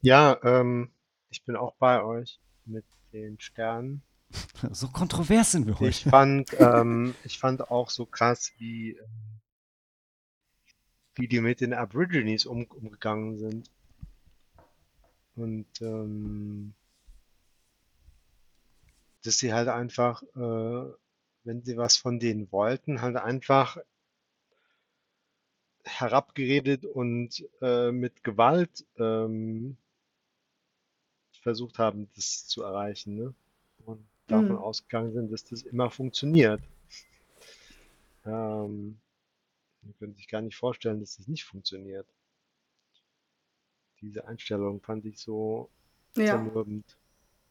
Ja, 0.00 0.38
ähm, 0.42 0.90
ich 1.30 1.44
bin 1.44 1.56
auch 1.56 1.74
bei 1.76 2.02
euch 2.02 2.40
mit 2.64 2.84
den 3.12 3.38
Sternen. 3.40 4.02
So 4.70 4.88
kontrovers 4.88 5.52
sind 5.52 5.66
wir 5.66 5.74
heute. 5.74 5.88
Ich 5.88 6.04
fand, 6.04 6.56
ähm, 6.58 7.14
ich 7.24 7.38
fand 7.38 7.70
auch 7.70 7.90
so 7.90 8.06
krass, 8.06 8.52
wie, 8.58 8.92
ähm, 8.92 9.40
wie 11.16 11.28
die 11.28 11.40
mit 11.40 11.60
den 11.60 11.74
Aborigines 11.74 12.46
um, 12.46 12.64
umgegangen 12.64 13.38
sind. 13.38 13.70
Und 15.34 15.66
ähm, 15.80 16.74
dass 19.24 19.38
sie 19.38 19.52
halt 19.52 19.68
einfach 19.68 20.22
äh, 20.36 20.92
wenn 21.44 21.62
sie 21.62 21.76
was 21.76 21.96
von 21.96 22.18
denen 22.18 22.50
wollten, 22.52 23.00
halt 23.02 23.16
einfach 23.16 23.78
herabgeredet 25.84 26.84
und 26.84 27.44
äh, 27.60 27.90
mit 27.90 28.22
Gewalt 28.22 28.86
ähm, 28.98 29.76
versucht 31.42 31.78
haben, 31.78 32.08
das 32.14 32.46
zu 32.46 32.62
erreichen. 32.62 33.16
Ne? 33.16 33.34
Und 33.84 34.06
davon 34.26 34.52
mhm. 34.52 34.58
ausgegangen 34.58 35.12
sind, 35.12 35.32
dass 35.32 35.44
das 35.44 35.62
immer 35.62 35.90
funktioniert. 35.90 36.62
Ähm, 38.24 39.00
man 39.82 39.96
könnte 39.98 40.16
sich 40.16 40.28
gar 40.28 40.40
nicht 40.40 40.56
vorstellen, 40.56 41.00
dass 41.00 41.16
das 41.16 41.26
nicht 41.26 41.44
funktioniert. 41.44 42.06
Diese 44.00 44.26
Einstellung 44.26 44.80
fand 44.80 45.04
ich 45.04 45.18
so 45.18 45.68
ja. 46.16 46.26
zermürbend. 46.26 46.96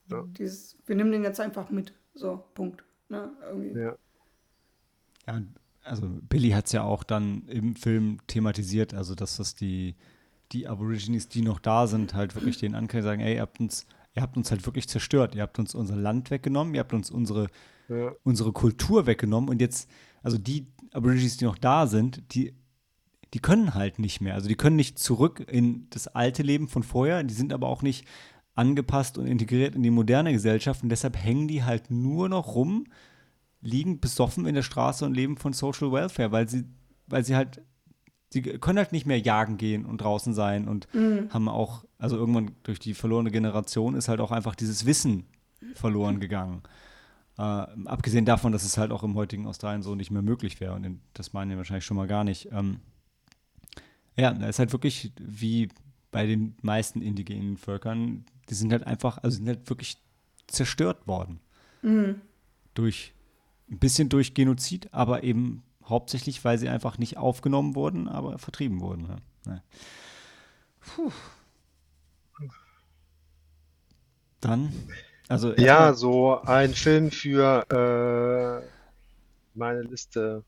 Ja. 0.07 0.23
Dieses, 0.37 0.77
wir 0.85 0.95
nehmen 0.95 1.11
den 1.11 1.23
jetzt 1.23 1.39
einfach 1.39 1.69
mit. 1.69 1.93
So, 2.13 2.43
Punkt. 2.53 2.83
Ne, 3.11 3.29
irgendwie. 3.45 3.77
Ja. 3.77 3.97
ja, 5.27 5.41
also 5.83 6.07
Billy 6.29 6.51
hat 6.51 6.67
es 6.67 6.71
ja 6.71 6.83
auch 6.83 7.03
dann 7.03 7.45
im 7.47 7.75
Film 7.75 8.19
thematisiert, 8.27 8.93
also 8.93 9.15
dass 9.15 9.35
das 9.35 9.53
die, 9.53 9.95
die 10.53 10.65
Aborigines, 10.65 11.27
die 11.27 11.41
noch 11.41 11.59
da 11.59 11.87
sind, 11.87 12.13
halt 12.13 12.35
wirklich 12.35 12.57
den 12.57 12.73
Anklang 12.73 13.03
sagen, 13.03 13.19
ey, 13.19 13.35
ihr 13.35 13.41
habt 13.41 13.59
uns, 13.59 13.85
ihr 14.15 14.21
habt 14.21 14.37
uns 14.37 14.49
halt 14.49 14.65
wirklich 14.65 14.87
zerstört, 14.87 15.35
ihr 15.35 15.41
habt 15.41 15.59
uns 15.59 15.75
unser 15.75 15.97
Land 15.97 16.31
weggenommen, 16.31 16.73
ihr 16.73 16.79
habt 16.79 16.93
uns 16.93 17.11
unsere, 17.11 17.47
ja. 17.89 18.13
unsere 18.23 18.53
Kultur 18.53 19.05
weggenommen 19.07 19.49
und 19.49 19.59
jetzt, 19.59 19.89
also 20.23 20.37
die 20.37 20.67
Aborigines, 20.93 21.35
die 21.35 21.45
noch 21.45 21.57
da 21.57 21.87
sind, 21.87 22.33
die, 22.33 22.55
die 23.33 23.39
können 23.39 23.73
halt 23.73 23.99
nicht 23.99 24.21
mehr. 24.21 24.35
Also 24.35 24.47
die 24.47 24.55
können 24.55 24.77
nicht 24.77 24.99
zurück 24.99 25.45
in 25.51 25.87
das 25.89 26.07
alte 26.07 26.43
Leben 26.43 26.69
von 26.69 26.83
vorher, 26.83 27.23
die 27.23 27.33
sind 27.33 27.51
aber 27.51 27.67
auch 27.67 27.81
nicht 27.81 28.07
angepasst 28.55 29.17
und 29.17 29.27
integriert 29.27 29.75
in 29.75 29.83
die 29.83 29.89
moderne 29.89 30.31
Gesellschaft 30.31 30.83
und 30.83 30.89
deshalb 30.89 31.17
hängen 31.17 31.47
die 31.47 31.63
halt 31.63 31.89
nur 31.89 32.29
noch 32.29 32.55
rum, 32.55 32.85
liegen 33.61 33.99
besoffen 33.99 34.45
in 34.45 34.55
der 34.55 34.63
Straße 34.63 35.05
und 35.05 35.13
leben 35.13 35.37
von 35.37 35.53
Social 35.53 35.91
Welfare, 35.91 36.31
weil 36.31 36.49
sie, 36.49 36.65
weil 37.07 37.23
sie 37.23 37.35
halt, 37.35 37.61
sie 38.29 38.41
können 38.41 38.79
halt 38.79 38.91
nicht 38.91 39.05
mehr 39.05 39.19
jagen 39.19 39.57
gehen 39.57 39.85
und 39.85 39.99
draußen 39.99 40.33
sein 40.33 40.67
und 40.67 40.87
mhm. 40.93 41.29
haben 41.31 41.47
auch, 41.47 41.85
also 41.97 42.17
irgendwann 42.17 42.51
durch 42.63 42.79
die 42.79 42.93
verlorene 42.93 43.31
Generation 43.31 43.95
ist 43.95 44.07
halt 44.07 44.19
auch 44.19 44.31
einfach 44.31 44.55
dieses 44.55 44.85
Wissen 44.85 45.25
verloren 45.75 46.19
gegangen. 46.19 46.63
Äh, 47.37 47.41
abgesehen 47.41 48.25
davon, 48.25 48.51
dass 48.51 48.63
es 48.63 48.77
halt 48.77 48.91
auch 48.91 49.03
im 49.03 49.15
heutigen 49.15 49.45
Australien 49.45 49.83
so 49.83 49.95
nicht 49.95 50.11
mehr 50.11 50.21
möglich 50.21 50.59
wäre 50.59 50.73
und 50.73 50.83
in, 50.83 51.01
das 51.13 51.33
meinen 51.33 51.51
wir 51.51 51.57
wahrscheinlich 51.57 51.85
schon 51.85 51.97
mal 51.97 52.07
gar 52.07 52.23
nicht. 52.23 52.49
Ähm, 52.51 52.79
ja, 54.17 54.33
da 54.33 54.47
ist 54.47 54.59
halt 54.59 54.71
wirklich 54.73 55.13
wie 55.19 55.69
bei 56.11 56.25
den 56.25 56.55
meisten 56.61 57.01
indigenen 57.01 57.57
Völkern 57.57 58.25
die 58.51 58.55
sind 58.55 58.71
halt 58.73 58.85
einfach, 58.85 59.17
also 59.23 59.37
sind 59.37 59.47
halt 59.47 59.69
wirklich 59.69 59.97
zerstört 60.47 61.07
worden. 61.07 61.39
Mhm. 61.81 62.21
Durch 62.73 63.13
ein 63.71 63.79
bisschen 63.79 64.09
durch 64.09 64.33
Genozid, 64.33 64.93
aber 64.93 65.23
eben 65.23 65.63
hauptsächlich, 65.85 66.43
weil 66.43 66.57
sie 66.57 66.69
einfach 66.69 66.97
nicht 66.97 67.17
aufgenommen 67.17 67.75
wurden, 67.75 68.07
aber 68.07 68.37
vertrieben 68.37 68.81
wurden. 68.81 69.21
Ja. 69.45 69.63
Puh. 70.79 71.11
Dann, 74.41 74.73
also 75.27 75.53
ja, 75.55 75.93
so 75.93 76.41
ein 76.41 76.73
Film 76.73 77.11
für 77.11 77.63
äh, 77.69 78.67
meine 79.53 79.83
Liste 79.83 80.43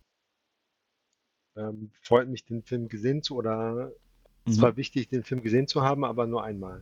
ähm, 1.56 1.92
freut 2.02 2.28
mich, 2.28 2.44
den 2.46 2.64
Film 2.64 2.88
gesehen 2.88 3.22
zu 3.22 3.36
oder 3.36 3.92
es 4.46 4.62
war 4.62 4.72
mhm. 4.72 4.78
wichtig, 4.78 5.10
den 5.10 5.24
Film 5.24 5.42
gesehen 5.42 5.68
zu 5.68 5.82
haben, 5.82 6.04
aber 6.04 6.28
nur 6.28 6.44
einmal. 6.44 6.82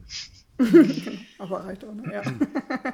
aber 1.40 1.64
reicht 1.66 1.86
auch, 1.86 1.94
ne? 1.94 2.12
Ja. 2.12 2.24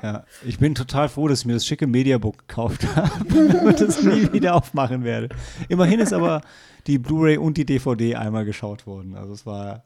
ja. 0.03 0.25
Ich 0.45 0.59
bin 0.59 0.75
total 0.75 1.09
froh, 1.09 1.27
dass 1.27 1.41
ich 1.41 1.45
mir 1.45 1.53
das 1.53 1.65
schicke 1.65 1.87
Mediabook 1.87 2.47
gekauft 2.47 2.85
habe 2.95 3.59
und 3.65 3.79
das 3.79 4.03
nie 4.03 4.31
wieder 4.31 4.55
aufmachen 4.55 5.03
werde. 5.03 5.29
Immerhin 5.69 5.99
ist 5.99 6.13
aber 6.13 6.41
die 6.85 6.97
Blu-ray 6.97 7.37
und 7.37 7.57
die 7.57 7.65
DVD 7.65 8.15
einmal 8.15 8.45
geschaut 8.45 8.85
worden. 8.87 9.15
Also 9.15 9.33
es 9.33 9.45
war 9.45 9.83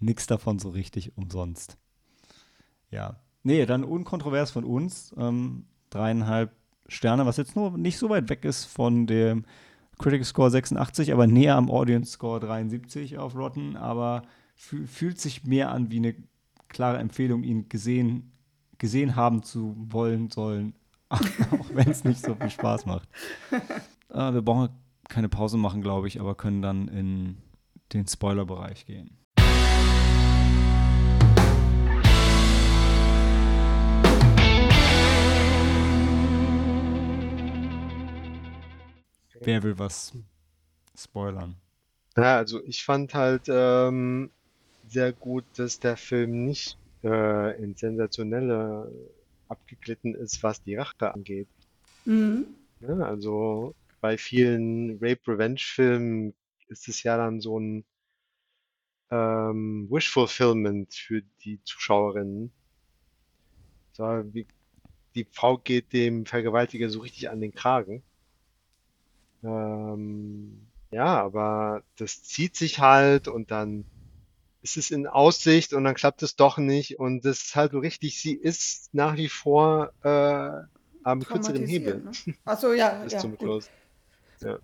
nichts 0.00 0.26
davon 0.26 0.58
so 0.58 0.70
richtig 0.70 1.16
umsonst. 1.16 1.78
Ja. 2.90 3.20
Nee, 3.42 3.66
dann 3.66 3.84
unkontrovers 3.84 4.50
von 4.50 4.64
uns. 4.64 5.14
Ähm, 5.18 5.66
dreieinhalb 5.90 6.52
Sterne, 6.88 7.26
was 7.26 7.36
jetzt 7.36 7.56
nur 7.56 7.76
nicht 7.78 7.98
so 7.98 8.10
weit 8.10 8.28
weg 8.28 8.44
ist 8.44 8.64
von 8.64 9.06
dem 9.06 9.44
Critic 9.98 10.24
Score 10.24 10.50
86, 10.50 11.12
aber 11.12 11.26
näher 11.26 11.56
am 11.56 11.70
Audience 11.70 12.12
Score 12.12 12.40
73 12.40 13.18
auf 13.18 13.36
Rotten, 13.36 13.76
aber 13.76 14.22
fühlt 14.54 15.20
sich 15.20 15.44
mehr 15.44 15.70
an 15.70 15.90
wie 15.90 15.98
eine 15.98 16.14
klare 16.68 16.98
Empfehlung, 16.98 17.42
ihn 17.42 17.68
gesehen, 17.68 18.32
gesehen 18.78 19.16
haben 19.16 19.42
zu 19.42 19.74
wollen 19.78 20.30
sollen, 20.30 20.74
auch 21.08 21.20
wenn 21.72 21.88
es 21.88 22.04
nicht 22.04 22.24
so 22.24 22.34
viel 22.34 22.50
Spaß 22.50 22.86
macht. 22.86 23.08
Äh, 24.10 24.32
wir 24.32 24.42
brauchen 24.42 24.70
keine 25.08 25.28
Pause 25.28 25.56
machen, 25.58 25.82
glaube 25.82 26.08
ich, 26.08 26.20
aber 26.20 26.34
können 26.34 26.62
dann 26.62 26.88
in 26.88 27.38
den 27.92 28.06
Spoiler-Bereich 28.06 28.86
gehen. 28.86 29.18
Wer 39.44 39.62
will 39.62 39.78
was 39.78 40.12
spoilern? 40.96 41.56
Ja, 42.16 42.36
also 42.36 42.64
ich 42.64 42.84
fand 42.84 43.14
halt 43.14 43.44
ähm, 43.48 44.30
sehr 44.86 45.12
gut, 45.12 45.44
dass 45.56 45.80
der 45.80 45.96
Film 45.96 46.46
nicht 46.46 46.78
äh, 47.02 47.62
ins 47.62 47.80
Sensationelle 47.80 48.90
abgeglitten 49.48 50.14
ist, 50.14 50.42
was 50.42 50.62
die 50.62 50.76
Rache 50.76 51.12
angeht. 51.12 51.48
Mhm. 52.04 52.46
Ja, 52.80 52.98
also 53.00 53.74
bei 54.00 54.16
vielen 54.18 54.98
Rape-Revenge-Filmen 55.00 56.34
ist 56.68 56.88
es 56.88 57.02
ja 57.02 57.16
dann 57.16 57.40
so 57.40 57.58
ein 57.58 57.84
ähm, 59.10 59.88
Wish-Fulfillment 59.90 60.92
für 60.94 61.22
die 61.44 61.62
Zuschauerinnen. 61.64 62.52
So, 63.92 64.04
wie, 64.32 64.46
die 65.14 65.26
Frau 65.32 65.58
geht 65.58 65.92
dem 65.92 66.26
Vergewaltiger 66.26 66.88
so 66.90 67.00
richtig 67.00 67.30
an 67.30 67.40
den 67.40 67.52
Kragen. 67.52 68.02
Ähm, 69.44 70.66
ja, 70.90 71.22
aber 71.22 71.82
das 71.96 72.22
zieht 72.22 72.56
sich 72.56 72.78
halt 72.78 73.28
und 73.28 73.50
dann 73.50 73.84
ist 74.62 74.76
es 74.76 74.90
in 74.90 75.06
Aussicht 75.06 75.74
und 75.74 75.84
dann 75.84 75.94
klappt 75.94 76.22
es 76.22 76.36
doch 76.36 76.56
nicht 76.56 76.98
und 76.98 77.24
das 77.24 77.42
ist 77.42 77.56
halt 77.56 77.72
so 77.72 77.80
richtig, 77.80 78.18
sie 78.18 78.34
ist 78.34 78.94
nach 78.94 79.16
wie 79.16 79.28
vor 79.28 79.92
äh, 80.02 80.62
am 81.02 81.22
kürzeren 81.22 81.66
Hebel. 81.66 82.02
Ne? 82.02 82.34
Achso, 82.44 82.72
ja, 82.72 82.88
Bis 83.04 83.12
ja. 83.12 83.18
Zum 83.18 83.36
Schluss. 83.36 83.68
Ja. 84.40 84.58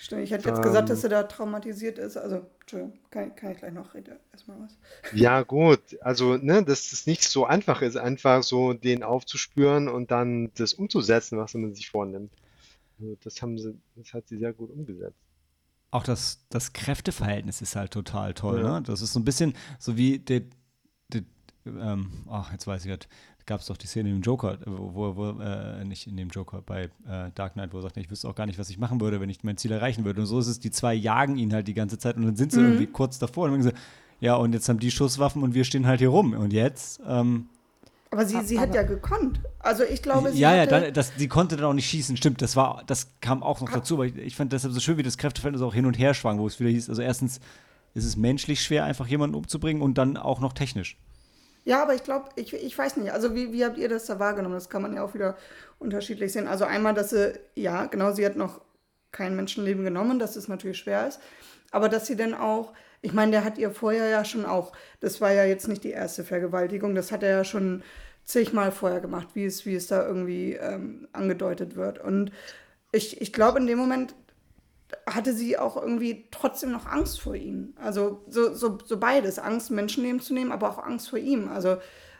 Stimmt, 0.00 0.22
ich 0.22 0.30
hätte 0.30 0.48
jetzt 0.48 0.58
ähm, 0.58 0.64
gesagt, 0.64 0.90
dass 0.90 1.04
ähm. 1.04 1.12
er 1.12 1.22
da 1.22 1.22
traumatisiert 1.24 1.98
ist. 1.98 2.16
Also, 2.16 2.46
Entschuldigung, 2.60 2.98
kann, 3.10 3.36
kann 3.36 3.52
ich 3.52 3.58
gleich 3.58 3.72
noch 3.72 3.94
reden. 3.94 4.16
Erstmal 4.32 4.58
was. 4.60 4.76
Ja, 5.12 5.42
gut. 5.42 5.80
Also, 6.00 6.36
ne, 6.36 6.62
dass 6.62 6.92
es 6.92 7.06
nicht 7.06 7.22
so 7.22 7.44
einfach 7.44 7.82
ist, 7.82 7.96
einfach 7.96 8.42
so 8.42 8.72
den 8.72 9.02
aufzuspüren 9.02 9.88
und 9.88 10.10
dann 10.10 10.50
das 10.56 10.74
umzusetzen, 10.74 11.38
was 11.38 11.54
man 11.54 11.74
sich 11.74 11.90
vornimmt. 11.90 12.30
Also 13.04 13.16
das 13.22 13.42
haben 13.42 13.58
sie, 13.58 13.74
das 13.96 14.12
hat 14.12 14.28
sie 14.28 14.38
sehr 14.38 14.52
gut 14.52 14.70
umgesetzt. 14.70 15.18
Auch 15.90 16.02
das, 16.02 16.44
das 16.48 16.72
Kräfteverhältnis 16.72 17.62
ist 17.62 17.76
halt 17.76 17.92
total 17.92 18.34
toll, 18.34 18.62
ja. 18.62 18.80
ne? 18.80 18.82
Das 18.82 19.00
ist 19.00 19.12
so 19.12 19.20
ein 19.20 19.24
bisschen 19.24 19.54
so 19.78 19.96
wie 19.96 20.18
der, 20.18 20.42
der 21.12 21.22
ähm, 21.66 22.10
ach, 22.28 22.50
jetzt 22.52 22.66
weiß 22.66 22.84
ich 22.84 22.90
gerade, 22.90 23.06
gab 23.46 23.60
es 23.60 23.66
doch 23.66 23.76
die 23.76 23.86
Szene 23.86 24.10
im 24.10 24.22
Joker, 24.22 24.58
wo, 24.64 25.16
wo 25.16 25.40
äh, 25.40 25.84
nicht 25.84 26.06
in 26.06 26.16
dem 26.16 26.30
Joker, 26.30 26.62
bei 26.62 26.84
äh, 27.06 27.30
Dark 27.34 27.52
Knight, 27.52 27.72
wo 27.72 27.78
er 27.78 27.82
sagt, 27.82 27.96
ich 27.96 28.10
wüsste 28.10 28.28
auch 28.28 28.34
gar 28.34 28.46
nicht, 28.46 28.58
was 28.58 28.70
ich 28.70 28.78
machen 28.78 29.00
würde, 29.00 29.20
wenn 29.20 29.28
ich 29.28 29.44
mein 29.44 29.56
Ziel 29.56 29.72
erreichen 29.72 30.04
würde. 30.04 30.22
Und 30.22 30.26
so 30.26 30.38
ist 30.38 30.46
es, 30.46 30.60
die 30.60 30.70
zwei 30.70 30.94
jagen 30.94 31.36
ihn 31.36 31.52
halt 31.52 31.68
die 31.68 31.74
ganze 31.74 31.98
Zeit 31.98 32.16
und 32.16 32.24
dann 32.24 32.36
sind 32.36 32.52
sie 32.52 32.60
mhm. 32.60 32.66
irgendwie 32.66 32.86
kurz 32.86 33.18
davor 33.18 33.44
und 33.44 33.52
dann 33.52 33.62
sagen 33.62 33.76
sie, 33.76 33.82
ja, 34.24 34.36
und 34.36 34.52
jetzt 34.52 34.68
haben 34.68 34.78
die 34.78 34.90
Schusswaffen 34.90 35.42
und 35.42 35.54
wir 35.54 35.64
stehen 35.64 35.86
halt 35.86 36.00
hier 36.00 36.08
rum. 36.08 36.32
Und 36.32 36.52
jetzt, 36.52 37.00
ähm, 37.06 37.48
aber 38.14 38.26
sie, 38.26 38.40
sie 38.42 38.60
hat 38.60 38.72
ja 38.76 38.84
gekonnt. 38.84 39.40
Also 39.58 39.82
ich 39.82 40.00
glaube, 40.00 40.30
sie 40.30 40.38
Ja, 40.38 40.54
ja, 40.54 40.66
dann, 40.66 40.92
das, 40.94 41.12
sie 41.16 41.26
konnte 41.26 41.56
dann 41.56 41.64
auch 41.64 41.72
nicht 41.72 41.88
schießen. 41.90 42.16
Stimmt, 42.16 42.42
das 42.42 42.54
war, 42.54 42.84
das 42.86 43.08
kam 43.20 43.42
auch 43.42 43.60
noch 43.60 43.72
dazu. 43.72 43.94
Aber 43.94 44.06
ich, 44.06 44.16
ich 44.16 44.36
fand 44.36 44.52
deshalb 44.52 44.72
so 44.72 44.78
schön, 44.78 44.96
wie 44.98 45.02
das 45.02 45.18
Kräfteverhältnis 45.18 45.62
auch 45.62 45.74
hin 45.74 45.84
und 45.84 45.98
her 45.98 46.14
schwang, 46.14 46.38
wo 46.38 46.46
es 46.46 46.60
wieder 46.60 46.70
hieß, 46.70 46.88
also 46.88 47.02
erstens 47.02 47.40
ist 47.94 48.04
es 48.04 48.16
menschlich 48.16 48.62
schwer, 48.62 48.84
einfach 48.84 49.08
jemanden 49.08 49.34
umzubringen 49.34 49.82
und 49.82 49.98
dann 49.98 50.16
auch 50.16 50.38
noch 50.38 50.52
technisch. 50.52 50.96
Ja, 51.64 51.82
aber 51.82 51.94
ich 51.96 52.04
glaube, 52.04 52.28
ich, 52.36 52.52
ich 52.52 52.78
weiß 52.78 52.98
nicht, 52.98 53.12
also 53.12 53.34
wie, 53.34 53.52
wie 53.52 53.64
habt 53.64 53.78
ihr 53.78 53.88
das 53.88 54.06
da 54.06 54.20
wahrgenommen? 54.20 54.54
Das 54.54 54.68
kann 54.68 54.82
man 54.82 54.94
ja 54.94 55.02
auch 55.02 55.14
wieder 55.14 55.36
unterschiedlich 55.80 56.32
sehen. 56.32 56.46
Also 56.46 56.64
einmal, 56.64 56.94
dass 56.94 57.10
sie, 57.10 57.32
ja, 57.56 57.86
genau, 57.86 58.12
sie 58.12 58.24
hat 58.24 58.36
noch 58.36 58.60
kein 59.10 59.34
Menschenleben 59.34 59.82
genommen, 59.82 60.20
dass 60.20 60.36
es 60.36 60.46
natürlich 60.46 60.78
schwer 60.78 61.08
ist, 61.08 61.20
aber 61.72 61.88
dass 61.88 62.06
sie 62.06 62.14
dann 62.14 62.34
auch 62.34 62.74
ich 63.04 63.12
meine, 63.12 63.32
der 63.32 63.44
hat 63.44 63.58
ihr 63.58 63.70
vorher 63.70 64.08
ja 64.08 64.24
schon 64.24 64.46
auch, 64.46 64.72
das 65.00 65.20
war 65.20 65.30
ja 65.30 65.44
jetzt 65.44 65.68
nicht 65.68 65.84
die 65.84 65.90
erste 65.90 66.24
Vergewaltigung, 66.24 66.94
das 66.94 67.12
hat 67.12 67.22
er 67.22 67.30
ja 67.30 67.44
schon 67.44 67.82
zigmal 68.24 68.72
vorher 68.72 69.00
gemacht, 69.00 69.28
wie 69.34 69.44
es, 69.44 69.66
wie 69.66 69.74
es 69.74 69.88
da 69.88 70.06
irgendwie 70.06 70.54
ähm, 70.54 71.06
angedeutet 71.12 71.76
wird. 71.76 71.98
Und 71.98 72.32
ich, 72.92 73.20
ich 73.20 73.34
glaube, 73.34 73.58
in 73.58 73.66
dem 73.66 73.78
Moment 73.78 74.14
hatte 75.06 75.34
sie 75.34 75.58
auch 75.58 75.76
irgendwie 75.76 76.28
trotzdem 76.30 76.72
noch 76.72 76.86
Angst 76.86 77.20
vor 77.20 77.34
ihm. 77.34 77.74
Also 77.76 78.24
so, 78.26 78.54
so, 78.54 78.78
so 78.82 78.98
beides, 78.98 79.38
Angst, 79.38 79.70
Menschenleben 79.70 80.20
zu 80.20 80.32
nehmen, 80.32 80.50
aber 80.50 80.70
auch 80.70 80.78
Angst 80.78 81.10
vor 81.10 81.18
ihm. 81.18 81.48
Also, 81.48 81.76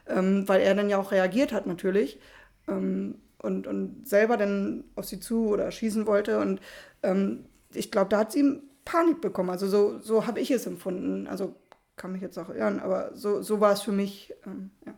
ähm, 0.06 0.46
weil 0.46 0.60
er 0.60 0.74
dann 0.74 0.90
ja 0.90 0.98
auch 0.98 1.12
reagiert 1.12 1.54
hat 1.54 1.66
natürlich 1.66 2.20
ähm, 2.68 3.22
und, 3.38 3.66
und 3.66 4.06
selber 4.06 4.36
dann 4.36 4.84
auf 4.96 5.06
sie 5.06 5.18
zu 5.18 5.48
oder 5.48 5.70
schießen 5.70 6.06
wollte. 6.06 6.40
Und 6.40 6.60
ähm, 7.02 7.46
ich 7.72 7.90
glaube, 7.90 8.10
da 8.10 8.18
hat 8.18 8.32
sie 8.32 8.60
Panik 8.84 9.20
bekommen. 9.20 9.50
Also 9.50 9.68
so, 9.68 9.98
so 9.98 10.26
habe 10.26 10.40
ich 10.40 10.50
es 10.50 10.66
empfunden. 10.66 11.26
Also 11.26 11.56
kann 11.96 12.12
mich 12.12 12.22
jetzt 12.22 12.38
auch 12.38 12.50
irren, 12.50 12.80
aber 12.80 13.14
so, 13.14 13.42
so 13.42 13.60
war 13.60 13.72
es 13.72 13.82
für 13.82 13.92
mich. 13.92 14.34
Ähm, 14.46 14.70
ja. 14.84 14.94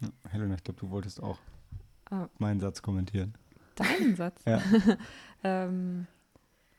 Ja, 0.00 0.08
Helena, 0.30 0.54
ich 0.54 0.64
glaube, 0.64 0.80
du 0.80 0.90
wolltest 0.90 1.22
auch 1.22 1.38
ah. 2.10 2.28
meinen 2.38 2.60
Satz 2.60 2.82
kommentieren. 2.82 3.34
Deinen 3.76 4.16
Satz? 4.16 4.42
Ja. 4.44 4.60
ähm, 5.44 6.06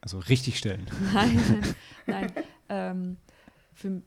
also 0.01 0.19
richtig 0.19 0.57
stellen. 0.57 0.85
Nein, 1.13 1.75
nein. 2.05 2.31
ähm, 2.69 3.17
für, 3.73 4.01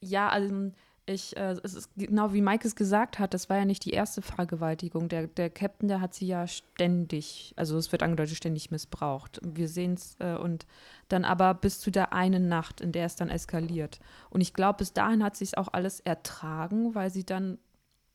ja, 0.00 0.28
also 0.28 0.72
ich, 1.06 1.36
äh, 1.36 1.56
es 1.62 1.74
ist 1.74 1.90
genau 1.96 2.32
wie 2.32 2.42
Mike 2.42 2.66
es 2.66 2.74
gesagt 2.74 3.20
hat, 3.20 3.32
das 3.32 3.48
war 3.48 3.56
ja 3.56 3.64
nicht 3.64 3.84
die 3.84 3.92
erste 3.92 4.22
Vergewaltigung. 4.22 5.08
Der, 5.08 5.28
der 5.28 5.50
Captain, 5.50 5.88
der 5.88 6.00
hat 6.00 6.14
sie 6.14 6.26
ja 6.26 6.48
ständig, 6.48 7.54
also 7.56 7.78
es 7.78 7.92
wird 7.92 8.02
angedeutet, 8.02 8.36
ständig 8.36 8.72
missbraucht. 8.72 9.40
Wir 9.42 9.68
sehen 9.68 9.94
es 9.94 10.16
äh, 10.18 10.34
und 10.34 10.66
dann 11.08 11.24
aber 11.24 11.54
bis 11.54 11.78
zu 11.78 11.92
der 11.92 12.12
einen 12.12 12.48
Nacht, 12.48 12.80
in 12.80 12.90
der 12.90 13.06
es 13.06 13.14
dann 13.14 13.30
eskaliert. 13.30 14.00
Und 14.30 14.40
ich 14.40 14.52
glaube, 14.52 14.78
bis 14.78 14.92
dahin 14.92 15.22
hat 15.22 15.36
sie 15.36 15.44
es 15.44 15.54
auch 15.54 15.68
alles 15.68 16.00
ertragen, 16.00 16.96
weil 16.96 17.10
sie 17.10 17.24
dann 17.24 17.58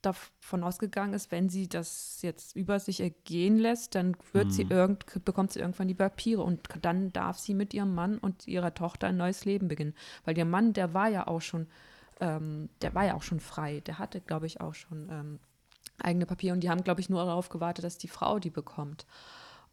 davon 0.02 0.64
ausgegangen 0.64 1.14
ist, 1.14 1.30
wenn 1.30 1.48
sie 1.48 1.68
das 1.68 2.18
jetzt 2.22 2.56
über 2.56 2.80
sich 2.80 3.00
ergehen 3.00 3.56
lässt, 3.56 3.94
dann 3.94 4.16
wird 4.32 4.46
mhm. 4.46 4.50
sie 4.50 4.66
irgend, 4.68 5.24
bekommt 5.24 5.52
sie 5.52 5.60
irgendwann 5.60 5.88
die 5.88 5.94
Papiere 5.94 6.42
und 6.42 6.68
dann 6.82 7.12
darf 7.12 7.38
sie 7.38 7.54
mit 7.54 7.72
ihrem 7.72 7.94
Mann 7.94 8.18
und 8.18 8.46
ihrer 8.48 8.74
Tochter 8.74 9.06
ein 9.06 9.16
neues 9.16 9.44
Leben 9.44 9.68
beginnen. 9.68 9.94
Weil 10.24 10.36
ihr 10.36 10.44
Mann, 10.44 10.72
der 10.72 10.92
war 10.92 11.08
ja 11.08 11.26
auch 11.26 11.40
schon 11.40 11.68
ähm, 12.20 12.68
der 12.80 12.94
war 12.94 13.04
ja 13.04 13.14
auch 13.14 13.22
schon 13.22 13.40
frei. 13.40 13.80
Der 13.80 13.98
hatte, 13.98 14.20
glaube 14.20 14.46
ich, 14.46 14.60
auch 14.60 14.74
schon 14.74 15.08
ähm, 15.10 15.38
eigene 15.98 16.26
Papiere 16.26 16.54
und 16.54 16.60
die 16.60 16.70
haben, 16.70 16.84
glaube 16.84 17.00
ich, 17.00 17.10
nur 17.10 17.24
darauf 17.24 17.48
gewartet, 17.48 17.84
dass 17.84 17.98
die 17.98 18.08
Frau 18.08 18.38
die 18.38 18.50
bekommt. 18.50 19.06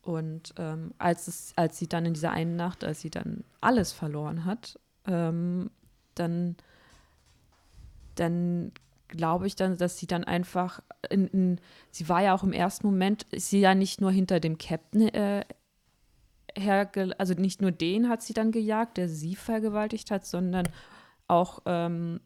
Und 0.02 0.54
ähm, 0.58 0.94
als, 0.98 1.28
es, 1.28 1.54
als 1.56 1.78
sie 1.78 1.88
dann 1.88 2.06
in 2.06 2.14
dieser 2.14 2.32
einen 2.32 2.56
Nacht, 2.56 2.84
als 2.84 3.02
sie 3.02 3.10
dann 3.10 3.44
alles 3.62 3.92
verloren 3.92 4.46
hat, 4.46 4.80
ähm, 5.06 5.70
dann, 6.16 6.56
dann 8.16 8.72
glaube 9.08 9.48
ich 9.48 9.56
dann, 9.56 9.78
dass 9.78 9.98
sie 9.98 10.08
dann 10.08 10.24
einfach, 10.24 10.82
in, 11.10 11.28
in, 11.28 11.62
sie 11.92 12.08
war 12.08 12.22
ja 12.22 12.34
auch 12.34 12.44
im 12.44 12.54
ersten 12.54 12.88
Moment, 12.88 13.26
sie 13.36 13.60
ja 13.60 13.76
nicht 13.76 14.02
nur 14.02 14.12
hinter 14.12 14.40
dem 14.40 14.58
Captain 14.58 15.10
äh, 15.10 15.44
herge, 16.56 17.14
also 17.18 17.34
nicht 17.34 17.62
nur 17.62 17.72
den 17.72 18.10
hat 18.10 18.22
sie 18.22 18.34
dann 18.34 18.52
gejagt, 18.52 18.98
der 18.98 19.10
sie 19.10 19.36
vergewaltigt 19.36 20.12
hat, 20.12 20.26
sondern 20.26 20.68
auch 21.28 21.60
ähm, 21.66 22.22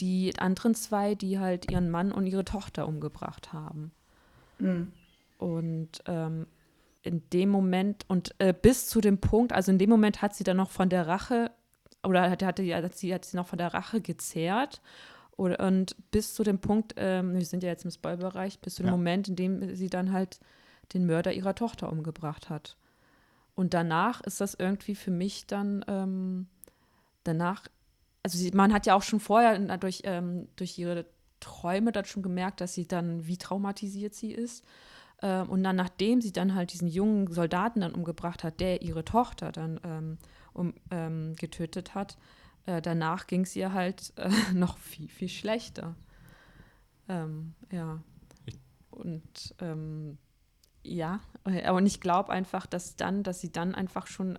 die 0.00 0.38
anderen 0.38 0.74
zwei, 0.74 1.14
die 1.14 1.38
halt 1.38 1.70
ihren 1.70 1.90
Mann 1.90 2.12
und 2.12 2.26
ihre 2.26 2.44
Tochter 2.44 2.88
umgebracht 2.88 3.52
haben. 3.52 3.92
Mhm. 4.58 4.92
Und 5.38 6.02
ähm, 6.06 6.46
in 7.02 7.22
dem 7.30 7.48
Moment 7.48 8.04
und 8.08 8.34
äh, 8.38 8.54
bis 8.54 8.88
zu 8.88 9.00
dem 9.00 9.18
Punkt, 9.18 9.52
also 9.52 9.72
in 9.72 9.78
dem 9.78 9.90
Moment 9.90 10.22
hat 10.22 10.34
sie 10.34 10.44
dann 10.44 10.56
noch 10.56 10.70
von 10.70 10.88
der 10.88 11.06
Rache 11.06 11.50
oder 12.04 12.30
hat, 12.30 12.42
hatte, 12.42 12.74
hat, 12.74 12.96
sie, 12.96 13.14
hat 13.14 13.24
sie 13.24 13.36
noch 13.36 13.46
von 13.46 13.58
der 13.58 13.74
Rache 13.74 14.00
gezehrt. 14.00 14.80
Oder, 15.36 15.66
und 15.66 15.96
bis 16.10 16.34
zu 16.34 16.42
dem 16.42 16.58
Punkt, 16.58 16.94
ähm, 16.96 17.34
wir 17.34 17.44
sind 17.44 17.62
ja 17.62 17.70
jetzt 17.70 17.84
im 17.84 17.90
Spoilbereich, 17.90 18.60
bis 18.60 18.76
zu 18.76 18.82
dem 18.82 18.88
ja. 18.88 18.92
Moment, 18.92 19.28
in 19.28 19.36
dem 19.36 19.74
sie 19.74 19.88
dann 19.88 20.12
halt 20.12 20.40
den 20.92 21.06
Mörder 21.06 21.32
ihrer 21.32 21.54
Tochter 21.54 21.90
umgebracht 21.90 22.50
hat. 22.50 22.76
Und 23.54 23.74
danach 23.74 24.20
ist 24.22 24.40
das 24.40 24.54
irgendwie 24.54 24.94
für 24.94 25.10
mich 25.10 25.46
dann, 25.46 25.84
ähm, 25.88 26.46
danach, 27.24 27.68
also 28.22 28.48
man 28.54 28.72
hat 28.72 28.86
ja 28.86 28.94
auch 28.94 29.02
schon 29.02 29.20
vorher 29.20 29.58
durch, 29.78 30.02
ähm, 30.04 30.48
durch 30.56 30.78
ihre 30.78 31.06
Träume 31.40 31.92
dann 31.92 32.04
schon 32.04 32.22
gemerkt, 32.22 32.60
dass 32.60 32.74
sie 32.74 32.86
dann, 32.86 33.26
wie 33.26 33.36
traumatisiert 33.36 34.14
sie 34.14 34.32
ist. 34.32 34.64
Ähm, 35.20 35.48
und 35.48 35.62
dann, 35.62 35.76
nachdem 35.76 36.20
sie 36.20 36.32
dann 36.32 36.54
halt 36.54 36.72
diesen 36.72 36.88
jungen 36.88 37.32
Soldaten 37.32 37.80
dann 37.80 37.94
umgebracht 37.94 38.44
hat, 38.44 38.60
der 38.60 38.82
ihre 38.82 39.04
Tochter 39.04 39.52
dann 39.52 39.80
ähm, 39.84 40.18
um, 40.52 40.74
ähm, 40.90 41.34
getötet 41.36 41.94
hat, 41.94 42.16
äh, 42.66 42.80
danach 42.80 43.26
ging 43.26 43.42
es 43.42 43.56
ihr 43.56 43.72
halt 43.72 44.12
äh, 44.16 44.30
noch 44.54 44.78
viel, 44.78 45.08
viel 45.08 45.28
schlechter. 45.28 45.96
Ähm, 47.08 47.54
ja. 47.70 48.00
Und 48.90 49.54
ähm, 49.58 50.18
ja, 50.84 51.20
und 51.44 51.86
ich 51.86 52.00
glaube 52.00 52.32
einfach, 52.32 52.66
dass 52.66 52.96
dann, 52.96 53.22
dass 53.22 53.40
sie 53.40 53.52
dann 53.52 53.74
einfach 53.74 54.06
schon, 54.06 54.36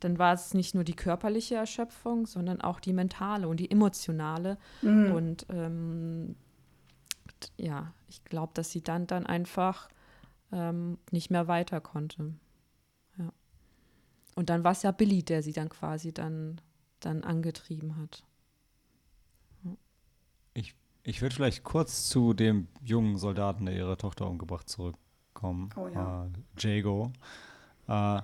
dann 0.00 0.18
war 0.18 0.34
es 0.34 0.54
nicht 0.54 0.74
nur 0.74 0.84
die 0.84 0.94
körperliche 0.94 1.54
Erschöpfung, 1.54 2.26
sondern 2.26 2.60
auch 2.60 2.80
die 2.80 2.92
mentale 2.92 3.48
und 3.48 3.58
die 3.58 3.70
emotionale. 3.70 4.58
Mhm. 4.82 5.12
Und 5.12 5.46
ähm, 5.50 6.36
ja, 7.56 7.92
ich 8.08 8.24
glaube, 8.24 8.52
dass 8.54 8.70
sie 8.70 8.82
dann 8.82 9.06
dann 9.06 9.26
einfach 9.26 9.88
ähm, 10.52 10.98
nicht 11.10 11.30
mehr 11.30 11.48
weiter 11.48 11.80
konnte. 11.80 12.34
Ja. 13.18 13.32
Und 14.34 14.50
dann 14.50 14.64
war 14.64 14.72
es 14.72 14.82
ja 14.82 14.90
Billy, 14.90 15.22
der 15.22 15.42
sie 15.42 15.52
dann 15.52 15.68
quasi 15.68 16.12
dann, 16.12 16.60
dann 17.00 17.24
angetrieben 17.24 17.96
hat. 17.96 18.24
Ich, 20.54 20.74
ich 21.02 21.20
würde 21.20 21.34
vielleicht 21.34 21.64
kurz 21.64 22.08
zu 22.08 22.32
dem 22.32 22.68
jungen 22.82 23.18
Soldaten, 23.18 23.66
der 23.66 23.74
ihre 23.74 23.96
Tochter 23.96 24.26
umgebracht, 24.28 24.68
zurückkommen. 24.68 25.70
Oh 25.76 25.88
ja. 25.88 26.26
Äh, 26.26 26.28
Jago. 26.58 27.12
Äh, 27.88 28.22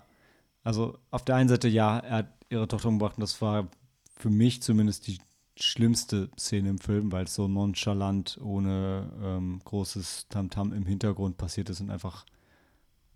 also 0.63 0.99
auf 1.11 1.25
der 1.25 1.37
einen 1.37 1.49
Seite, 1.49 1.69
ja, 1.69 1.99
er 1.99 2.17
hat 2.19 2.33
ihre 2.49 2.69
Tochter 2.69 2.89
umgebracht 2.89 3.17
und 3.17 3.23
das 3.23 3.41
war 3.41 3.69
für 4.17 4.31
mich 4.31 4.63
zumindest 4.63 5.07
die 5.07 5.19
schlimmste 5.57 6.31
Szene 6.39 6.71
im 6.71 6.79
Film, 6.79 7.13
weil 7.13 7.25
es 7.25 7.35
so 7.35 7.49
nonchalant, 7.49 8.39
ohne 8.43 9.11
ähm, 9.23 9.61
großes 9.65 10.29
Tamtam 10.29 10.71
-Tam 10.71 10.77
im 10.77 10.87
Hintergrund 10.87 11.37
passiert 11.37 11.71
ist 11.71 11.81
und 11.81 11.91
einfach 11.91 12.25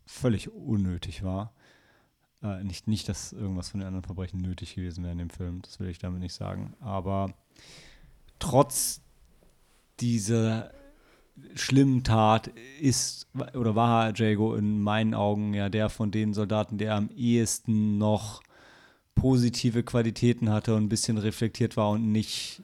völlig 0.05 0.51
unnötig 0.51 1.23
war. 1.23 1.53
Äh, 2.43 2.63
nicht, 2.65 2.87
nicht, 2.87 3.09
dass 3.09 3.33
irgendwas 3.33 3.71
von 3.71 3.81
den 3.81 3.87
anderen 3.87 4.05
Verbrechen 4.05 4.41
nötig 4.41 4.75
gewesen 4.75 5.03
wäre 5.03 5.13
in 5.13 5.19
dem 5.19 5.31
Film, 5.31 5.63
das 5.63 5.81
will 5.81 5.89
ich 5.89 5.99
damit 5.99 6.21
nicht 6.21 6.35
sagen. 6.35 6.75
Aber 6.81 7.33
trotz 8.39 9.01
dieser 10.01 10.71
schlimmen 11.55 12.03
Tat 12.03 12.51
ist 12.81 13.29
oder 13.55 13.75
war 13.75 14.13
Jago 14.15 14.55
in 14.55 14.81
meinen 14.81 15.15
Augen 15.15 15.55
ja 15.55 15.69
der 15.69 15.89
von 15.89 16.11
den 16.11 16.35
Soldaten, 16.35 16.79
der 16.79 16.95
am 16.95 17.11
ehesten 17.11 17.99
noch 17.99 18.43
positive 19.15 19.83
Qualitäten 19.83 20.51
hatte 20.51 20.75
und 20.75 20.85
ein 20.85 20.89
bisschen 20.89 21.19
reflektiert 21.19 21.77
war 21.77 21.91
und 21.91 22.13
nicht 22.13 22.63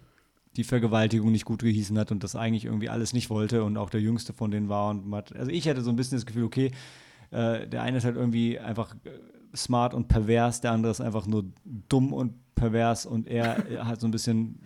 die 0.57 0.65
Vergewaltigung 0.65 1.33
nicht 1.33 1.47
gut 1.47 1.63
gehießen 1.63 1.99
hat 1.99 2.13
und 2.13 2.23
das 2.23 2.37
eigentlich 2.37 2.67
irgendwie 2.67 2.91
alles 2.91 3.15
nicht 3.15 3.31
wollte 3.31 3.65
und 3.65 3.79
auch 3.79 3.89
der 3.89 4.03
jüngste 4.03 4.33
von 4.33 4.51
denen 4.51 4.69
war 4.69 4.91
und 4.91 5.13
hat, 5.15 5.35
also 5.35 5.51
ich 5.51 5.67
hatte 5.67 5.81
so 5.81 5.91
ein 5.91 5.97
bisschen 5.97 6.19
das 6.19 6.27
Gefühl, 6.27 6.45
okay, 6.45 6.71
äh, 7.31 7.67
der 7.67 7.83
eine 7.83 7.97
ist 7.97 8.05
halt 8.05 8.17
irgendwie 8.17 8.59
einfach 8.59 8.95
äh, 9.05 9.57
smart 9.57 9.95
und 9.95 10.09
pervers, 10.09 10.61
der 10.61 10.73
andere 10.73 10.91
ist 10.91 11.01
einfach 11.01 11.27
nur 11.27 11.45
dumm 11.65 12.13
und 12.13 12.35
pervers 12.55 13.07
und 13.07 13.27
er 13.27 13.87
hat 13.87 14.01
so 14.01 14.07
ein 14.07 14.11
bisschen 14.11 14.61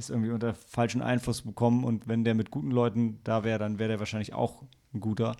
ist 0.00 0.10
irgendwie 0.10 0.30
unter 0.30 0.54
falschen 0.54 1.02
Einfluss 1.02 1.42
bekommen 1.42 1.84
und 1.84 2.08
wenn 2.08 2.24
der 2.24 2.34
mit 2.34 2.50
guten 2.50 2.70
Leuten 2.70 3.20
da 3.24 3.44
wäre, 3.44 3.58
dann 3.58 3.78
wäre 3.78 3.90
der 3.90 3.98
wahrscheinlich 3.98 4.32
auch 4.32 4.62
ein 4.92 5.00
guter. 5.00 5.36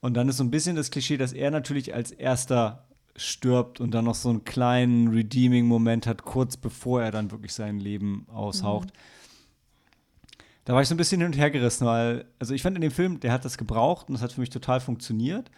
Und 0.00 0.14
dann 0.14 0.28
ist 0.28 0.36
so 0.36 0.44
ein 0.44 0.50
bisschen 0.50 0.76
das 0.76 0.90
Klischee, 0.90 1.16
dass 1.16 1.32
er 1.32 1.50
natürlich 1.50 1.94
als 1.94 2.12
erster 2.12 2.86
stirbt 3.16 3.80
und 3.80 3.92
dann 3.92 4.04
noch 4.04 4.14
so 4.14 4.30
einen 4.30 4.44
kleinen 4.44 5.08
Redeeming-Moment 5.08 6.06
hat, 6.06 6.24
kurz 6.24 6.56
bevor 6.56 7.02
er 7.02 7.10
dann 7.10 7.30
wirklich 7.30 7.52
sein 7.52 7.80
Leben 7.80 8.26
aushaucht. 8.28 8.88
Mhm. 8.88 8.98
Da 10.64 10.74
war 10.74 10.82
ich 10.82 10.88
so 10.88 10.94
ein 10.94 10.98
bisschen 10.98 11.20
hin 11.20 11.28
und 11.28 11.36
her 11.36 11.50
gerissen, 11.50 11.86
weil, 11.86 12.26
also 12.38 12.54
ich 12.54 12.62
fand 12.62 12.76
in 12.76 12.82
dem 12.82 12.90
Film, 12.90 13.20
der 13.20 13.32
hat 13.32 13.44
das 13.44 13.58
gebraucht 13.58 14.08
und 14.08 14.14
das 14.14 14.22
hat 14.22 14.32
für 14.32 14.40
mich 14.40 14.50
total 14.50 14.80
funktioniert. 14.80 15.50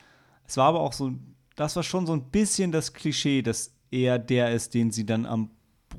Es 0.47 0.57
war 0.57 0.67
aber 0.67 0.81
auch 0.81 0.93
so, 0.93 1.13
das 1.57 1.77
war 1.77 1.83
schon 1.83 2.07
so 2.07 2.13
ein 2.13 2.31
bisschen 2.31 2.73
das 2.73 2.93
Klischee, 2.93 3.43
dass 3.43 3.75
er 3.91 4.19
der 4.19 4.53
ist, 4.53 4.73
den 4.73 4.91
sie 4.91 5.05
dann 5.05 5.27
am 5.27 5.51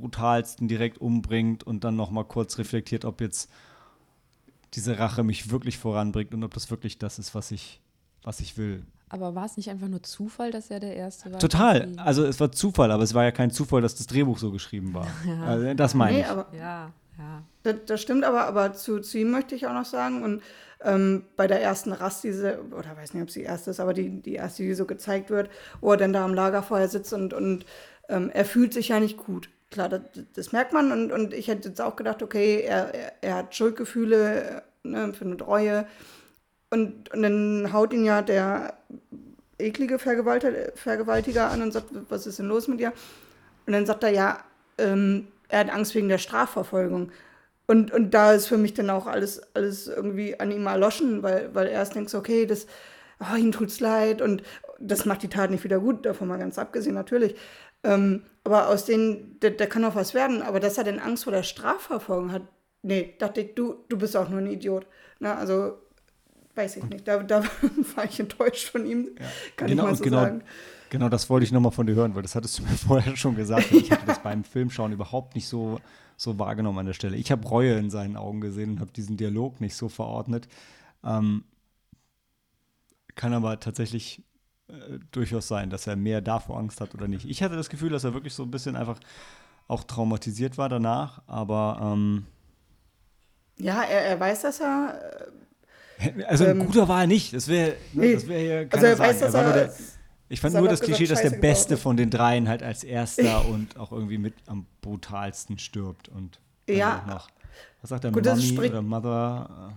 brutalsten 0.01 0.67
direkt 0.67 0.97
umbringt 0.99 1.63
und 1.63 1.83
dann 1.83 1.95
noch 1.95 2.11
mal 2.11 2.25
kurz 2.25 2.57
reflektiert, 2.57 3.05
ob 3.05 3.21
jetzt 3.21 3.49
diese 4.73 4.99
Rache 4.99 5.23
mich 5.23 5.51
wirklich 5.51 5.77
voranbringt 5.77 6.33
und 6.33 6.43
ob 6.43 6.53
das 6.53 6.71
wirklich 6.71 6.97
das 6.97 7.19
ist, 7.19 7.35
was 7.35 7.51
ich, 7.51 7.81
was 8.23 8.39
ich 8.39 8.57
will. 8.57 8.85
Aber 9.09 9.35
war 9.35 9.45
es 9.45 9.57
nicht 9.57 9.69
einfach 9.69 9.89
nur 9.89 10.01
Zufall, 10.03 10.51
dass 10.51 10.71
er 10.71 10.79
der 10.79 10.95
Erste 10.95 11.31
war? 11.33 11.39
Total. 11.39 11.91
Also 11.97 12.23
es 12.25 12.39
war 12.39 12.51
Zufall, 12.53 12.91
aber 12.91 13.03
es 13.03 13.13
war 13.13 13.25
ja 13.25 13.31
kein 13.31 13.51
Zufall, 13.51 13.81
dass 13.81 13.95
das 13.95 14.07
Drehbuch 14.07 14.37
so 14.37 14.51
geschrieben 14.51 14.93
war. 14.93 15.07
Ja. 15.27 15.43
Also, 15.43 15.73
das 15.73 15.93
meine 15.93 16.17
nee, 16.17 16.21
ich. 16.21 16.27
Aber, 16.27 16.47
ja, 16.55 16.91
ja. 17.17 17.43
Das, 17.63 17.75
das, 17.85 18.01
stimmt 18.01 18.23
aber, 18.23 18.45
aber 18.45 18.71
zu, 18.73 19.01
zu, 19.01 19.17
ihm 19.17 19.31
möchte 19.31 19.53
ich 19.53 19.67
auch 19.67 19.73
noch 19.73 19.85
sagen. 19.85 20.23
Und 20.23 20.41
ähm, 20.81 21.25
bei 21.35 21.47
der 21.47 21.61
ersten 21.61 21.91
Rast, 21.91 22.23
diese, 22.23 22.61
oder 22.71 22.95
weiß 22.95 23.13
nicht, 23.13 23.21
ob 23.21 23.27
es 23.27 23.33
die 23.33 23.43
erste 23.43 23.71
ist, 23.71 23.81
aber 23.81 23.93
die, 23.93 24.21
die 24.21 24.35
erste, 24.35 24.63
die 24.63 24.73
so 24.73 24.85
gezeigt 24.85 25.29
wird, 25.29 25.49
wo 25.81 25.91
er 25.91 25.97
dann 25.97 26.13
da 26.13 26.23
am 26.23 26.33
Lagerfeuer 26.33 26.87
sitzt 26.87 27.11
und, 27.11 27.33
und 27.33 27.65
ähm, 28.07 28.29
er 28.33 28.45
fühlt 28.45 28.73
sich 28.73 28.87
ja 28.89 28.99
nicht 29.01 29.17
gut. 29.17 29.49
Klar, 29.71 29.89
das, 29.89 30.01
das, 30.35 30.51
merkt 30.51 30.73
man 30.73 30.91
und, 30.91 31.11
und 31.11 31.33
ich 31.33 31.47
hätte 31.47 31.69
jetzt 31.69 31.81
auch 31.81 31.95
gedacht, 31.95 32.21
okay, 32.21 32.61
er, 32.61 32.93
er, 32.93 33.13
er 33.21 33.35
hat 33.35 33.55
Schuldgefühle, 33.55 34.63
ne, 34.83 35.13
für 35.13 35.25
eine 35.25 35.37
Treue 35.37 35.87
und, 36.69 37.11
und 37.13 37.21
dann 37.21 37.71
haut 37.73 37.93
ihn 37.93 38.05
ja 38.05 38.21
der 38.21 38.73
eklige 39.57 39.99
Vergewaltiger, 39.99 40.71
Vergewaltiger 40.75 41.49
an 41.49 41.61
und 41.61 41.71
sagt, 41.71 41.87
was 42.09 42.27
ist 42.27 42.39
denn 42.39 42.47
los 42.47 42.67
mit 42.67 42.79
dir? 42.79 42.93
Und 43.65 43.73
dann 43.73 43.85
sagt 43.85 44.03
er, 44.03 44.09
ja, 44.09 44.43
ähm, 44.77 45.27
er 45.49 45.59
hat 45.59 45.69
Angst 45.69 45.95
wegen 45.95 46.09
der 46.09 46.17
Strafverfolgung. 46.17 47.11
Und, 47.67 47.91
und 47.91 48.11
da 48.13 48.33
ist 48.33 48.47
für 48.47 48.57
mich 48.57 48.73
dann 48.73 48.89
auch 48.89 49.07
alles, 49.07 49.41
alles 49.53 49.87
irgendwie 49.87 50.39
an 50.39 50.51
ihm 50.51 50.65
erloschen, 50.65 51.23
weil, 51.23 51.53
weil 51.53 51.67
er 51.67 51.73
erst 51.73 51.95
denkt, 51.95 52.13
okay, 52.13 52.45
das, 52.45 52.67
oh, 53.19 53.35
ihm 53.35 53.51
tut's 53.51 53.79
leid 53.79 54.21
und 54.21 54.43
das 54.79 55.05
macht 55.05 55.23
die 55.23 55.29
Tat 55.29 55.51
nicht 55.51 55.63
wieder 55.63 55.79
gut, 55.79 56.05
davon 56.05 56.27
mal 56.27 56.39
ganz 56.39 56.57
abgesehen 56.57 56.95
natürlich. 56.95 57.35
Ähm, 57.83 58.23
aber 58.43 58.69
aus 58.69 58.85
denen, 58.85 59.39
der, 59.39 59.51
der 59.51 59.67
kann 59.67 59.85
auch 59.85 59.95
was 59.95 60.13
werden, 60.13 60.41
aber 60.41 60.59
dass 60.59 60.77
er 60.77 60.83
denn 60.83 60.99
Angst 60.99 61.25
vor 61.25 61.33
der 61.33 61.43
Strafverfolgung 61.43 62.31
hat, 62.31 62.43
nee, 62.81 63.13
dachte 63.19 63.41
ich, 63.41 63.55
du, 63.55 63.85
du 63.87 63.97
bist 63.97 64.17
auch 64.17 64.29
nur 64.29 64.39
ein 64.39 64.47
Idiot. 64.47 64.87
Na, 65.19 65.35
also 65.35 65.77
weiß 66.55 66.77
ich 66.77 66.83
nicht. 66.85 67.07
Da, 67.07 67.21
da 67.23 67.43
war 67.95 68.05
ich 68.05 68.19
enttäuscht 68.19 68.69
von 68.69 68.85
ihm, 68.85 69.09
ja. 69.19 69.25
kann 69.55 69.67
genau, 69.67 69.83
ich 69.83 69.89
mal 69.89 69.95
so 69.95 70.03
genau, 70.03 70.17
sagen. 70.17 70.43
Genau, 70.89 71.07
das 71.07 71.29
wollte 71.29 71.45
ich 71.45 71.51
nochmal 71.51 71.71
von 71.71 71.87
dir 71.87 71.95
hören, 71.95 72.15
weil 72.15 72.21
das 72.23 72.35
hattest 72.35 72.59
du 72.59 72.63
mir 72.63 72.69
vorher 72.87 73.15
schon 73.15 73.35
gesagt. 73.35 73.71
Ich 73.71 73.91
hatte 73.91 74.05
das 74.05 74.21
beim 74.21 74.43
Filmschauen 74.43 74.91
überhaupt 74.91 75.35
nicht 75.35 75.47
so, 75.47 75.79
so 76.17 76.37
wahrgenommen 76.39 76.79
an 76.79 76.85
der 76.87 76.93
Stelle. 76.93 77.15
Ich 77.15 77.31
habe 77.31 77.47
Reue 77.47 77.75
in 77.75 77.89
seinen 77.89 78.17
Augen 78.17 78.41
gesehen 78.41 78.71
und 78.71 78.79
habe 78.79 78.91
diesen 78.91 79.17
Dialog 79.17 79.61
nicht 79.61 79.75
so 79.75 79.87
verordnet. 79.87 80.47
Ähm, 81.03 81.45
kann 83.15 83.33
aber 83.33 83.59
tatsächlich 83.59 84.23
äh, 84.71 84.99
durchaus 85.11 85.47
sein, 85.47 85.69
dass 85.69 85.87
er 85.87 85.95
mehr 85.95 86.21
davor 86.21 86.57
Angst 86.57 86.81
hat 86.81 86.93
oder 86.93 87.07
nicht. 87.07 87.25
Ich 87.25 87.43
hatte 87.43 87.55
das 87.55 87.69
Gefühl, 87.69 87.89
dass 87.89 88.03
er 88.03 88.13
wirklich 88.13 88.33
so 88.33 88.43
ein 88.43 88.51
bisschen 88.51 88.75
einfach 88.75 88.99
auch 89.67 89.83
traumatisiert 89.83 90.57
war 90.57 90.69
danach, 90.69 91.21
aber 91.27 91.79
ähm, 91.81 92.25
ja, 93.57 93.83
er, 93.83 94.01
er 94.01 94.19
weiß, 94.19 94.41
dass 94.41 94.59
er 94.59 94.99
äh, 95.99 96.23
also 96.23 96.45
ein 96.45 96.59
ähm, 96.59 96.65
guter 96.65 96.87
war 96.87 97.01
er 97.01 97.07
nicht. 97.07 97.33
Das 97.33 97.47
wäre 97.47 97.75
ne, 97.93 98.13
das 98.13 98.27
wär 98.27 98.39
hier 98.39 98.67
also 98.71 98.85
er 98.85 98.99
weiß, 98.99 99.19
dass 99.19 99.33
er, 99.33 99.53
der, 99.53 99.73
Ich 100.29 100.41
fand 100.41 100.55
nur 100.55 100.67
das 100.67 100.81
Klischee, 100.81 101.05
dass 101.05 101.21
der 101.21 101.31
Beste 101.31 101.77
von 101.77 101.97
den 101.97 102.09
dreien 102.09 102.47
halt 102.49 102.63
als 102.63 102.83
erster 102.83 103.45
und 103.49 103.77
auch 103.77 103.91
irgendwie 103.91 104.17
mit 104.17 104.33
am 104.47 104.65
brutalsten 104.81 105.59
stirbt. 105.59 106.09
Und 106.09 106.39
ja. 106.67 107.03
Noch, 107.07 107.29
was 107.81 107.89
sagt 107.89 108.03
der 108.03 108.11
Gut, 108.11 108.25
Mommy 108.25 108.59
oder 108.59 108.81
Mother? 108.81 109.73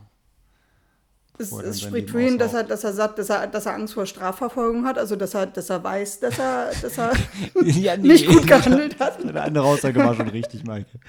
Es, 1.37 1.51
es 1.51 1.82
spricht 1.82 2.11
für 2.11 2.22
ihn, 2.22 2.39
dass 2.39 2.55
er, 2.55 2.62
dass 2.62 2.85
er 2.85 2.93
sagt, 2.93 3.18
dass 3.18 3.28
er, 3.28 3.49
dass 3.49 3.66
er 3.66 3.74
Angst 3.74 3.95
vor 3.95 4.07
Strafverfolgung 4.07 4.85
hat, 4.85 4.99
also 4.99 5.16
dass 5.16 5.35
er, 5.35 5.47
dass 5.47 5.68
er 5.68 5.82
weiß, 5.82 6.20
dass 6.20 6.39
er, 6.39 6.70
dass 6.80 6.97
er 6.97 7.12
ja, 7.64 7.97
nee, 7.97 8.09
nicht 8.09 8.28
gut 8.28 8.47
gehandelt 8.47 9.01
hat. 9.01 9.20
Eine 9.24 9.43
andere 9.43 9.64
Aussage 9.64 9.99
war 9.99 10.14
schon 10.14 10.28
richtig, 10.28 10.64
Maike. 10.64 11.01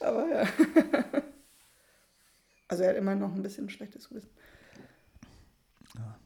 Aber 0.00 0.26
ja. 0.28 0.46
Also 2.68 2.84
er 2.84 2.90
hat 2.90 2.96
immer 2.96 3.14
noch 3.14 3.34
ein 3.34 3.42
bisschen 3.42 3.68
schlechtes 3.68 4.08
Gewissen. 4.08 4.30
Ja. 5.94 6.18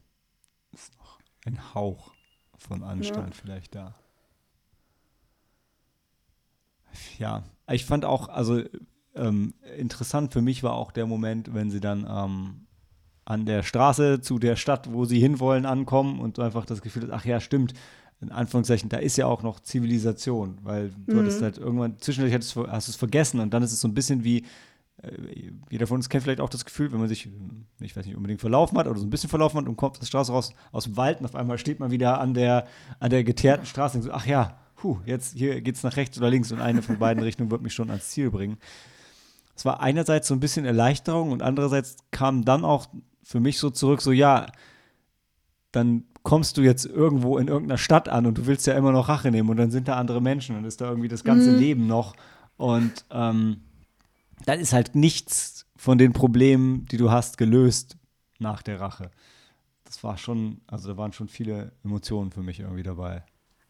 Ist 0.73 0.97
noch 0.99 1.19
ein 1.45 1.75
Hauch 1.75 2.13
von 2.57 2.85
Anstand 2.85 3.35
ja. 3.35 3.41
vielleicht 3.43 3.75
da. 3.75 3.95
Ja, 7.19 7.45
ich 7.69 7.85
fand 7.85 8.05
auch, 8.05 8.29
also 8.29 8.63
ähm, 9.15 9.55
interessant 9.77 10.33
für 10.33 10.43
mich 10.43 10.63
war 10.63 10.75
auch 10.75 10.93
der 10.93 11.07
Moment, 11.07 11.53
wenn 11.53 11.71
sie 11.71 11.81
dann 11.81 12.07
ähm, 12.09 12.67
an 13.31 13.47
der 13.47 13.62
Straße 13.62 14.20
zu 14.20 14.41
der 14.41 14.57
Stadt, 14.57 14.93
wo 14.93 15.05
sie 15.05 15.20
hinwollen, 15.20 15.64
ankommen 15.64 16.18
und 16.18 16.41
einfach 16.41 16.66
das 16.66 16.83
Gefühl 16.83 17.05
hat, 17.05 17.11
ach 17.12 17.24
ja, 17.24 17.39
stimmt, 17.39 17.74
in 18.20 18.33
Anführungszeichen, 18.33 18.89
da 18.89 18.99
ist 18.99 19.16
ja 19.16 19.26
auch 19.26 19.45
noch 19.45 19.61
Zivilisation, 19.61 20.59
weil 20.62 20.91
du 21.07 21.14
mhm. 21.14 21.20
hattest 21.20 21.41
halt 21.41 21.57
irgendwann, 21.57 21.97
zwischendurch 22.01 22.35
hast 22.35 22.57
du 22.57 22.91
es 22.91 22.97
vergessen 22.97 23.39
und 23.39 23.55
dann 23.55 23.62
ist 23.62 23.72
es 23.72 23.81
so 23.81 23.87
ein 23.87 23.95
bisschen 23.95 24.24
wie, 24.24 24.45
äh, 25.03 25.12
jeder 25.70 25.87
von 25.87 25.99
uns 25.99 26.09
kennt 26.09 26.24
vielleicht 26.24 26.41
auch 26.41 26.49
das 26.49 26.64
Gefühl, 26.64 26.91
wenn 26.91 26.99
man 26.99 27.09
sich, 27.09 27.31
ich 27.78 27.97
weiß 27.97 28.05
nicht, 28.05 28.16
unbedingt 28.16 28.41
verlaufen 28.41 28.76
hat 28.76 28.89
oder 28.89 28.99
so 28.99 29.07
ein 29.07 29.11
bisschen 29.11 29.31
verlaufen 29.31 29.59
hat 29.59 29.68
und 29.68 29.76
kommt 29.76 29.93
aus 29.93 30.01
der 30.01 30.07
Straße 30.07 30.33
raus, 30.33 30.53
aus 30.72 30.85
dem 30.85 30.97
Wald 30.97 31.20
und 31.20 31.26
auf 31.26 31.37
einmal 31.37 31.57
steht 31.57 31.78
man 31.78 31.93
wieder 31.93 32.20
an 32.20 32.35
der, 32.35 32.66
an 32.99 33.11
der 33.11 33.22
geteerten 33.22 33.64
Straße 33.64 33.97
und 33.99 34.03
so, 34.03 34.11
ach 34.11 34.26
ja, 34.26 34.59
puh, 34.74 34.99
jetzt 35.07 35.39
hier 35.39 35.61
geht 35.61 35.76
es 35.76 35.85
nach 35.85 35.97
rechts 35.97 36.18
oder 36.18 36.31
links 36.31 36.51
und 36.51 36.61
eine 36.61 36.83
von 36.83 36.99
beiden 36.99 37.22
Richtungen 37.22 37.53
wird 37.53 37.62
mich 37.62 37.74
schon 37.74 37.91
ans 37.91 38.11
Ziel 38.11 38.31
bringen. 38.31 38.59
Es 39.55 39.64
war 39.64 39.81
einerseits 39.81 40.26
so 40.28 40.35
ein 40.35 40.41
bisschen 40.41 40.64
Erleichterung 40.64 41.33
und 41.33 41.43
andererseits 41.43 41.97
kam 42.11 42.45
dann 42.45 42.64
auch 42.64 42.87
für 43.31 43.39
mich 43.39 43.61
so 43.61 43.70
zurück, 43.70 44.03
so 44.03 44.11
ja, 44.11 44.47
dann 45.70 46.03
kommst 46.24 46.57
du 46.57 46.62
jetzt 46.62 46.85
irgendwo 46.85 47.39
in 47.39 47.47
irgendeiner 47.47 47.78
Stadt 47.78 48.09
an 48.09 48.26
und 48.26 48.37
du 48.39 48.47
willst 48.47 48.66
ja 48.66 48.74
immer 48.74 48.91
noch 48.91 49.09
Rache 49.09 49.31
nehmen 49.31 49.49
und 49.49 49.57
dann 49.57 49.70
sind 49.70 49.87
da 49.87 49.97
andere 49.97 50.20
Menschen 50.20 50.57
und 50.57 50.64
ist 50.64 50.81
da 50.81 50.89
irgendwie 50.89 51.07
das 51.07 51.22
ganze 51.22 51.53
mhm. 51.53 51.59
Leben 51.59 51.87
noch 51.87 52.16
und 52.57 53.05
ähm, 53.12 53.61
dann 54.47 54.59
ist 54.59 54.72
halt 54.72 54.97
nichts 54.97 55.64
von 55.76 55.97
den 55.97 56.12
Problemen, 56.12 56.87
die 56.87 56.97
du 56.97 57.12
hast, 57.12 57.39
gelöst 57.39 57.97
nach 58.41 58.62
der 58.62 58.81
Rache. 58.81 59.12
Das 59.85 60.03
war 60.03 60.18
schon, 60.18 60.61
also 60.66 60.89
da 60.89 60.97
waren 60.97 61.12
schon 61.12 61.28
viele 61.28 61.70
Emotionen 61.85 62.33
für 62.33 62.43
mich 62.43 62.59
irgendwie 62.59 62.83
dabei. 62.83 63.24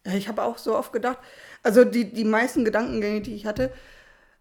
Ich 0.05 0.27
habe 0.27 0.43
auch 0.43 0.57
so 0.57 0.75
oft 0.75 0.91
gedacht, 0.91 1.19
also 1.63 1.85
die, 1.85 2.11
die 2.11 2.25
meisten 2.25 2.65
Gedankengänge, 2.65 3.21
die 3.21 3.35
ich 3.35 3.45
hatte, 3.45 3.71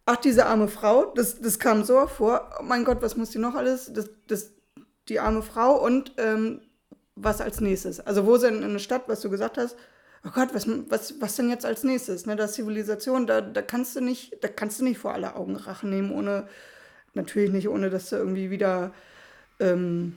ach, 0.05 0.15
diese 0.15 0.45
arme 0.45 0.69
Frau, 0.69 1.11
das, 1.13 1.41
das 1.41 1.59
kam 1.59 1.83
so 1.83 2.07
vor, 2.07 2.51
oh 2.57 2.63
mein 2.63 2.85
Gott, 2.85 3.01
was 3.01 3.17
muss 3.17 3.31
die 3.31 3.37
noch 3.37 3.55
alles? 3.55 3.91
Das, 3.93 4.09
das, 4.25 4.53
die 5.09 5.19
arme 5.19 5.41
Frau 5.41 5.83
und 5.83 6.13
ähm, 6.17 6.61
was 7.15 7.41
als 7.41 7.59
nächstes? 7.59 7.99
Also 7.99 8.25
wo 8.25 8.37
sind 8.37 8.57
in 8.57 8.63
einer 8.63 8.79
Stadt, 8.79 9.03
was 9.07 9.21
du 9.21 9.29
gesagt 9.29 9.57
hast, 9.57 9.75
oh 10.25 10.29
Gott, 10.33 10.53
was, 10.53 10.67
was, 10.89 11.19
was 11.19 11.35
denn 11.35 11.49
jetzt 11.49 11.65
als 11.65 11.83
nächstes? 11.83 12.25
Ne, 12.25 12.35
das 12.35 12.53
Zivilisation, 12.53 13.27
da, 13.27 13.41
da 13.41 13.61
kannst 13.61 13.95
du 13.95 14.01
nicht, 14.01 14.43
da 14.43 14.47
kannst 14.47 14.79
du 14.79 14.83
nicht 14.83 14.99
vor 14.99 15.13
aller 15.13 15.35
Augen 15.35 15.55
Rache 15.55 15.87
nehmen, 15.87 16.11
ohne, 16.11 16.47
natürlich 17.13 17.51
nicht, 17.51 17.69
ohne 17.69 17.89
dass 17.89 18.09
du 18.09 18.17
irgendwie 18.17 18.49
wieder 18.49 18.93
ähm, 19.59 20.15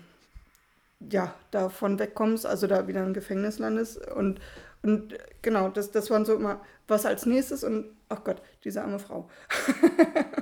ja, 1.11 1.34
davon 1.51 1.99
wegkommst, 1.99 2.47
also 2.47 2.66
da 2.66 2.86
wieder 2.86 3.03
im 3.05 3.14
Gefängnis 3.14 3.59
landest. 3.59 4.07
Und, 4.09 4.40
und 4.82 5.16
genau, 5.43 5.68
das, 5.68 5.90
das 5.90 6.11
waren 6.11 6.24
so 6.24 6.34
immer, 6.34 6.61
was 6.86 7.07
als 7.07 7.26
nächstes 7.26 7.64
und 7.64 7.90
ach 8.09 8.18
oh 8.20 8.24
Gott, 8.24 8.43
diese 8.64 8.82
arme 8.82 8.99
Frau. 8.99 9.28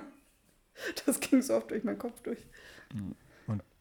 das 1.06 1.20
ging 1.20 1.40
so 1.40 1.54
oft 1.54 1.70
durch 1.70 1.84
meinen 1.84 1.98
Kopf 1.98 2.20
durch. 2.22 2.46
Und 2.92 3.16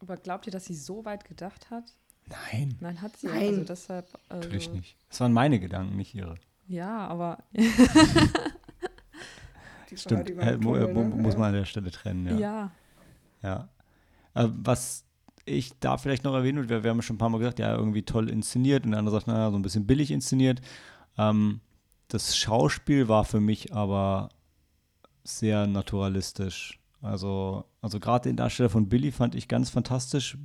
Aber 0.00 0.16
glaubt 0.16 0.46
ihr, 0.46 0.52
dass 0.52 0.64
sie 0.64 0.74
so 0.74 1.04
weit 1.04 1.24
gedacht 1.24 1.70
hat? 1.70 1.94
Nein. 2.26 2.76
Nein, 2.80 3.02
hat 3.02 3.16
sie. 3.16 3.26
Nein. 3.26 3.48
Also 3.48 3.64
deshalb, 3.64 4.06
also 4.28 4.42
Natürlich 4.42 4.70
nicht. 4.70 4.96
Das 5.08 5.20
waren 5.20 5.32
meine 5.32 5.58
Gedanken, 5.60 5.96
nicht 5.96 6.14
ihre. 6.14 6.36
Ja, 6.68 7.06
aber. 7.08 7.38
Stimmt, 9.94 10.30
äh, 10.30 10.56
mu 10.56 10.76
ne? 10.76 10.86
muss 10.86 11.36
man 11.36 11.48
an 11.48 11.54
der 11.54 11.64
Stelle 11.64 11.90
trennen, 11.90 12.38
ja. 12.38 12.38
Ja. 12.38 12.70
ja. 13.42 13.68
Äh, 14.34 14.48
was 14.52 15.04
ich 15.44 15.72
da 15.80 15.98
vielleicht 15.98 16.22
noch 16.22 16.34
erwähnen 16.34 16.58
würde, 16.58 16.68
wir, 16.68 16.84
wir 16.84 16.90
haben 16.90 17.02
schon 17.02 17.16
ein 17.16 17.18
paar 17.18 17.28
Mal 17.28 17.38
gesagt, 17.38 17.58
ja, 17.58 17.74
irgendwie 17.74 18.02
toll 18.02 18.30
inszeniert 18.30 18.84
und 18.84 18.92
der 18.92 19.00
andere 19.00 19.16
sagt, 19.16 19.26
naja, 19.26 19.50
so 19.50 19.56
ein 19.56 19.62
bisschen 19.62 19.86
billig 19.86 20.12
inszeniert. 20.12 20.60
Ähm, 21.18 21.60
das 22.06 22.36
Schauspiel 22.36 23.08
war 23.08 23.24
für 23.24 23.40
mich 23.40 23.72
aber 23.72 24.28
sehr 25.24 25.66
naturalistisch. 25.66 26.78
Also, 27.02 27.64
also 27.82 27.98
gerade 27.98 28.28
den 28.28 28.36
Darsteller 28.36 28.70
von 28.70 28.88
Billy 28.88 29.10
fand 29.10 29.34
ich 29.34 29.48
ganz 29.48 29.70
fantastisch. 29.70 30.36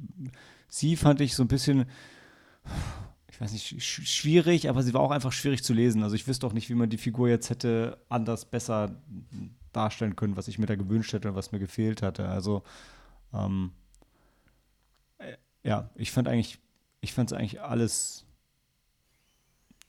Sie 0.68 0.96
fand 0.96 1.22
ich 1.22 1.36
so 1.36 1.44
ein 1.44 1.48
bisschen, 1.48 1.86
ich 3.30 3.42
weiß 3.42 3.52
nicht, 3.52 3.82
schwierig, 3.84 4.70
aber 4.70 4.84
sie 4.84 4.94
war 4.94 5.02
auch 5.02 5.12
einfach 5.12 5.34
schwierig 5.34 5.64
zu 5.64 5.74
lesen. 5.74 6.04
Also 6.04 6.16
ich 6.16 6.28
wüsste 6.28 6.48
auch 6.48 6.54
nicht, 6.54 6.70
wie 6.70 6.76
man 6.76 6.90
die 6.90 6.98
Figur 6.98 7.28
jetzt 7.28 7.50
hätte 7.50 7.98
anders 8.10 8.46
besser 8.46 9.02
darstellen 9.74 10.16
können, 10.16 10.38
was 10.38 10.48
ich 10.48 10.58
mir 10.58 10.66
da 10.68 10.76
gewünscht 10.76 11.12
hätte 11.12 11.30
und 11.30 11.36
was 11.36 11.52
mir 11.52 11.60
gefehlt 11.60 12.02
hatte. 12.02 12.30
Also 12.30 12.64
ähm, 13.34 13.72
äh, 15.18 15.36
ja, 15.64 15.90
ich 15.96 16.12
fand 16.12 16.30
eigentlich, 16.30 16.60
ich 17.02 17.14
fand 17.14 17.32
es 17.32 17.38
eigentlich 17.38 17.62
alles 17.62 18.26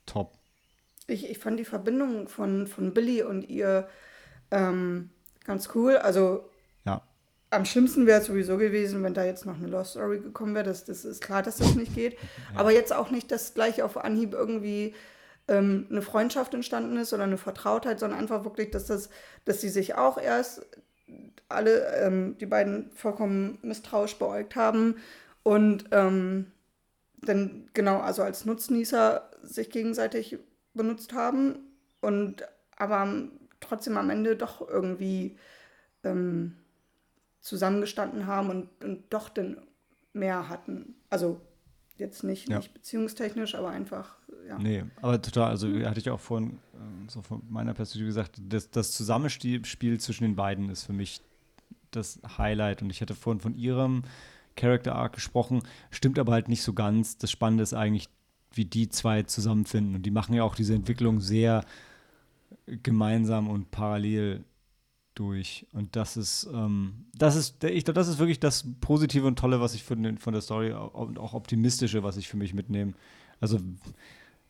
top. 0.05 0.37
Ich, 1.07 1.31
ich 1.31 1.39
fand 1.39 1.61
die 1.61 1.65
Verbindung 1.65 2.27
von, 2.27 2.67
von 2.67 2.93
Billy 2.93 3.23
und 3.23 3.49
ihr 3.49 3.89
ähm, 4.51 5.11
ganz 5.45 5.71
cool. 5.77 5.97
Also 5.99 6.51
am 7.51 7.65
schlimmsten 7.65 8.07
wäre 8.07 8.21
es 8.21 8.27
sowieso 8.27 8.57
gewesen, 8.57 9.03
wenn 9.03 9.15
da 9.15 9.25
jetzt 9.25 9.47
noch 9.47 9.57
eine 9.57 9.69
Lost 9.69 9.93
Story 9.93 10.19
gekommen 10.19 10.55
wäre. 10.55 10.65
Das, 10.65 10.85
das 10.85 11.05
ist 11.05 11.23
klar, 11.23 11.43
dass 11.43 11.57
das 11.57 11.75
nicht 11.75 11.95
geht. 11.95 12.15
Ja. 12.15 12.61
Aber 12.61 12.73
jetzt 12.73 12.93
auch 12.93 13.11
nicht, 13.11 13.31
dass 13.31 13.55
gleich 13.55 13.83
auf 13.83 13.97
Anhieb 13.97 14.33
irgendwie 14.33 14.95
ähm, 15.49 15.87
eine 15.91 16.03
Freundschaft 16.03 16.55
entstanden 16.55 16.97
ist 16.97 17.13
oder 17.13 17.25
eine 17.25 17.39
Vertrautheit, 17.39 18.01
sondern 18.01 18.19
einfach 18.19 18.45
wirklich, 18.45 18.71
dass, 18.71 18.87
das, 18.87 19.11
dass 19.45 19.61
sie 19.61 19.69
sich 19.69 19.95
auch 19.95 20.19
erst 20.19 20.67
alle, 21.49 21.95
ähm, 21.97 22.37
die 22.39 22.47
beiden 22.47 22.91
vollkommen 22.93 23.59
misstrauisch 23.63 24.19
beäugt 24.19 24.57
haben 24.57 24.97
und 25.45 25.85
ähm, 25.93 26.51
dann 27.23 27.69
genau, 27.73 28.01
also 28.01 28.23
als 28.23 28.45
Nutznießer 28.45 29.31
sich 29.43 29.71
gegenseitig 29.71 30.39
benutzt 30.75 31.13
haben 31.13 31.59
und 32.01 32.45
aber 32.77 33.29
trotzdem 33.61 33.97
am 33.97 34.11
Ende 34.11 34.37
doch 34.37 34.69
irgendwie 34.69 35.39
ähm, 36.05 36.57
zusammengestanden 37.47 38.27
haben 38.27 38.51
und, 38.51 38.69
und 38.85 39.05
doch 39.11 39.29
dann 39.29 39.59
mehr 40.13 40.49
hatten. 40.49 40.97
Also 41.11 41.41
jetzt 41.97 42.25
nicht, 42.25 42.49
ja. 42.49 42.57
nicht 42.57 42.75
beziehungstechnisch, 42.75 43.55
aber 43.55 43.71
einfach, 43.71 44.17
ja. 44.49 44.59
Nee, 44.59 44.85
aber 45.01 45.23
total, 45.23 45.51
also 45.51 45.69
hatte 45.85 46.01
ich 46.01 46.11
auch 46.11 46.19
vorhin 46.19 46.59
ähm, 46.75 47.09
so 47.09 47.23
von 47.23 47.43
meiner 47.49 47.73
Perspektive 47.73 48.09
gesagt, 48.09 48.41
das, 48.49 48.71
das 48.71 48.91
Zusammenspiel 48.91 49.63
zwischen 50.01 50.25
den 50.25 50.35
beiden 50.35 50.71
ist 50.71 50.83
für 50.83 50.93
mich 50.93 51.21
das 51.93 52.21
Highlight 52.37 52.83
und 52.83 52.91
ich 52.91 53.01
hatte 53.01 53.15
vorhin 53.15 53.41
von 53.41 53.55
ihrem 53.55 54.03
Character 54.57 54.97
Arc 54.97 55.13
gesprochen, 55.13 55.63
stimmt 55.91 56.19
aber 56.19 56.33
halt 56.33 56.49
nicht 56.49 56.63
so 56.63 56.73
ganz. 56.73 57.17
Das 57.17 57.31
Spannende 57.31 57.63
ist 57.63 57.75
eigentlich, 57.75 58.09
wie 58.53 58.65
die 58.65 58.89
zwei 58.89 59.23
zusammenfinden 59.23 59.95
und 59.95 60.03
die 60.03 60.11
machen 60.11 60.35
ja 60.35 60.43
auch 60.43 60.57
diese 60.57 60.75
Entwicklung 60.75 61.21
sehr 61.21 61.65
gemeinsam 62.83 63.49
und 63.49 63.71
parallel 63.71 64.45
durch. 65.19 65.67
Und 65.73 65.97
das 65.97 66.17
ist, 66.17 66.49
ähm, 66.53 67.07
das 67.15 67.35
ist, 67.35 67.65
ich 67.65 67.85
glaube, 67.85 67.99
das 67.99 68.09
ist 68.09 68.19
wirklich 68.19 68.39
das 68.39 68.65
Positive 68.81 69.27
und 69.27 69.39
Tolle, 69.39 69.61
was 69.61 69.75
ich 69.75 69.83
von, 69.83 70.19
von 70.19 70.33
der 70.33 70.43
Story 70.43 70.73
und 70.73 71.19
auch 71.19 71.35
Optimistische, 71.35 72.03
was 72.03 72.17
ich 72.17 72.29
für 72.29 72.37
mich 72.37 72.55
mitnehme. 72.55 72.93
Also 73.41 73.59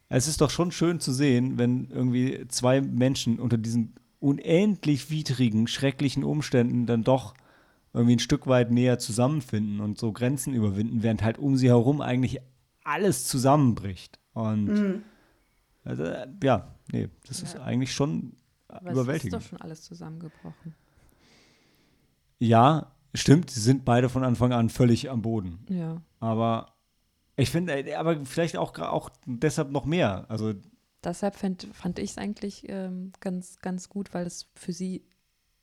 es 0.08 0.28
ist 0.28 0.40
doch 0.40 0.50
schon 0.50 0.70
schön 0.72 1.00
zu 1.00 1.12
sehen, 1.12 1.58
wenn 1.58 1.90
irgendwie 1.90 2.46
zwei 2.48 2.80
Menschen 2.80 3.40
unter 3.40 3.58
diesen 3.58 3.94
unendlich 4.20 5.10
widrigen, 5.10 5.66
schrecklichen 5.66 6.24
Umständen 6.24 6.86
dann 6.86 7.04
doch 7.04 7.34
irgendwie 7.92 8.16
ein 8.16 8.20
Stück 8.20 8.46
weit 8.46 8.70
näher 8.70 8.98
zusammenfinden 8.98 9.80
und 9.80 9.98
so 9.98 10.12
Grenzen 10.12 10.54
überwinden, 10.54 11.02
während 11.02 11.22
halt 11.22 11.38
um 11.38 11.56
sie 11.56 11.68
herum 11.68 12.00
eigentlich 12.00 12.40
alles 12.84 13.26
zusammenbricht. 13.26 14.18
Und 14.32 14.64
mhm. 14.66 15.02
also, 15.84 16.04
ja, 16.42 16.74
nee, 16.92 17.08
das 17.26 17.40
ja. 17.40 17.46
ist 17.46 17.56
eigentlich 17.56 17.92
schon 17.92 18.32
aber 18.68 18.92
überwältigend. 18.92 19.34
Es 19.34 19.44
ist 19.44 19.52
doch 19.52 19.58
schon 19.58 19.60
alles 19.60 19.82
zusammengebrochen. 19.82 20.74
Ja, 22.38 22.92
stimmt, 23.14 23.50
sie 23.50 23.60
sind 23.60 23.84
beide 23.84 24.08
von 24.08 24.24
Anfang 24.24 24.52
an 24.52 24.68
völlig 24.68 25.10
am 25.10 25.22
Boden. 25.22 25.64
Ja. 25.68 26.02
Aber 26.20 26.74
ich 27.36 27.50
finde, 27.50 27.74
äh, 27.74 27.94
aber 27.94 28.24
vielleicht 28.24 28.56
auch, 28.56 28.78
auch 28.78 29.10
deshalb 29.26 29.70
noch 29.70 29.84
mehr. 29.84 30.26
Also 30.28 30.54
deshalb 31.04 31.36
fand, 31.36 31.68
fand 31.72 31.98
ich 31.98 32.10
es 32.10 32.18
eigentlich 32.18 32.68
ähm, 32.68 33.12
ganz, 33.20 33.58
ganz 33.60 33.88
gut, 33.88 34.14
weil 34.14 34.26
es 34.26 34.48
für 34.54 34.72
sie, 34.72 35.04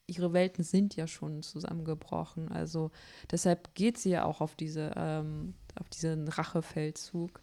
ihre 0.08 0.34
Welten 0.34 0.64
sind 0.64 0.96
ja 0.96 1.08
schon 1.08 1.44
zusammengebrochen. 1.44 2.52
Also 2.52 2.92
deshalb 3.32 3.74
geht 3.76 3.98
sie 3.98 4.12
ja 4.12 4.26
auch 4.26 4.42
auf 4.42 4.56
diese, 4.56 4.92
ähm, 4.96 5.56
auf 5.80 5.90
diesen 5.90 6.28
Rachefeldzug, 6.28 7.42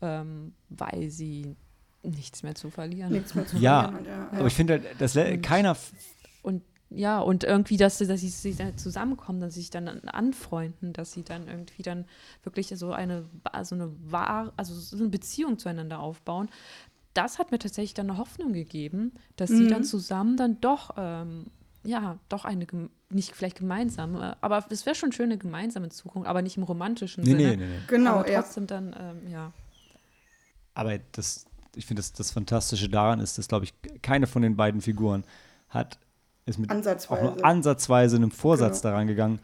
ähm, 0.00 0.54
weil 0.68 1.10
sie 1.10 1.56
nichts 2.10 2.42
mehr 2.42 2.54
zu 2.54 2.70
verlieren. 2.70 3.12
Nichts 3.12 3.34
mehr 3.34 3.46
zu 3.46 3.56
ja, 3.58 3.88
verlieren. 3.88 4.06
Ja, 4.06 4.38
aber 4.38 4.46
ich 4.46 4.54
finde, 4.54 4.74
halt, 4.74 5.00
dass 5.00 5.16
und, 5.16 5.42
keiner. 5.42 5.76
Und 6.42 6.62
ja, 6.90 7.20
und 7.20 7.42
irgendwie, 7.42 7.76
dass, 7.76 7.98
dass 7.98 8.20
sie, 8.20 8.28
sie 8.28 8.54
dann 8.54 8.78
zusammenkommen, 8.78 9.40
dass 9.40 9.54
sie 9.54 9.60
sich 9.60 9.70
dann 9.70 9.88
anfreunden, 9.88 10.92
dass 10.92 11.12
sie 11.12 11.24
dann 11.24 11.48
irgendwie 11.48 11.82
dann 11.82 12.04
wirklich 12.44 12.68
so 12.68 12.92
eine, 12.92 13.24
so 13.62 13.74
eine 13.74 13.92
wahr, 14.10 14.52
also 14.56 14.74
so 14.74 14.96
eine 14.96 15.08
Beziehung 15.08 15.58
zueinander 15.58 15.98
aufbauen. 15.98 16.48
Das 17.12 17.38
hat 17.38 17.50
mir 17.50 17.58
tatsächlich 17.58 17.94
dann 17.94 18.10
eine 18.10 18.18
Hoffnung 18.18 18.52
gegeben, 18.52 19.14
dass 19.36 19.50
mhm. 19.50 19.56
sie 19.56 19.68
dann 19.68 19.84
zusammen 19.84 20.36
dann 20.36 20.60
doch, 20.60 20.94
ähm, 20.96 21.46
ja, 21.82 22.18
doch 22.28 22.44
eine, 22.44 22.66
nicht 23.10 23.34
vielleicht 23.34 23.58
gemeinsame, 23.58 24.36
aber 24.40 24.64
es 24.70 24.86
wäre 24.86 24.94
schon 24.94 25.12
schön 25.12 25.26
eine 25.26 25.38
gemeinsame 25.38 25.88
Zukunft, 25.88 26.28
aber 26.28 26.42
nicht 26.42 26.56
im 26.56 26.62
romantischen 26.62 27.24
nee, 27.24 27.30
Sinne. 27.30 27.42
Nee, 27.42 27.56
nee, 27.56 27.66
nee. 27.66 27.80
Genau, 27.88 28.18
aber 28.18 28.26
trotzdem 28.26 28.64
ja. 28.64 28.66
dann, 28.66 28.96
ähm, 28.98 29.30
ja. 29.30 29.52
Aber 30.74 30.98
das, 31.12 31.45
ich 31.76 31.86
finde, 31.86 32.00
das, 32.00 32.12
das 32.12 32.30
Fantastische 32.30 32.88
daran 32.88 33.20
ist, 33.20 33.38
dass, 33.38 33.48
glaube 33.48 33.64
ich, 33.64 33.74
keine 34.02 34.26
von 34.26 34.42
den 34.42 34.56
beiden 34.56 34.80
Figuren 34.80 35.24
hat, 35.68 35.98
ist 36.46 36.58
mit 36.58 36.70
ansatzweise. 36.70 37.20
auch 37.20 37.36
nur 37.36 37.44
ansatzweise 37.44 38.16
einem 38.16 38.30
Vorsatz 38.30 38.80
genau. 38.80 38.92
daran 38.92 39.06
gegangen, 39.06 39.40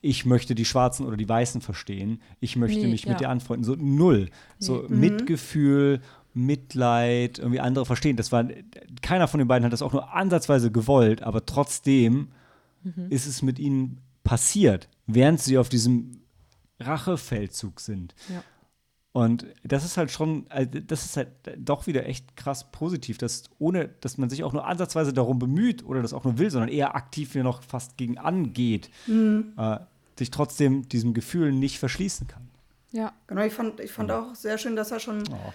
ich 0.00 0.26
möchte 0.26 0.54
die 0.54 0.64
Schwarzen 0.64 1.06
oder 1.06 1.16
die 1.16 1.28
Weißen 1.28 1.60
verstehen, 1.60 2.20
ich 2.40 2.56
möchte 2.56 2.80
nee, 2.80 2.88
mich 2.88 3.04
ja. 3.04 3.10
mit 3.10 3.20
dir 3.20 3.28
anfreunden. 3.28 3.64
So 3.64 3.76
null. 3.76 4.24
Nee. 4.24 4.30
So 4.58 4.84
mhm. 4.88 5.00
Mitgefühl, 5.00 6.00
Mitleid, 6.34 7.38
irgendwie 7.38 7.60
andere 7.60 7.86
verstehen. 7.86 8.16
Das 8.16 8.32
war, 8.32 8.46
keiner 9.00 9.28
von 9.28 9.38
den 9.38 9.48
beiden 9.48 9.64
hat 9.64 9.72
das 9.72 9.82
auch 9.82 9.92
nur 9.92 10.12
ansatzweise 10.12 10.70
gewollt, 10.70 11.22
aber 11.22 11.46
trotzdem 11.46 12.28
mhm. 12.82 13.06
ist 13.10 13.26
es 13.26 13.42
mit 13.42 13.58
ihnen 13.58 13.98
passiert, 14.24 14.88
während 15.06 15.40
sie 15.40 15.58
auf 15.58 15.68
diesem 15.68 16.22
Rachefeldzug 16.80 17.80
sind. 17.80 18.14
Ja. 18.28 18.42
Und 19.12 19.46
das 19.62 19.84
ist 19.84 19.98
halt 19.98 20.10
schon, 20.10 20.46
also 20.48 20.80
das 20.80 21.04
ist 21.04 21.18
halt 21.18 21.28
doch 21.58 21.86
wieder 21.86 22.06
echt 22.06 22.34
krass 22.34 22.70
positiv, 22.72 23.18
dass 23.18 23.44
ohne, 23.58 23.90
dass 24.00 24.16
man 24.16 24.30
sich 24.30 24.42
auch 24.42 24.54
nur 24.54 24.66
ansatzweise 24.66 25.12
darum 25.12 25.38
bemüht 25.38 25.84
oder 25.84 26.00
das 26.00 26.14
auch 26.14 26.24
nur 26.24 26.38
will, 26.38 26.50
sondern 26.50 26.70
eher 26.70 26.96
aktiv 26.96 27.32
hier 27.32 27.42
noch 27.42 27.62
fast 27.62 27.98
gegen 27.98 28.16
angeht, 28.16 28.88
mhm. 29.06 29.52
äh, 29.58 29.80
sich 30.18 30.30
trotzdem 30.30 30.88
diesem 30.88 31.12
Gefühl 31.12 31.52
nicht 31.52 31.78
verschließen 31.78 32.26
kann. 32.26 32.48
Ja, 32.92 33.12
genau. 33.26 33.42
Ich 33.42 33.52
fand, 33.52 33.80
ich 33.80 33.92
fand 33.92 34.10
auch 34.10 34.34
sehr 34.34 34.56
schön, 34.56 34.76
dass 34.76 34.90
er 34.90 35.00
schon 35.00 35.24
oh. 35.30 35.52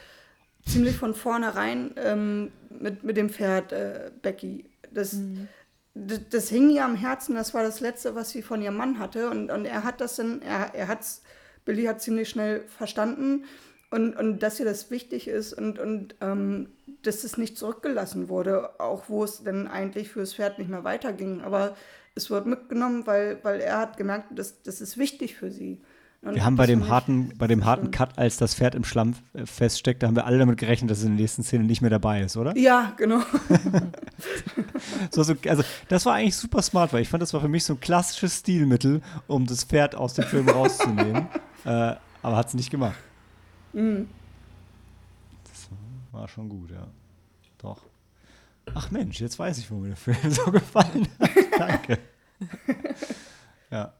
ziemlich 0.67 0.95
von 0.95 1.15
vornherein 1.15 1.91
ähm, 1.97 2.51
mit, 2.79 3.03
mit 3.03 3.17
dem 3.17 3.29
Pferd 3.29 3.71
äh, 3.71 4.11
Becky, 4.21 4.65
das, 4.91 5.13
mhm. 5.13 5.47
das, 5.95 6.19
das, 6.29 6.49
hing 6.49 6.69
ihr 6.69 6.85
am 6.85 6.95
Herzen, 6.95 7.33
das 7.33 7.55
war 7.55 7.63
das 7.63 7.79
Letzte, 7.79 8.13
was 8.13 8.29
sie 8.29 8.43
von 8.43 8.61
ihrem 8.61 8.77
Mann 8.77 8.99
hatte. 8.99 9.31
Und, 9.31 9.49
und 9.49 9.65
er 9.65 9.83
hat 9.83 9.99
das 9.99 10.17
dann, 10.17 10.43
er, 10.43 10.75
er 10.75 10.87
hat 10.87 11.01
es 11.01 11.23
Billy 11.67 11.83
hat 11.83 12.01
ziemlich 12.01 12.29
schnell 12.29 12.63
verstanden 12.67 13.43
und, 13.91 14.15
und 14.15 14.39
dass 14.39 14.59
ihr 14.59 14.65
das 14.65 14.89
wichtig 14.89 15.27
ist 15.27 15.53
und, 15.53 15.79
und 15.79 16.15
ähm, 16.21 16.69
dass 17.03 17.23
es 17.23 17.37
nicht 17.37 17.57
zurückgelassen 17.57 18.29
wurde, 18.29 18.79
auch 18.79 19.09
wo 19.09 19.23
es 19.23 19.43
dann 19.43 19.67
eigentlich 19.67 20.09
fürs 20.09 20.33
Pferd 20.33 20.59
nicht 20.59 20.69
mehr 20.69 20.85
weiterging. 20.85 21.41
Aber 21.41 21.75
es 22.15 22.29
wird 22.29 22.45
mitgenommen, 22.45 23.05
weil, 23.05 23.43
weil 23.43 23.59
er 23.59 23.79
hat 23.79 23.97
gemerkt, 23.97 24.27
dass 24.31 24.63
das 24.63 24.81
ist 24.81 24.97
wichtig 24.97 25.35
für 25.35 25.51
sie. 25.51 25.81
Und 26.27 26.35
wir 26.35 26.43
haben 26.43 26.57
bei 26.57 26.65
dem 26.65 26.89
harten, 26.89 27.31
bei 27.37 27.47
dem 27.47 27.63
harten 27.63 27.89
Cut, 27.89 28.17
als 28.17 28.35
das 28.35 28.53
Pferd 28.53 28.75
im 28.75 28.83
Schlamm 28.83 29.15
äh, 29.33 29.45
feststeckt, 29.45 30.03
da 30.03 30.07
haben 30.07 30.15
wir 30.15 30.25
alle 30.25 30.37
damit 30.37 30.59
gerechnet, 30.59 30.91
dass 30.91 30.99
es 30.99 31.05
in 31.05 31.11
der 31.11 31.21
nächsten 31.21 31.41
Szene 31.43 31.63
nicht 31.63 31.81
mehr 31.81 31.89
dabei 31.89 32.21
ist, 32.21 32.35
oder? 32.35 32.55
Ja, 32.57 32.93
genau. 32.97 33.21
so, 35.11 35.23
so, 35.23 35.35
also 35.47 35.63
das 35.87 36.05
war 36.05 36.15
eigentlich 36.15 36.35
super 36.35 36.61
smart, 36.61 36.91
weil 36.91 37.01
ich 37.01 37.07
fand, 37.07 37.21
das 37.21 37.33
war 37.33 37.39
für 37.39 37.47
mich 37.47 37.63
so 37.63 37.73
ein 37.73 37.79
klassisches 37.79 38.39
Stilmittel, 38.39 39.01
um 39.27 39.45
das 39.45 39.63
Pferd 39.63 39.95
aus 39.95 40.15
dem 40.15 40.25
Film 40.25 40.49
rauszunehmen. 40.49 41.27
äh, 41.65 41.95
aber 42.21 42.35
hat 42.35 42.47
es 42.47 42.53
nicht 42.55 42.71
gemacht. 42.71 42.97
Mhm. 43.71 44.09
Das 45.45 45.69
war 46.11 46.27
schon 46.27 46.49
gut, 46.49 46.71
ja. 46.71 46.87
Doch. 47.59 47.81
Ach 48.75 48.91
Mensch, 48.91 49.21
jetzt 49.21 49.39
weiß 49.39 49.59
ich, 49.59 49.71
wo 49.71 49.75
mir 49.75 49.89
der 49.89 49.97
Film 49.97 50.17
so 50.29 50.51
gefallen 50.51 51.07
hat. 51.19 51.29
Danke. 51.57 51.99
ja 53.71 53.93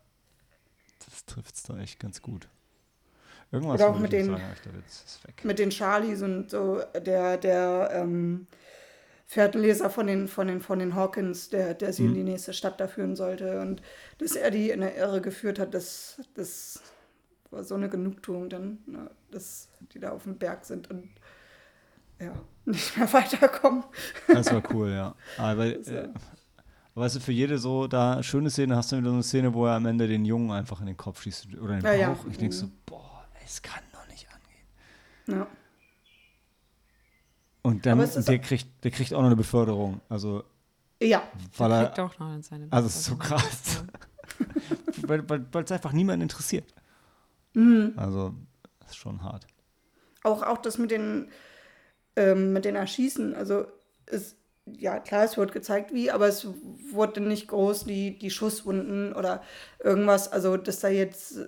trifft 1.28 1.55
es 1.55 1.63
da 1.63 1.78
echt 1.78 1.99
ganz 1.99 2.21
gut. 2.21 2.47
Irgendwas 3.51 3.75
Oder 3.75 3.89
auch 3.89 3.99
mit 3.99 4.11
den, 4.11 4.25
sagen, 4.25 4.43
mit 5.43 5.59
den 5.59 5.71
Charlies 5.71 6.21
und 6.21 6.49
so 6.49 6.82
der, 7.05 7.38
der 7.38 7.91
ähm, 7.93 8.47
Pferdenleser 9.28 9.89
von 9.89 10.07
den, 10.07 10.28
von 10.28 10.47
den, 10.47 10.61
von 10.61 10.80
den 10.80 10.95
Hawkins, 10.95 11.49
der, 11.49 11.73
der 11.73 11.93
sie 11.93 12.03
mhm. 12.03 12.09
in 12.09 12.15
die 12.15 12.23
nächste 12.23 12.53
Stadt 12.53 12.80
da 12.80 12.88
führen 12.88 13.15
sollte. 13.15 13.61
Und 13.61 13.82
dass 14.17 14.36
er 14.36 14.51
die 14.51 14.69
in 14.69 14.82
der 14.82 14.97
Irre 14.97 15.21
geführt 15.21 15.59
hat, 15.59 15.73
das, 15.73 16.21
das 16.34 16.82
war 17.51 17.63
so 17.63 17.75
eine 17.75 17.89
Genugtuung 17.89 18.49
dann, 18.49 18.80
ne, 18.86 19.09
dass 19.32 19.69
die 19.93 19.99
da 19.99 20.11
auf 20.11 20.23
dem 20.23 20.38
Berg 20.38 20.65
sind 20.65 20.89
und 20.89 21.09
ja, 22.19 22.34
nicht 22.65 22.97
mehr 22.97 23.11
weiterkommen. 23.13 23.84
Das 24.28 24.51
war 24.51 24.63
cool, 24.73 24.89
ja. 24.89 25.15
Aber 25.38 25.65
äh, 25.88 26.09
weißt 26.97 27.17
du, 27.17 27.19
für 27.19 27.31
jede 27.31 27.57
so 27.57 27.87
da 27.87 28.21
schöne 28.23 28.49
Szene 28.49 28.75
hast 28.75 28.91
du 28.91 28.97
wieder 28.97 29.09
so 29.09 29.13
eine 29.13 29.23
Szene, 29.23 29.53
wo 29.53 29.65
er 29.65 29.73
am 29.73 29.85
Ende 29.85 30.07
den 30.07 30.25
Jungen 30.25 30.51
einfach 30.51 30.79
in 30.79 30.87
den 30.87 30.97
Kopf 30.97 31.21
schießt 31.21 31.47
oder 31.61 31.75
in 31.75 31.81
den 31.81 31.99
ja, 31.99 32.09
Bauch. 32.09 32.23
Ja. 32.23 32.31
Ich 32.31 32.37
denke 32.37 32.55
so, 32.55 32.67
boah, 32.85 33.25
es 33.45 33.61
kann 33.61 33.83
doch 33.93 34.07
nicht 34.07 34.27
angehen. 34.33 35.39
Ja. 35.39 35.47
Und 37.61 37.85
dann, 37.85 37.99
der 37.99 38.39
kriegt, 38.39 38.83
der 38.83 38.91
kriegt 38.91 39.13
auch 39.13 39.19
noch 39.19 39.27
eine 39.27 39.35
Beförderung. 39.35 40.01
Also, 40.09 40.43
ja. 41.01 41.21
Weil 41.57 41.69
der 41.69 41.83
kriegt 41.85 41.97
er, 41.97 42.05
auch 42.05 42.19
noch 42.19 42.41
seine 42.41 42.67
Also, 42.71 42.87
es 42.87 42.95
ist 42.95 43.05
so 43.05 43.15
krass. 43.17 43.83
weil 45.01 45.29
weil 45.29 45.63
es 45.63 45.71
einfach 45.71 45.91
niemanden 45.91 46.21
interessiert. 46.21 46.73
Mhm. 47.53 47.93
Also, 47.95 48.33
das 48.79 48.91
ist 48.91 48.97
schon 48.97 49.21
hart. 49.21 49.45
Auch, 50.23 50.43
auch 50.43 50.57
das 50.57 50.77
mit 50.77 50.91
den, 50.91 51.29
ähm, 52.15 52.53
mit 52.53 52.65
den 52.65 52.75
Erschießen. 52.75 53.35
Also, 53.35 53.67
es, 54.05 54.35
ja, 54.78 54.99
klar, 54.99 55.24
es 55.24 55.38
wird 55.38 55.51
gezeigt, 55.51 55.93
wie, 55.93 56.11
aber 56.11 56.28
es 56.28 56.47
wurde 56.91 57.22
nicht 57.22 57.47
groß 57.47 57.86
die, 57.86 58.18
die 58.18 58.32
Schusswunden 58.32 59.13
oder 59.13 59.41
irgendwas, 59.84 60.32
also 60.32 60.57
dass 60.57 60.80
da 60.80 60.88
jetzt 60.89 61.39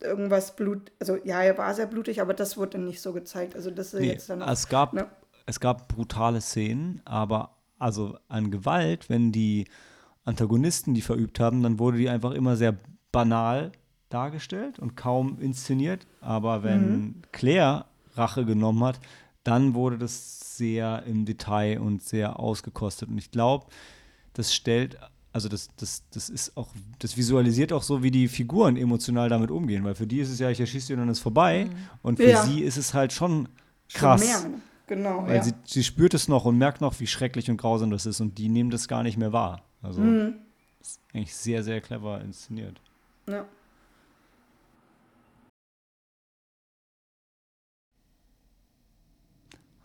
irgendwas 0.00 0.56
Blut, 0.56 0.92
also 1.00 1.16
ja, 1.24 1.42
er 1.42 1.56
war 1.58 1.74
sehr 1.74 1.86
blutig, 1.86 2.20
aber 2.20 2.34
das 2.34 2.56
wurde 2.56 2.78
nicht 2.78 3.00
so 3.00 3.12
gezeigt. 3.12 3.54
Also 3.54 3.70
das 3.70 3.92
nee, 3.92 4.12
jetzt 4.12 4.28
dann 4.30 4.42
es 4.42 4.68
gab 4.68 4.92
ne? 4.92 5.06
es 5.46 5.60
gab 5.60 5.88
brutale 5.88 6.40
Szenen, 6.40 7.00
aber 7.04 7.56
also 7.78 8.16
an 8.28 8.50
Gewalt, 8.50 9.08
wenn 9.08 9.32
die 9.32 9.66
Antagonisten 10.24 10.94
die 10.94 11.02
verübt 11.02 11.40
haben, 11.40 11.62
dann 11.62 11.78
wurde 11.78 11.98
die 11.98 12.08
einfach 12.08 12.32
immer 12.32 12.56
sehr 12.56 12.76
banal 13.12 13.72
dargestellt 14.08 14.78
und 14.78 14.96
kaum 14.96 15.38
inszeniert. 15.40 16.06
Aber 16.20 16.62
wenn 16.62 17.00
mhm. 17.00 17.22
Claire 17.32 17.86
Rache 18.14 18.44
genommen 18.44 18.82
hat, 18.84 19.00
dann 19.42 19.74
wurde 19.74 19.98
das 19.98 20.43
sehr 20.56 21.02
im 21.04 21.24
Detail 21.24 21.80
und 21.80 22.02
sehr 22.02 22.38
ausgekostet. 22.38 23.08
Und 23.08 23.18
ich 23.18 23.30
glaube, 23.30 23.66
das 24.34 24.54
stellt, 24.54 24.98
also 25.32 25.48
das, 25.48 25.68
das, 25.76 26.04
das 26.10 26.28
ist 26.28 26.56
auch, 26.56 26.68
das 26.98 27.16
visualisiert 27.16 27.72
auch 27.72 27.82
so, 27.82 28.02
wie 28.02 28.10
die 28.10 28.28
Figuren 28.28 28.76
emotional 28.76 29.28
damit 29.28 29.50
umgehen, 29.50 29.84
weil 29.84 29.94
für 29.94 30.06
die 30.06 30.18
ist 30.18 30.30
es 30.30 30.38
ja, 30.38 30.50
ich 30.50 30.60
erschieße 30.60 30.88
die 30.88 30.92
und 30.94 31.00
dann 31.00 31.08
ist 31.08 31.20
vorbei. 31.20 31.66
Mhm. 31.66 31.76
Und 32.02 32.16
für 32.16 32.30
ja. 32.30 32.42
sie 32.44 32.60
ist 32.60 32.76
es 32.76 32.94
halt 32.94 33.12
schon 33.12 33.48
krass. 33.92 34.24
Schon 34.24 34.50
mehr, 34.50 34.60
genau. 34.86 35.26
Weil 35.26 35.36
ja. 35.36 35.42
sie, 35.42 35.52
sie 35.64 35.84
spürt 35.84 36.14
es 36.14 36.28
noch 36.28 36.44
und 36.44 36.58
merkt 36.58 36.80
noch, 36.80 36.98
wie 37.00 37.06
schrecklich 37.06 37.50
und 37.50 37.56
grausam 37.56 37.90
das 37.90 38.06
ist 38.06 38.20
und 38.20 38.38
die 38.38 38.48
nehmen 38.48 38.70
das 38.70 38.88
gar 38.88 39.02
nicht 39.02 39.16
mehr 39.16 39.32
wahr. 39.32 39.62
Also 39.82 40.00
mhm. 40.00 40.34
ist 40.80 41.00
eigentlich 41.12 41.34
sehr, 41.34 41.62
sehr 41.62 41.80
clever 41.80 42.20
inszeniert. 42.20 42.80
Ja. 43.28 43.44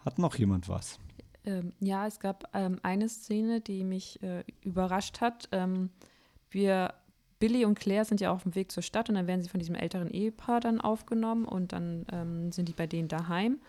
Hat 0.10 0.18
noch 0.18 0.34
jemand 0.40 0.68
was? 0.68 0.98
Ähm, 1.46 1.72
ja, 1.80 2.08
es 2.08 2.20
gab 2.20 2.50
ähm, 2.56 2.80
eine 2.82 3.08
Szene, 3.10 3.62
die 3.62 3.84
mich 3.84 4.20
äh, 4.24 4.44
überrascht 4.64 5.22
hat. 5.22 5.48
Ähm, 5.52 5.92
wir, 6.50 6.96
Billy 7.38 7.64
und 7.64 7.78
Claire 7.78 8.06
sind 8.06 8.20
ja 8.20 8.32
auf 8.32 8.42
dem 8.42 8.56
Weg 8.56 8.72
zur 8.72 8.82
Stadt 8.82 9.10
und 9.10 9.14
dann 9.14 9.28
werden 9.28 9.44
sie 9.44 9.50
von 9.50 9.60
diesem 9.60 9.76
älteren 9.76 10.10
Ehepaar 10.10 10.62
dann 10.62 10.82
aufgenommen 10.82 11.46
und 11.46 11.74
dann 11.74 12.08
ähm, 12.12 12.52
sind 12.52 12.70
die 12.70 12.74
bei 12.74 12.88
denen 12.88 13.08
daheim. 13.08 13.60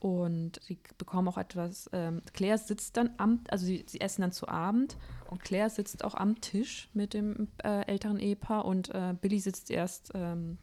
Und 0.00 0.60
sie 0.62 0.78
bekommen 0.98 1.28
auch 1.28 1.38
etwas, 1.38 1.88
ähm, 1.94 2.20
Claire 2.34 2.58
sitzt 2.58 2.98
dann 2.98 3.14
am, 3.16 3.40
also 3.48 3.64
sie, 3.64 3.86
sie, 3.88 4.02
essen 4.02 4.20
dann 4.20 4.32
zu 4.32 4.48
Abend 4.48 4.98
und 5.30 5.42
Claire 5.42 5.70
sitzt 5.70 6.04
auch 6.04 6.14
am 6.14 6.42
Tisch 6.42 6.90
mit 6.92 7.14
dem 7.14 7.48
äh, 7.64 7.86
älteren 7.86 8.18
Ehepaar 8.18 8.66
und 8.66 8.94
äh, 8.94 9.14
Billy 9.18 9.40
sitzt 9.40 9.70
erst 9.70 10.10
ähm, 10.12 10.58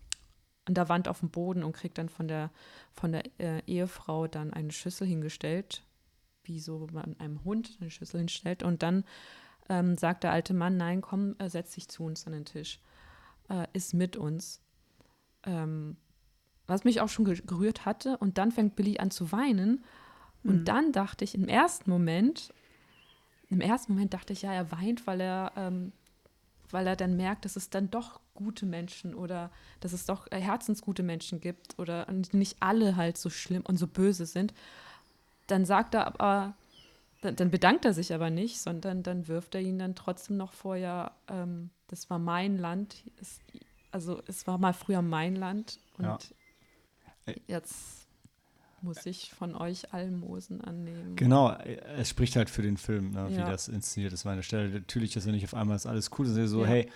an 0.68 0.74
der 0.74 0.90
Wand 0.90 1.08
auf 1.08 1.22
dem 1.22 1.30
Boden 1.30 1.64
und 1.64 1.74
kriegt 1.74 1.98
dann 1.98 2.10
von 2.10 2.28
der, 2.28 2.52
von 2.94 3.14
der 3.14 3.24
äh, 3.40 3.62
Ehefrau 3.66 4.28
dann 4.28 4.54
eine 4.54 4.72
Schüssel 4.72 5.08
hingestellt, 5.08 5.84
wie 6.44 6.60
so 6.60 6.88
man 6.92 7.20
einem 7.20 7.44
Hund 7.44 7.78
eine 7.80 7.90
Schüssel 7.90 8.20
hinstellt. 8.20 8.64
Und 8.64 8.84
dann 8.84 9.06
ähm, 9.70 9.98
sagt 9.98 10.24
der 10.24 10.32
alte 10.32 10.54
Mann, 10.54 10.78
nein, 10.78 11.02
komm, 11.02 11.36
äh, 11.40 11.50
setz 11.50 11.72
dich 11.72 11.88
zu 11.88 12.04
uns 12.04 12.28
an 12.28 12.34
den 12.34 12.46
Tisch, 12.46 12.80
äh, 13.50 13.68
ist 13.74 13.94
mit 13.94 14.18
uns. 14.18 14.62
Ähm, 15.44 15.98
was 16.68 16.84
mich 16.84 17.00
auch 17.00 17.10
schon 17.10 17.26
gerührt 17.26 17.86
hatte. 17.86 18.18
Und 18.18 18.38
dann 18.38 18.52
fängt 18.52 18.76
Billy 18.76 19.00
an 19.00 19.10
zu 19.10 19.32
weinen. 19.32 19.86
Und 20.44 20.60
mhm. 20.60 20.66
dann 20.66 20.92
dachte 20.92 21.24
ich 21.24 21.34
im 21.34 21.48
ersten 21.48 21.90
Moment, 21.90 22.54
im 23.50 23.62
ersten 23.62 23.94
Moment 23.94 24.14
dachte 24.14 24.34
ich, 24.34 24.42
ja, 24.42 24.54
er 24.54 24.72
weint, 24.72 25.08
weil 25.08 25.22
er, 25.22 25.54
ähm, 25.56 25.94
weil 26.72 26.88
er 26.88 26.96
dann 26.96 27.16
merkt, 27.16 27.46
dass 27.46 27.56
es 27.56 27.70
dann 27.70 27.90
doch 27.90 28.20
gute 28.34 28.66
Menschen 28.66 29.16
oder 29.16 29.52
dass 29.80 29.94
es 29.94 30.06
doch 30.06 30.28
äh, 30.32 30.40
herzensgute 30.40 31.04
Menschen 31.04 31.40
gibt 31.40 31.78
oder 31.80 32.10
nicht 32.32 32.58
alle 32.60 32.96
halt 32.96 33.18
so 33.18 33.30
schlimm 33.30 33.64
und 33.66 33.78
so 33.78 33.88
böse 33.88 34.26
sind, 34.26 34.54
dann 35.48 35.66
sagt 35.66 35.96
er 35.96 36.08
aber, 36.08 36.54
dann, 37.22 37.50
bedankt 37.50 37.86
er 37.86 37.94
sich 37.94 38.14
aber 38.14 38.30
nicht, 38.30 38.60
sondern 38.60 39.04
dann 39.04 39.28
wirft 39.28 39.56
er 39.56 39.62
ihn 39.62 39.80
dann 39.80 39.96
trotzdem 39.96 40.38
noch 40.38 40.54
vor, 40.54 40.76
ja, 40.76 41.12
ähm, 41.28 41.72
das 41.88 42.10
war 42.10 42.20
mein 42.20 42.58
Land, 42.58 43.04
es, 43.20 43.40
also 43.92 44.22
es 44.28 44.46
war 44.46 44.58
mal 44.58 44.74
früher 44.74 45.02
mein 45.02 45.36
Land 45.36 45.80
und 45.98 46.34
ja. 47.26 47.34
jetzt 47.48 48.07
muss 48.82 49.06
ich 49.06 49.32
von 49.34 49.56
euch 49.56 49.94
Almosen 49.94 50.62
annehmen. 50.62 51.16
Genau, 51.16 51.52
es 51.98 52.10
spricht 52.10 52.36
halt 52.36 52.50
für 52.50 52.62
den 52.62 52.78
Film, 52.78 53.12
ne, 53.12 53.30
ja. 53.30 53.38
wie 53.38 53.52
das 53.52 53.68
inszeniert 53.68 54.14
ist. 54.14 54.26
Meine 54.26 54.44
Stelle, 54.44 54.70
natürlich 54.70 55.16
ist 55.16 55.26
ja 55.26 55.32
nicht 55.32 55.46
auf 55.46 55.54
einmal 55.54 55.76
ist 55.76 55.86
alles 55.86 56.12
cool, 56.18 56.26
sondern 56.26 56.48
so, 56.48 56.62
ja. 56.62 56.68
hey, 56.68 56.90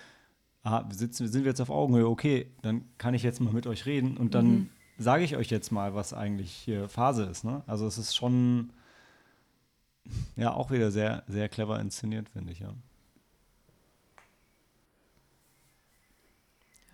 aha, 0.62 0.88
sitzen, 0.92 1.26
sind 1.28 1.44
wir 1.44 1.50
jetzt 1.50 1.60
auf 1.60 1.70
Augenhöhe, 1.70 2.06
okay, 2.06 2.52
dann 2.62 2.84
kann 2.98 3.14
ich 3.14 3.22
jetzt 3.22 3.40
mal 3.40 3.52
mit 3.52 3.66
euch 3.66 3.86
reden 3.86 4.16
und 4.16 4.34
dann 4.34 4.46
mhm. 4.46 4.68
sage 4.98 5.24
ich 5.24 5.36
euch 5.36 5.50
jetzt 5.50 5.72
mal, 5.72 5.94
was 5.94 6.12
eigentlich 6.12 6.52
hier 6.52 6.88
Phase 6.88 7.24
ist. 7.24 7.44
Ne? 7.44 7.62
Also 7.66 7.86
es 7.86 7.98
ist 7.98 8.14
schon 8.14 8.72
ja 10.36 10.52
auch 10.52 10.70
wieder 10.70 10.90
sehr, 10.90 11.24
sehr 11.26 11.48
clever 11.48 11.80
inszeniert, 11.80 12.28
finde 12.28 12.52
ich, 12.52 12.60
ja. 12.60 12.74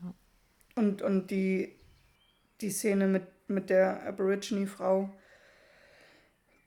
ja. 0.02 0.14
Und, 0.74 1.02
und 1.02 1.30
die, 1.30 1.74
die 2.60 2.70
Szene 2.70 3.06
mit, 3.06 3.26
mit 3.48 3.70
der 3.70 4.06
Aborigine-Frau, 4.06 5.10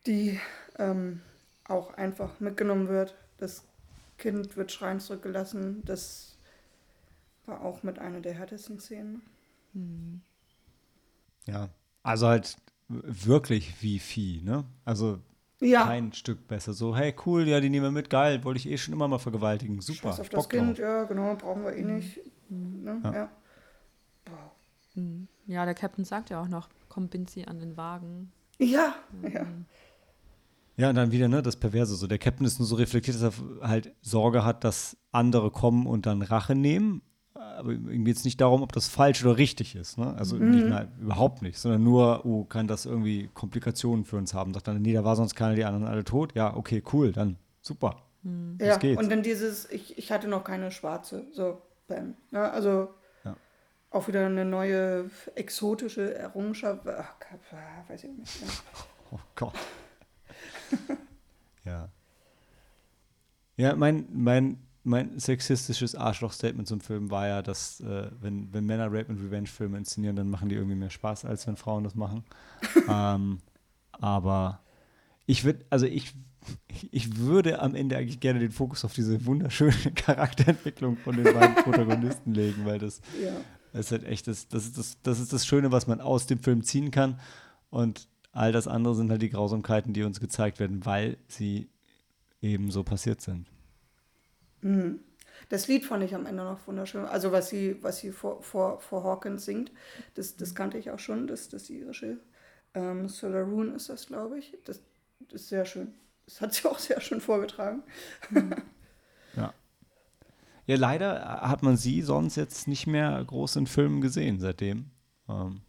die 0.05 0.39
ähm, 0.77 1.21
auch 1.65 1.93
einfach 1.93 2.39
mitgenommen 2.39 2.87
wird, 2.87 3.15
das 3.37 3.63
Kind 4.17 4.55
wird 4.57 4.71
schreiend 4.71 5.01
zurückgelassen. 5.01 5.81
Das 5.85 6.37
war 7.45 7.61
auch 7.61 7.83
mit 7.83 7.99
einer 7.99 8.21
der 8.21 8.33
härtesten 8.33 8.79
Szenen. 8.79 9.21
Hm. 9.73 10.21
Ja, 11.45 11.69
also 12.03 12.27
halt 12.27 12.57
wirklich 12.87 13.81
wie 13.81 13.99
Vieh, 13.99 14.41
ne? 14.43 14.65
Also 14.85 15.19
ja. 15.59 15.85
kein 15.85 16.13
Stück 16.13 16.47
besser. 16.47 16.73
So, 16.73 16.95
hey, 16.95 17.15
cool, 17.25 17.47
ja, 17.47 17.59
die 17.59 17.69
nehmen 17.69 17.85
wir 17.85 17.91
mit, 17.91 18.09
geil, 18.09 18.43
wollte 18.43 18.59
ich 18.59 18.69
eh 18.69 18.77
schon 18.77 18.93
immer 18.93 19.07
mal 19.07 19.19
vergewaltigen. 19.19 19.81
Super. 19.81 20.09
Scheiß 20.09 20.19
auf 20.19 20.29
das 20.29 20.49
Kind, 20.49 20.77
drauf. 20.77 20.79
ja, 20.79 21.03
genau, 21.05 21.35
brauchen 21.35 21.63
wir 21.63 21.73
eh 21.73 21.83
nicht. 21.83 22.19
Mhm. 22.49 22.83
Ne? 22.83 23.01
Ja. 23.03 23.13
Ja. 23.13 24.51
Mhm. 24.95 25.27
Ja. 25.47 25.65
der 25.65 25.73
Captain 25.73 26.05
sagt 26.05 26.29
ja 26.29 26.41
auch 26.41 26.47
noch, 26.47 26.69
komm 26.89 27.07
Binzi 27.07 27.43
an 27.43 27.59
den 27.59 27.77
Wagen. 27.77 28.31
Ja, 28.59 28.95
mhm. 29.11 29.31
ja. 29.31 29.45
Ja, 30.77 30.89
und 30.89 30.95
dann 30.95 31.11
wieder, 31.11 31.27
ne, 31.27 31.41
das 31.41 31.57
Perverse. 31.57 31.95
So, 31.95 32.07
der 32.07 32.17
Captain 32.17 32.45
ist 32.45 32.59
nur 32.59 32.67
so 32.67 32.75
reflektiert, 32.75 33.21
dass 33.21 33.33
er 33.39 33.67
halt 33.67 33.93
Sorge 34.01 34.45
hat, 34.45 34.63
dass 34.63 34.97
andere 35.11 35.51
kommen 35.51 35.85
und 35.85 36.05
dann 36.05 36.21
Rache 36.21 36.55
nehmen 36.55 37.01
aber 37.61 37.71
ihm 37.71 38.05
geht 38.05 38.17
es 38.17 38.25
nicht 38.25 38.41
darum, 38.41 38.61
ob 38.61 38.71
das 38.73 38.87
falsch 38.87 39.23
oder 39.23 39.37
richtig 39.37 39.75
ist. 39.75 39.97
Ne? 39.97 40.15
Also 40.17 40.35
mhm. 40.35 40.51
nicht, 40.51 40.67
nein, 40.67 40.91
überhaupt 40.99 41.41
nicht, 41.41 41.57
sondern 41.57 41.83
nur, 41.83 42.25
oh, 42.25 42.43
kann 42.43 42.67
das 42.67 42.85
irgendwie 42.85 43.29
Komplikationen 43.33 44.05
für 44.05 44.17
uns 44.17 44.33
haben? 44.33 44.53
Sagt 44.53 44.67
dann, 44.67 44.81
nee, 44.81 44.93
da 44.93 45.03
war 45.03 45.15
sonst 45.15 45.35
keiner, 45.35 45.55
die 45.55 45.63
anderen 45.63 45.87
alle 45.87 46.03
tot. 46.03 46.33
Ja, 46.35 46.55
okay, 46.55 46.83
cool, 46.93 47.11
dann 47.11 47.37
super. 47.61 48.03
Mhm. 48.23 48.57
Ja, 48.59 48.77
geht's. 48.77 49.01
und 49.01 49.09
dann 49.11 49.23
dieses, 49.23 49.69
ich, 49.71 49.97
ich 49.97 50.11
hatte 50.11 50.27
noch 50.27 50.43
keine 50.43 50.71
schwarze, 50.71 51.25
so, 51.31 51.61
bam. 51.87 52.15
Ja, 52.31 52.43
ne? 52.43 52.51
also. 52.51 52.89
Auch 53.91 54.07
wieder 54.07 54.25
eine 54.25 54.45
neue 54.45 55.09
exotische 55.35 56.15
Errungenschaft. 56.15 56.87
Ach 56.87 57.13
weiß 57.87 58.03
ich 58.05 58.17
nicht. 58.17 58.43
Oh 59.11 59.19
Gott. 59.35 59.53
ja. 61.65 61.89
Ja, 63.57 63.75
mein, 63.75 64.07
mein 64.11 64.57
mein 64.83 65.19
sexistisches 65.19 65.95
Arschloch-Statement 65.95 66.67
zum 66.67 66.81
Film 66.81 67.11
war 67.11 67.27
ja, 67.27 67.41
dass 67.41 67.81
äh, 67.81 68.09
wenn, 68.19 68.51
wenn 68.53 68.65
Männer 68.65 68.85
Rape 68.87 69.07
und 69.09 69.23
Revenge-Filme 69.23 69.77
inszenieren, 69.77 70.15
dann 70.15 70.29
machen 70.29 70.49
die 70.49 70.55
irgendwie 70.55 70.75
mehr 70.75 70.89
Spaß, 70.89 71.25
als 71.25 71.45
wenn 71.47 71.55
Frauen 71.55 71.83
das 71.83 71.95
machen. 71.95 72.23
ähm, 72.89 73.39
aber 73.91 74.59
ich 75.27 75.43
würde, 75.43 75.63
also 75.69 75.85
ich, 75.85 76.13
ich 76.89 77.17
würde 77.17 77.61
am 77.61 77.75
Ende 77.75 77.97
eigentlich 77.97 78.19
gerne 78.19 78.39
den 78.39 78.51
Fokus 78.51 78.83
auf 78.83 78.93
diese 78.93 79.23
wunderschöne 79.25 79.73
Charakterentwicklung 79.95 80.97
von 80.97 81.15
den 81.15 81.31
beiden 81.33 81.55
Protagonisten 81.63 82.33
legen, 82.33 82.65
weil 82.65 82.79
das, 82.79 83.01
ja. 83.21 83.33
Das 83.73 83.87
ist 83.87 83.91
halt 83.91 84.03
echt 84.03 84.27
das, 84.27 84.47
das, 84.47 84.65
ist 84.65 84.77
das, 84.77 84.97
das 85.03 85.19
ist 85.19 85.33
das 85.33 85.45
Schöne, 85.45 85.71
was 85.71 85.87
man 85.87 86.01
aus 86.01 86.27
dem 86.27 86.39
Film 86.39 86.63
ziehen 86.63 86.91
kann. 86.91 87.19
Und 87.69 88.07
all 88.31 88.51
das 88.51 88.67
andere 88.67 88.95
sind 88.95 89.09
halt 89.09 89.21
die 89.21 89.29
Grausamkeiten, 89.29 89.93
die 89.93 90.03
uns 90.03 90.19
gezeigt 90.19 90.59
werden, 90.59 90.85
weil 90.85 91.17
sie 91.27 91.69
eben 92.41 92.71
so 92.71 92.83
passiert 92.83 93.21
sind. 93.21 93.47
Mhm. 94.61 94.99
Das 95.49 95.67
Lied 95.67 95.85
fand 95.85 96.03
ich 96.03 96.13
am 96.13 96.25
Ende 96.25 96.43
noch 96.43 96.65
wunderschön. 96.67 97.05
Also 97.05 97.31
was 97.31 97.49
sie, 97.49 97.81
was 97.81 97.99
sie 97.99 98.11
vor, 98.11 98.41
vor, 98.41 98.79
vor 98.79 99.03
Hawkins 99.03 99.45
singt, 99.45 99.71
das, 100.15 100.35
das 100.35 100.55
kannte 100.55 100.77
ich 100.77 100.91
auch 100.91 100.99
schon, 100.99 101.27
das, 101.27 101.49
das 101.49 101.69
irische. 101.69 102.17
Ähm, 102.73 103.09
Solaroon 103.09 103.75
ist 103.75 103.89
das, 103.89 104.07
glaube 104.07 104.39
ich. 104.39 104.57
Das, 104.65 104.81
das 105.19 105.41
ist 105.41 105.49
sehr 105.49 105.65
schön. 105.65 105.93
Das 106.25 106.41
hat 106.41 106.53
sie 106.53 106.69
auch 106.69 106.79
sehr 106.79 107.01
schön 107.01 107.21
vorgetragen. 107.21 107.83
Ja. 109.33 109.53
Ja, 110.71 110.77
leider 110.77 111.41
hat 111.41 111.63
man 111.63 111.75
sie 111.75 112.01
sonst 112.01 112.37
jetzt 112.37 112.65
nicht 112.65 112.87
mehr 112.87 113.21
groß 113.25 113.57
in 113.57 113.67
Filmen 113.67 113.99
gesehen 113.99 114.39
seitdem. 114.39 114.89
Ähm, 115.27 115.59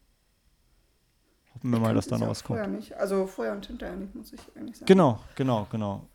hoffen 1.53 1.71
wir 1.73 1.81
mal, 1.81 1.93
dass 1.93 2.07
da 2.07 2.19
noch 2.19 2.29
was 2.29 2.45
kommt. 2.45 2.71
Nicht. 2.71 2.95
Also 2.95 3.27
vorher 3.27 3.53
und 3.53 3.67
hinterher 3.67 3.97
nicht, 3.97 4.15
muss 4.15 4.33
ich 4.33 4.39
eigentlich 4.55 4.77
sagen. 4.77 4.87
Genau, 4.87 5.19
genau, 5.35 5.67
genau. 5.73 6.07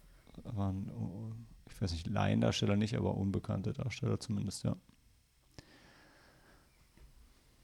Waren, 0.55 0.89
ich 1.69 1.81
weiß 1.81 1.91
nicht, 1.91 2.07
Laiendarsteller 2.07 2.77
nicht, 2.77 2.95
aber 2.95 3.17
unbekannte 3.17 3.73
Darsteller 3.73 4.21
zumindest, 4.21 4.63
ja. 4.63 4.77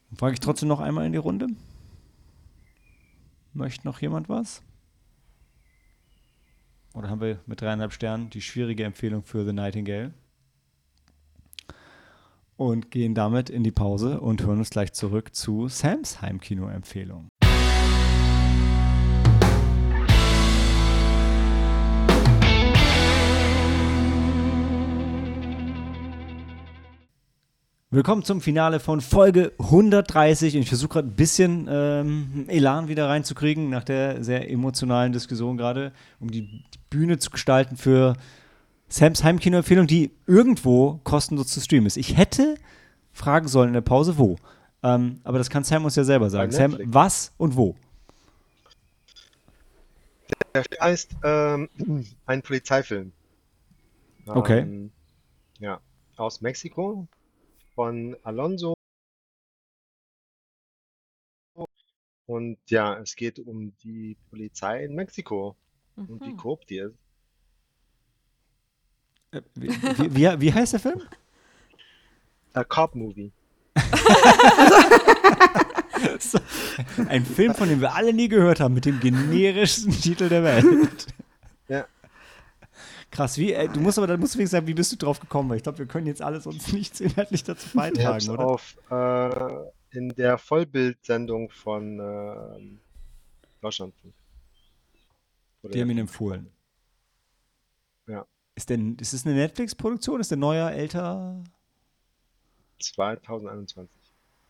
Dann 0.09 0.17
frage 0.17 0.34
ich 0.34 0.41
trotzdem 0.41 0.67
noch 0.67 0.82
einmal 0.82 1.05
in 1.05 1.13
die 1.13 1.19
Runde. 1.19 1.47
Möchte 3.53 3.88
noch 3.88 4.01
jemand 4.01 4.28
was? 4.28 4.61
Oder 6.93 7.09
haben 7.09 7.21
wir 7.21 7.39
mit 7.45 7.61
dreieinhalb 7.61 7.93
Sternen 7.93 8.30
die 8.30 8.41
schwierige 8.41 8.84
Empfehlung 8.84 9.24
für 9.24 9.45
The 9.45 9.53
Nightingale? 9.53 10.13
Und 12.64 12.91
gehen 12.91 13.14
damit 13.14 13.49
in 13.49 13.61
die 13.61 13.72
Pause 13.72 14.22
und 14.22 14.41
hören 14.41 14.59
uns 14.59 14.70
gleich 14.70 14.93
zurück 14.93 15.36
zu 15.36 15.68
Sams 15.68 16.22
Heimkino-Empfehlung. 16.22 17.28
Willkommen 27.91 28.24
zum 28.24 28.39
Finale 28.39 28.80
von 28.80 29.01
Folge 29.01 29.51
130. 29.59 30.55
Und 30.55 30.61
ich 30.61 30.70
versuche 30.70 30.88
gerade 30.88 31.09
ein 31.09 31.16
bisschen 31.18 31.68
ähm, 31.70 32.45
Elan 32.47 32.88
wieder 32.88 33.09
reinzukriegen 33.09 33.70
nach 33.70 33.84
der 33.84 34.24
sehr 34.24 34.49
emotionalen 34.49 35.11
Diskussion 35.11 35.57
gerade, 35.57 35.91
um 36.22 36.32
die 36.32 36.64
Bühne 36.89 37.20
zu 37.20 37.30
gestalten 37.30 37.76
für 37.76 38.16
Sams 38.93 39.23
Heimkino-Empfehlung, 39.23 39.87
die 39.87 40.11
irgendwo 40.27 40.99
kostenlos 41.03 41.47
zu 41.47 41.59
streamen 41.59 41.87
ist. 41.87 41.97
Ich 41.97 42.15
hätte 42.15 42.59
fragen 43.11 43.47
sollen 43.47 43.69
in 43.69 43.73
der 43.73 43.81
Pause, 43.81 44.19
wo. 44.19 44.35
Ähm, 44.83 45.19
aber 45.23 45.39
das 45.39 45.49
kann 45.49 45.63
Sam 45.63 45.83
uns 45.83 45.95
ja 45.95 46.03
selber 46.03 46.29
sagen. 46.29 46.51
Sam, 46.51 46.77
was 46.85 47.33
und 47.37 47.55
wo? 47.55 47.75
Der 50.53 50.63
heißt 50.79 51.15
ähm, 51.23 51.69
ein 52.27 52.43
Polizeifilm. 52.43 53.13
Okay. 54.27 54.59
Ähm, 54.59 54.91
ja, 55.57 55.81
aus 56.15 56.41
Mexiko 56.41 57.07
von 57.73 58.15
Alonso. 58.21 58.75
Und 62.27 62.59
ja, 62.67 62.99
es 62.99 63.15
geht 63.15 63.39
um 63.39 63.75
die 63.83 64.17
Polizei 64.29 64.85
in 64.85 64.93
Mexiko 64.93 65.55
mhm. 65.95 66.09
und 66.09 66.25
wie 66.27 66.35
korrupt 66.35 66.69
die 66.69 66.77
ist. 66.77 67.02
Wie, 69.55 69.69
wie, 70.15 70.41
wie, 70.41 70.53
heißt 70.53 70.73
der 70.73 70.79
Film? 70.79 71.01
A 72.53 72.63
Cop 72.63 72.95
Movie. 72.95 73.31
ein 77.07 77.25
Film, 77.25 77.55
von 77.55 77.69
dem 77.69 77.81
wir 77.81 77.95
alle 77.95 78.13
nie 78.13 78.27
gehört 78.27 78.59
haben, 78.59 78.73
mit 78.73 78.86
dem 78.86 78.99
generischsten 78.99 79.91
Titel 79.91 80.29
der 80.29 80.43
Welt. 80.43 81.07
Ja. 81.67 81.88
Krass, 83.09 83.38
wie, 83.38 83.53
äh, 83.53 83.67
du 83.69 83.79
musst 83.79 83.97
aber, 83.97 84.07
dann 84.07 84.19
musst 84.19 84.36
du 84.36 84.39
wenigstens 84.39 84.57
sagen, 84.57 84.67
wie 84.67 84.73
bist 84.73 84.91
du 84.91 84.97
drauf 84.97 85.19
gekommen? 85.19 85.49
Weil 85.49 85.57
ich 85.57 85.63
glaube, 85.63 85.79
wir 85.79 85.86
können 85.86 86.07
jetzt 86.07 86.21
alles 86.21 86.45
uns 86.45 86.71
nichts 86.73 86.99
inhaltlich 86.99 87.43
dazu 87.43 87.69
beitragen, 87.73 88.29
oder? 88.29 88.45
auf 88.45 88.75
äh, 88.89 89.97
in 89.97 90.09
der 90.09 90.38
Vollbildsendung 90.38 91.49
von 91.49 91.99
äh, 91.99 92.79
Deutschlandfunk. 93.61 94.13
Die 95.71 95.79
haben 95.79 95.91
ihn 95.91 95.99
empfohlen. 95.99 96.51
Ja. 98.07 98.25
Ist, 98.55 98.69
denn, 98.69 98.95
ist 98.97 99.13
es 99.13 99.25
eine 99.25 99.35
Netflix-Produktion? 99.35 100.21
Ist 100.21 100.31
der 100.31 100.37
neuer, 100.37 100.71
älter? 100.71 101.43
2021. 102.79 103.89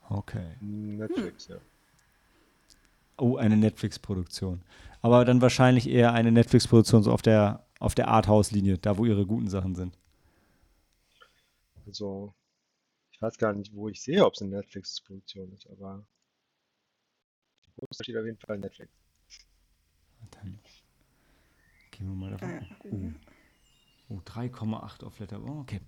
Okay. 0.10 0.58
Netflix, 0.62 1.48
hm. 1.48 1.56
ja. 1.56 1.62
Oh, 3.18 3.38
eine 3.38 3.56
Netflix-Produktion. 3.56 4.62
Aber 5.02 5.24
dann 5.24 5.42
wahrscheinlich 5.42 5.88
eher 5.88 6.14
eine 6.14 6.32
Netflix-Produktion 6.32 7.04
so 7.04 7.12
auf 7.12 7.22
der 7.22 7.64
auf 7.84 7.96
der 7.96 8.08
Arthouse-Linie, 8.08 8.78
da 8.78 8.98
wo 8.98 9.04
ihre 9.06 9.26
guten 9.26 9.50
Sachen 9.50 9.76
sind. 9.76 9.98
Also, 11.86 12.34
ich 13.12 13.22
weiß 13.22 13.38
gar 13.38 13.52
nicht, 13.52 13.76
wo 13.76 13.90
ich 13.90 14.02
sehe, 14.02 14.26
ob 14.26 14.36
es 14.36 14.42
eine 14.42 14.52
Netflix-Produktion 14.52 15.52
ist, 15.52 15.68
aber 15.70 16.06
es 17.90 17.98
steht 18.02 18.16
auf 18.16 18.26
jeden 18.26 18.38
Fall 18.38 18.58
Netflix. 18.58 18.90
Dann 20.32 20.60
gehen 21.92 22.08
wir 22.08 22.16
mal 22.16 22.32
davon. 22.32 22.66
Oh, 22.86 23.33
oh 24.14 24.22
3,8 24.26 25.04
auf 25.04 25.20
Letter. 25.20 25.42
Oh, 25.44 25.62
okay. 25.62 25.82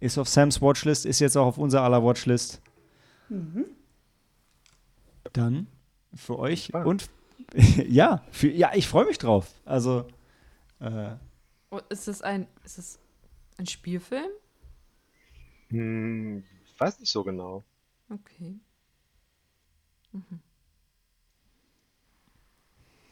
Ist 0.00 0.18
auf 0.18 0.28
Sams 0.28 0.62
Watchlist, 0.62 1.06
ist 1.06 1.20
jetzt 1.20 1.36
auch 1.36 1.46
auf 1.46 1.58
unserer 1.58 1.82
aller 1.82 2.02
Watchlist. 2.02 2.62
Mhm. 3.28 3.66
Dann 5.32 5.66
für 6.14 6.38
euch 6.38 6.74
ah. 6.74 6.84
und 6.84 7.10
ja, 7.88 8.24
für, 8.30 8.50
ja, 8.50 8.72
ich 8.74 8.88
freue 8.88 9.06
mich 9.06 9.18
drauf. 9.18 9.52
Also. 9.64 10.06
Äh, 10.80 11.16
oh, 11.70 11.80
ist 11.88 12.08
es 12.08 12.22
ein, 12.22 12.46
ist 12.64 12.78
es 12.78 13.00
ein 13.56 13.66
Spielfilm? 13.66 14.30
Hm, 15.68 16.44
ich 16.64 16.80
weiß 16.80 17.00
nicht 17.00 17.10
so 17.10 17.24
genau. 17.24 17.64
Okay. 18.08 18.58
Mhm. 20.12 20.40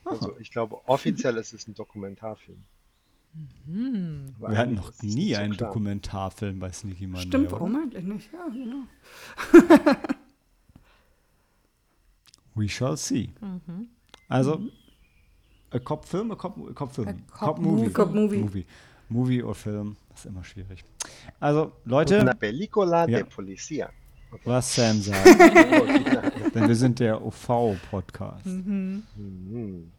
Also 0.06 0.36
ich 0.40 0.50
glaube, 0.50 0.76
offiziell 0.88 1.36
ist 1.36 1.52
es 1.52 1.66
ein 1.68 1.74
Dokumentarfilm. 1.74 2.62
Mhm. 3.66 4.34
Wir 4.38 4.56
hatten 4.56 4.74
noch 4.74 4.92
nie 5.02 5.34
so 5.34 5.40
einen 5.40 5.56
klar. 5.56 5.68
Dokumentarfilm 5.68 6.58
bei 6.58 6.72
Sneaky 6.72 7.06
Monday. 7.06 7.26
Stimmt, 7.28 7.52
warum 7.52 7.76
eigentlich 7.76 8.04
nicht? 8.04 8.30
Ja, 8.32 8.48
genau. 8.48 8.84
We 12.54 12.68
shall 12.68 12.96
see. 12.96 13.30
Mhm. 13.40 13.88
Also, 14.28 14.62
Äh, 15.70 15.80
Cop-Film? 15.80 16.30
Äh, 16.30 16.36
Cop-Film? 16.36 16.74
Cop, 16.74 16.98
äh, 16.98 17.14
Cop, 17.30 17.58
Movie. 17.58 17.90
Cop 17.90 18.14
Movie. 18.14 18.38
Movie. 18.38 18.66
Movie 19.08 19.42
oder 19.42 19.54
Film. 19.54 19.96
Das 20.10 20.20
ist 20.20 20.26
immer 20.26 20.44
schwierig. 20.44 20.84
Also, 21.40 21.72
Leute. 21.84 22.20
Una 22.20 22.34
película 22.34 23.06
ja. 23.08 23.18
de 23.18 23.24
policía. 23.24 23.90
Okay. 24.32 24.42
Was 24.44 24.74
Sam 24.74 25.00
sagt. 25.00 25.26
Denn 26.56 26.68
wir 26.68 26.74
sind 26.74 27.00
der 27.00 27.22
OV-Podcast. 27.22 28.46
Mhm. 28.46 29.02
Mhm. 29.14 29.92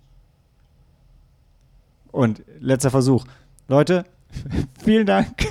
Und 2.12 2.42
letzter 2.60 2.90
Versuch. 2.90 3.26
Leute, 3.68 4.06
vielen 4.84 5.06
Dank. 5.06 5.48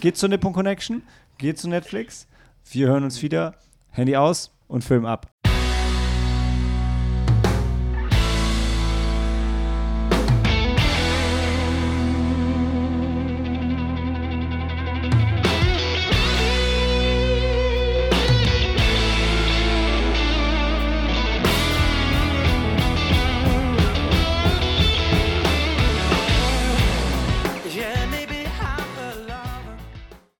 Geht 0.00 0.16
zur 0.16 0.30
Nippon 0.30 0.54
Connection, 0.54 1.02
geht 1.36 1.58
zu 1.58 1.68
Netflix. 1.68 2.26
Wir 2.70 2.88
hören 2.88 3.04
uns 3.04 3.20
wieder. 3.20 3.54
Handy 3.90 4.16
aus 4.16 4.50
und 4.68 4.84
Film 4.84 5.04
ab. 5.04 5.31